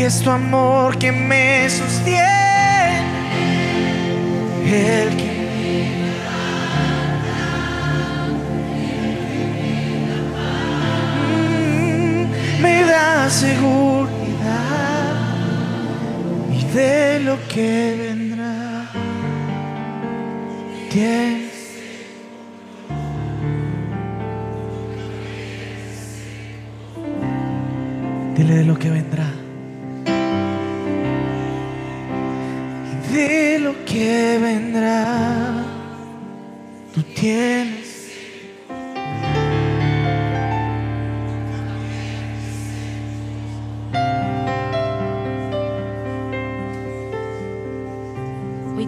Es 0.04 0.20
tu 0.20 0.30
amor 0.30 0.98
que 0.98 1.10
me 1.10 1.66
sostiene. 1.70 2.20
el 4.66 5.16
que 5.16 5.34
Mm, 11.26 12.26
me 12.60 12.84
da 12.84 13.30
seguridad 13.30 15.14
y 16.52 16.64
de 16.74 17.20
lo 17.20 17.38
que 17.48 17.96
vendrá. 17.98 18.90
Dile 28.36 28.54
de 28.56 28.64
lo 28.64 28.78
que 28.78 28.90
vendrá. 28.90 29.43
Hoy 37.24 37.30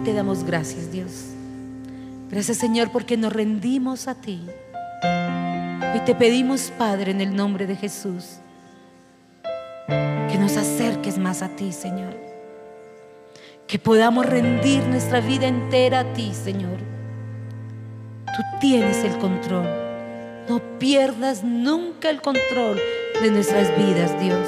te 0.03 0.13
damos 0.13 0.43
gracias, 0.43 0.91
Dios. 0.91 1.09
Gracias, 2.29 2.57
Señor, 2.57 2.91
porque 2.91 3.17
nos 3.17 3.33
rendimos 3.33 4.07
a 4.07 4.13
ti. 4.13 4.45
Hoy 5.93 6.01
te 6.05 6.13
pedimos, 6.13 6.71
Padre, 6.77 7.09
en 7.11 7.21
el 7.21 7.35
nombre 7.35 7.65
de 7.65 7.75
Jesús, 7.75 8.37
que 9.87 10.37
nos 10.39 10.57
acerques 10.57 11.17
más 11.17 11.41
a 11.41 11.49
ti, 11.55 11.71
Señor. 11.71 12.15
Que 13.65 13.79
podamos 13.79 14.27
rendir 14.27 14.83
nuestra 14.83 15.21
vida 15.21 15.47
entera 15.47 16.01
a 16.01 16.13
ti, 16.13 16.31
Señor. 16.35 16.96
Tú 18.37 18.43
tienes 18.59 19.03
el 19.03 19.17
control. 19.17 19.65
No 20.47 20.59
pierdas 20.77 21.43
nunca 21.43 22.11
el 22.11 22.21
control 22.21 22.79
de 23.19 23.31
nuestras 23.31 23.75
vidas, 23.75 24.11
Dios. 24.21 24.47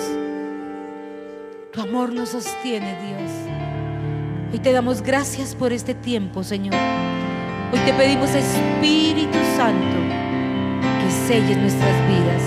Tu 1.73 1.81
amor 1.81 2.13
nos 2.13 2.29
sostiene, 2.29 2.95
Dios. 3.01 3.31
Hoy 4.53 4.59
te 4.59 4.73
damos 4.73 5.01
gracias 5.01 5.55
por 5.55 5.73
este 5.73 5.95
tiempo, 5.95 6.43
Señor. 6.43 6.75
Hoy 7.73 7.79
te 7.79 7.91
pedimos, 7.93 8.29
Espíritu 8.29 9.39
Santo, 9.57 9.97
que 11.01 11.11
selles 11.27 11.57
nuestras 11.57 12.07
vidas. 12.07 12.43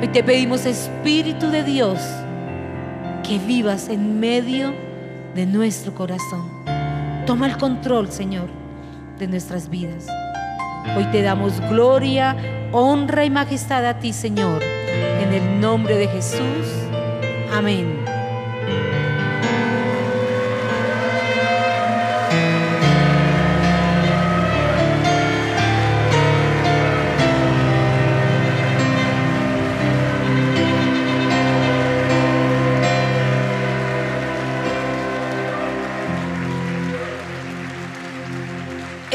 Hoy 0.00 0.08
te 0.08 0.24
pedimos, 0.24 0.64
Espíritu 0.64 1.50
de 1.50 1.64
Dios, 1.64 2.00
que 3.28 3.38
vivas 3.46 3.90
en 3.90 4.18
medio 4.18 4.72
de 5.34 5.44
nuestro 5.44 5.94
corazón. 5.94 6.48
Toma 7.26 7.46
el 7.46 7.58
control, 7.58 8.10
Señor, 8.10 8.59
de 9.20 9.28
nuestras 9.28 9.68
vidas. 9.68 10.06
Hoy 10.96 11.04
te 11.12 11.22
damos 11.22 11.60
gloria, 11.68 12.36
honra 12.72 13.24
y 13.24 13.30
majestad 13.30 13.86
a 13.86 14.00
ti, 14.00 14.12
Señor. 14.12 14.62
En 15.20 15.32
el 15.32 15.60
nombre 15.60 15.96
de 15.96 16.08
Jesús. 16.08 16.66
Amén. 17.52 18.09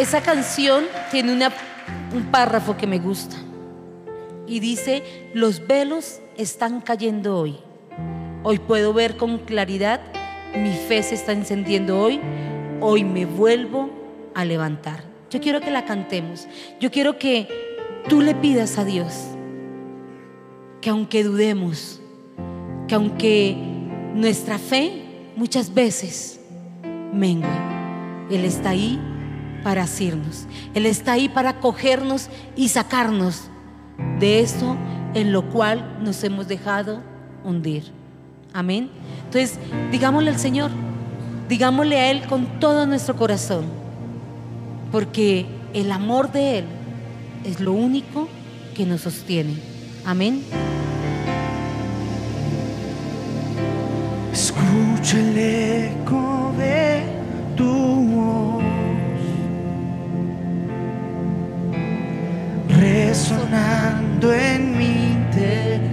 Esa 0.06 0.22
canción 0.22 0.84
tiene 1.10 1.34
un 2.14 2.26
párrafo 2.26 2.78
que 2.78 2.86
me 2.86 3.00
gusta 3.00 3.38
y 4.46 4.60
dice, 4.60 5.02
los 5.34 5.66
velos 5.66 6.20
están 6.38 6.80
cayendo 6.80 7.40
hoy. 7.40 7.58
Hoy 8.44 8.60
puedo 8.60 8.94
ver 8.94 9.18
con 9.18 9.40
claridad, 9.40 10.02
mi 10.56 10.74
fe 10.74 11.02
se 11.02 11.16
está 11.16 11.32
encendiendo 11.32 12.00
hoy, 12.00 12.22
hoy 12.82 13.04
me 13.04 13.26
vuelvo 13.26 13.90
a 14.36 14.46
levantar. 14.46 15.04
Yo 15.32 15.42
quiero 15.42 15.60
que 15.60 15.72
la 15.72 15.86
cantemos, 15.86 16.48
yo 16.80 16.92
quiero 16.92 17.18
que 17.18 17.48
tú 18.08 18.22
le 18.22 18.36
pidas 18.36 18.78
a 18.78 18.86
Dios 18.86 19.12
que 20.82 20.92
aunque 20.92 21.24
dudemos, 21.24 22.00
que 22.88 22.94
aunque 22.94 23.58
nuestra 24.14 24.60
fe 24.60 25.02
muchas 25.36 25.74
veces 25.74 26.40
mengue, 27.12 27.50
Él 28.30 28.46
está 28.46 28.70
ahí 28.70 29.00
para 29.66 29.82
asirnos. 29.82 30.46
Él 30.76 30.86
está 30.86 31.14
ahí 31.14 31.28
para 31.28 31.60
cogernos 31.60 32.30
y 32.56 32.70
sacarnos 32.70 33.46
de 34.20 34.42
eso 34.42 34.78
en 35.16 35.32
lo 35.32 35.50
cual 35.50 35.98
nos 36.04 36.24
hemos 36.24 36.48
dejado 36.48 37.02
hundir. 37.44 37.86
Amén. 38.54 38.92
Entonces, 39.24 39.58
digámosle 39.92 40.30
al 40.30 40.38
Señor, 40.38 40.70
digámosle 41.50 42.00
a 42.00 42.12
Él 42.12 42.28
con 42.28 42.60
todo 42.60 42.86
nuestro 42.86 43.16
corazón, 43.16 43.66
porque 44.92 45.48
el 45.74 45.92
amor 45.92 46.32
de 46.32 46.60
Él 46.60 46.66
es 47.44 47.60
lo 47.60 47.74
único 47.74 48.30
que 48.76 48.86
nos 48.86 49.02
sostiene. 49.02 49.56
Amén. 50.06 50.44
Escucha 54.32 55.20
el 55.20 55.36
eco 55.36 56.54
de 56.56 57.02
tu 57.58 58.15
resonando 62.80 64.34
en 64.34 64.78
mi 64.78 65.12
interior. 65.14 65.86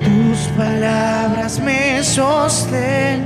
Tus 0.00 0.38
palabras 0.56 1.60
me 1.60 2.02
sostendrán. 2.02 3.22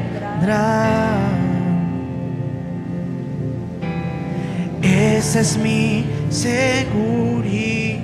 Esa 4.83 5.41
es 5.41 5.57
mi 5.59 6.05
seguridad. 6.31 8.03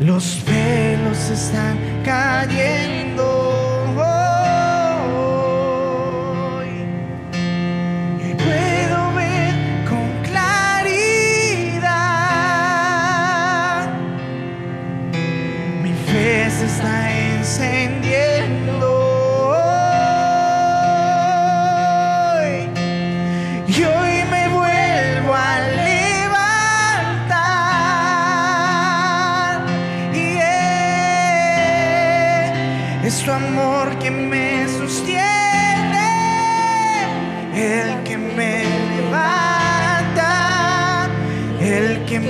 Los 0.00 0.42
velos 0.44 1.30
están 1.30 1.78
cayendo 2.04 3.01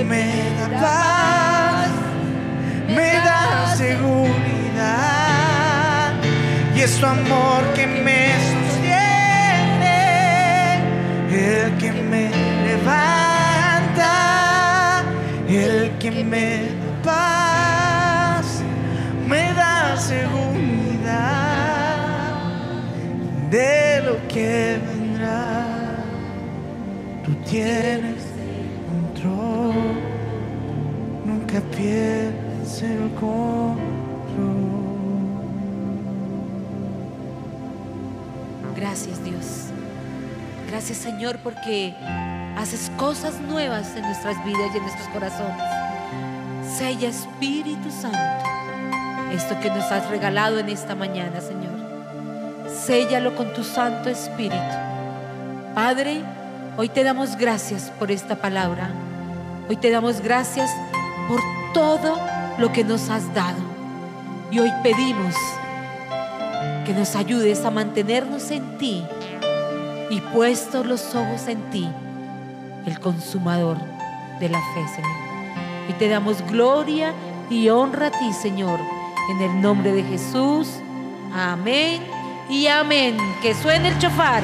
me 0.09 0.25
da 0.59 0.67
paz, 0.81 1.91
me 2.87 3.11
da 3.27 3.75
seguridad. 3.75 4.93
Y 6.75 6.81
es 6.81 6.97
tu 6.99 7.05
amor 7.05 7.61
que 7.75 7.85
me 7.87 8.31
sostiene, 8.49 9.99
el 11.29 11.77
que 11.77 11.91
me 11.91 12.29
levanta, 12.67 14.13
el 15.47 15.91
que 15.99 16.11
me 16.11 16.47
da 16.81 16.91
paz, 17.03 18.45
me 19.27 19.53
da 19.53 19.97
seguridad 19.97 20.53
de 23.49 24.01
lo 24.05 24.15
que 24.27 24.79
vendrá. 24.85 25.65
Tú 27.23 27.31
tienes 27.49 28.12
Gracias 38.75 39.23
Dios. 39.23 39.45
Gracias 40.69 40.97
Señor 40.97 41.37
porque 41.43 41.93
haces 42.57 42.91
cosas 42.97 43.39
nuevas 43.41 43.95
en 43.95 44.03
nuestras 44.03 44.43
vidas 44.45 44.71
y 44.73 44.77
en 44.77 44.83
nuestros 44.83 45.07
corazones. 45.09 45.61
Sella 46.77 47.09
Espíritu 47.09 47.91
Santo 47.91 48.53
esto 49.33 49.59
que 49.59 49.69
nos 49.69 49.91
has 49.91 50.09
regalado 50.09 50.59
en 50.59 50.69
esta 50.69 50.93
mañana, 50.93 51.41
Señor. 51.41 51.73
Séllalo 52.69 53.35
con 53.35 53.51
tu 53.53 53.63
Santo 53.63 54.09
Espíritu. 54.09 54.55
Padre, 55.73 56.21
hoy 56.77 56.87
te 56.87 57.03
damos 57.03 57.35
gracias 57.35 57.91
por 57.97 58.11
esta 58.11 58.35
palabra. 58.35 58.91
Hoy 59.67 59.77
te 59.77 59.89
damos 59.89 60.21
gracias 60.21 60.69
por 61.27 61.39
todo 61.73 62.19
lo 62.57 62.71
que 62.71 62.83
nos 62.83 63.09
has 63.09 63.33
dado. 63.33 63.59
Y 64.51 64.59
hoy 64.59 64.71
pedimos 64.83 65.35
que 66.85 66.93
nos 66.93 67.15
ayudes 67.15 67.65
a 67.65 67.71
mantenernos 67.71 68.51
en 68.51 68.77
ti 68.77 69.03
y 70.09 70.21
puestos 70.21 70.85
los 70.85 71.15
ojos 71.15 71.47
en 71.47 71.61
ti, 71.71 71.89
el 72.85 72.99
consumador 72.99 73.77
de 74.39 74.49
la 74.49 74.59
fe, 74.59 74.87
Señor. 74.95 75.11
Y 75.89 75.93
te 75.93 76.07
damos 76.07 76.41
gloria 76.49 77.13
y 77.49 77.69
honra 77.69 78.07
a 78.07 78.11
ti, 78.11 78.31
Señor, 78.33 78.79
en 79.31 79.41
el 79.41 79.61
nombre 79.61 79.91
de 79.91 80.03
Jesús. 80.03 80.69
Amén 81.33 82.01
y 82.49 82.67
amén. 82.67 83.17
Que 83.41 83.53
suene 83.55 83.89
el 83.89 83.97
chofar. 83.97 84.43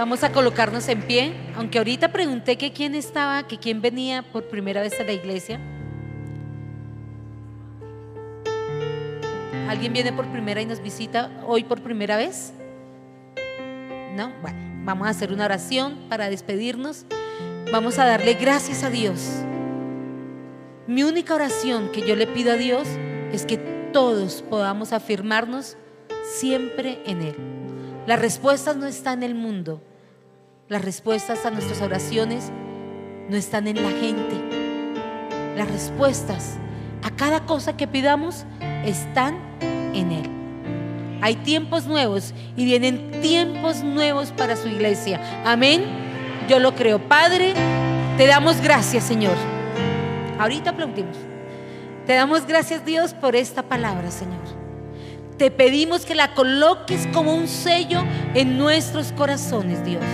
Vamos 0.00 0.24
a 0.24 0.32
colocarnos 0.32 0.88
en 0.88 1.02
pie, 1.02 1.34
aunque 1.56 1.76
ahorita 1.76 2.10
pregunté 2.10 2.56
que 2.56 2.72
quién 2.72 2.94
estaba, 2.94 3.46
que 3.46 3.58
quién 3.58 3.82
venía 3.82 4.22
por 4.22 4.48
primera 4.48 4.80
vez 4.80 4.98
a 4.98 5.04
la 5.04 5.12
iglesia. 5.12 5.60
¿Alguien 9.68 9.92
viene 9.92 10.10
por 10.14 10.26
primera 10.28 10.62
y 10.62 10.64
nos 10.64 10.82
visita 10.82 11.30
hoy 11.46 11.64
por 11.64 11.82
primera 11.82 12.16
vez? 12.16 12.54
No, 14.16 14.32
bueno, 14.40 14.58
vamos 14.86 15.06
a 15.06 15.10
hacer 15.10 15.34
una 15.34 15.44
oración 15.44 15.98
para 16.08 16.30
despedirnos. 16.30 17.04
Vamos 17.70 17.98
a 17.98 18.06
darle 18.06 18.32
gracias 18.32 18.82
a 18.84 18.88
Dios. 18.88 19.20
Mi 20.86 21.02
única 21.02 21.34
oración 21.34 21.92
que 21.92 22.08
yo 22.08 22.16
le 22.16 22.26
pido 22.26 22.52
a 22.52 22.56
Dios 22.56 22.88
es 23.32 23.44
que 23.44 23.58
todos 23.92 24.40
podamos 24.48 24.94
afirmarnos 24.94 25.76
siempre 26.24 27.02
en 27.04 27.20
Él. 27.20 27.36
Las 28.06 28.18
respuestas 28.18 28.78
no 28.78 28.86
están 28.86 29.22
en 29.22 29.28
el 29.28 29.34
mundo. 29.34 29.82
Las 30.70 30.84
respuestas 30.84 31.44
a 31.46 31.50
nuestras 31.50 31.82
oraciones 31.82 32.52
no 33.28 33.36
están 33.36 33.66
en 33.66 33.82
la 33.82 33.90
gente. 33.90 34.36
Las 35.56 35.68
respuestas 35.68 36.58
a 37.02 37.10
cada 37.10 37.44
cosa 37.44 37.76
que 37.76 37.88
pidamos 37.88 38.44
están 38.84 39.36
en 39.60 40.12
Él. 40.12 40.30
Hay 41.22 41.34
tiempos 41.34 41.88
nuevos 41.88 42.32
y 42.56 42.64
vienen 42.64 43.20
tiempos 43.20 43.82
nuevos 43.82 44.30
para 44.30 44.54
su 44.54 44.68
iglesia. 44.68 45.42
Amén. 45.44 45.82
Yo 46.48 46.60
lo 46.60 46.76
creo. 46.76 47.00
Padre, 47.00 47.52
te 48.16 48.28
damos 48.28 48.60
gracias, 48.60 49.02
Señor. 49.02 49.34
Ahorita 50.38 50.70
aplaudimos. 50.70 51.16
Te 52.06 52.14
damos 52.14 52.46
gracias, 52.46 52.84
Dios, 52.84 53.12
por 53.12 53.34
esta 53.34 53.64
palabra, 53.64 54.12
Señor 54.12 54.60
te 55.36 55.50
pedimos 55.50 56.04
que 56.04 56.14
la 56.14 56.34
coloques 56.34 57.08
como 57.14 57.34
un 57.34 57.48
sello 57.48 58.02
en 58.34 58.58
nuestros 58.58 59.10
corazones, 59.12 59.82
Dios. 59.86 60.04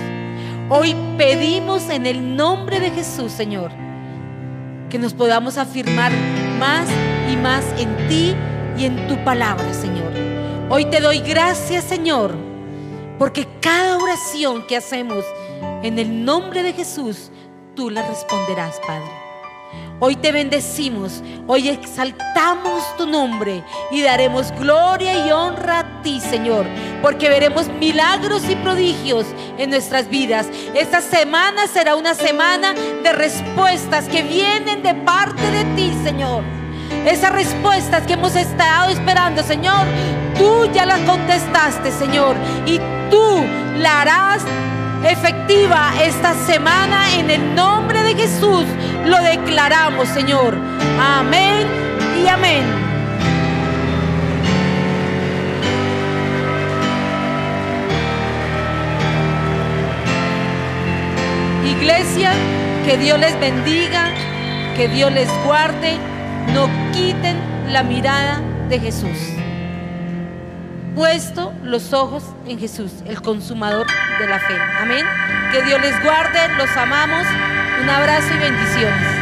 Hoy 0.69 0.97
pedimos 1.17 1.89
en 1.91 2.07
el 2.07 2.35
nombre 2.35 2.81
de 2.81 2.91
Jesús, 2.91 3.31
Señor, 3.31 3.71
que 4.91 4.99
nos 4.99 5.15
podamos 5.15 5.59
afirmar 5.59 6.11
más 6.59 6.89
y 7.31 7.37
más 7.37 7.65
en 7.79 8.09
ti 8.09 8.35
y 8.77 8.87
en 8.87 9.07
tu 9.07 9.17
palabra, 9.23 9.73
Señor. 9.73 10.13
Hoy 10.69 10.87
te 10.87 11.01
doy 11.01 11.21
gracias, 11.21 11.85
Señor, 11.85 12.35
porque 13.17 13.47
cada 13.61 13.97
oración 13.97 14.67
que 14.67 14.77
hacemos 14.77 15.25
en 15.85 16.01
el 16.01 16.25
nombre 16.25 16.65
de 16.65 16.73
Jesús, 16.73 17.31
tú 17.77 17.89
la 17.89 18.03
responderás, 18.03 18.81
Padre. 18.85 19.26
Hoy 19.99 20.15
te 20.15 20.31
bendecimos, 20.31 21.23
hoy 21.47 21.71
exaltamos 21.71 22.83
tu 22.99 23.07
nombre 23.07 23.65
y 23.91 24.03
daremos 24.03 24.53
gloria 24.53 25.27
y 25.27 25.33
honra 25.33 25.79
a 25.79 26.03
ti, 26.03 26.21
Señor, 26.21 26.67
porque 27.01 27.31
veremos 27.31 27.69
milagros 27.69 28.43
y 28.51 28.57
prodigios 28.57 29.25
en 29.57 29.71
nuestras 29.71 30.11
vidas. 30.11 30.49
Esta 30.75 31.01
semana 31.01 31.67
será 31.67 31.97
una 31.97 32.15
semana 32.15 32.75
de 32.75 33.11
respuestas 33.15 34.07
que 34.09 34.23
vienen 34.23 34.83
de 34.83 34.93
parte 34.93 35.51
de 35.51 35.65
ti, 35.77 35.91
Señor. 36.05 36.43
Esas 37.07 37.33
respuestas 37.33 38.07
que 38.07 38.13
hemos 38.13 38.37
estado 38.37 38.91
esperando, 38.91 39.43
Señor, 39.43 39.87
tú 40.37 40.71
ya 40.75 40.85
las 40.85 41.01
contestaste, 41.01 41.91
Señor, 41.91 42.37
y 42.67 42.79
tú 43.11 43.47
la 43.79 44.03
harás 44.03 44.43
efectiva 45.05 45.93
esta 46.03 46.35
semana 46.35 47.15
en 47.19 47.31
el 47.31 47.55
nombre 47.55 48.03
de 48.03 48.15
Jesús. 48.15 48.65
Lo 49.05 49.21
declaramos, 49.23 50.09
Señor. 50.09 50.57
Amén 51.01 51.67
y 52.23 52.29
amén. 52.29 52.65
Iglesia, 61.65 62.33
que 62.85 62.97
Dios 62.97 63.19
les 63.19 63.39
bendiga, 63.39 64.13
que 64.77 64.89
Dios 64.89 65.13
les 65.13 65.29
guarde, 65.45 65.99
no 66.55 66.69
quiten 66.93 67.37
la 67.69 67.83
mirada 67.83 68.41
de 68.69 68.81
Jesús 68.81 69.37
puesto 70.97 71.53
los 71.63 71.93
ojos 71.93 72.25
en 72.49 72.59
Jesús, 72.59 72.91
el 73.05 73.21
consumador 73.21 73.87
de 74.19 74.27
la 74.27 74.41
fe. 74.41 74.57
Amén. 74.81 75.05
Que 75.53 75.63
Dios 75.63 75.81
les 75.81 76.03
guarde, 76.03 76.39
los 76.57 76.75
amamos. 76.77 77.27
Un 77.83 77.91
abrazo 77.91 78.35
y 78.35 78.39
bendiciones. 78.39 79.16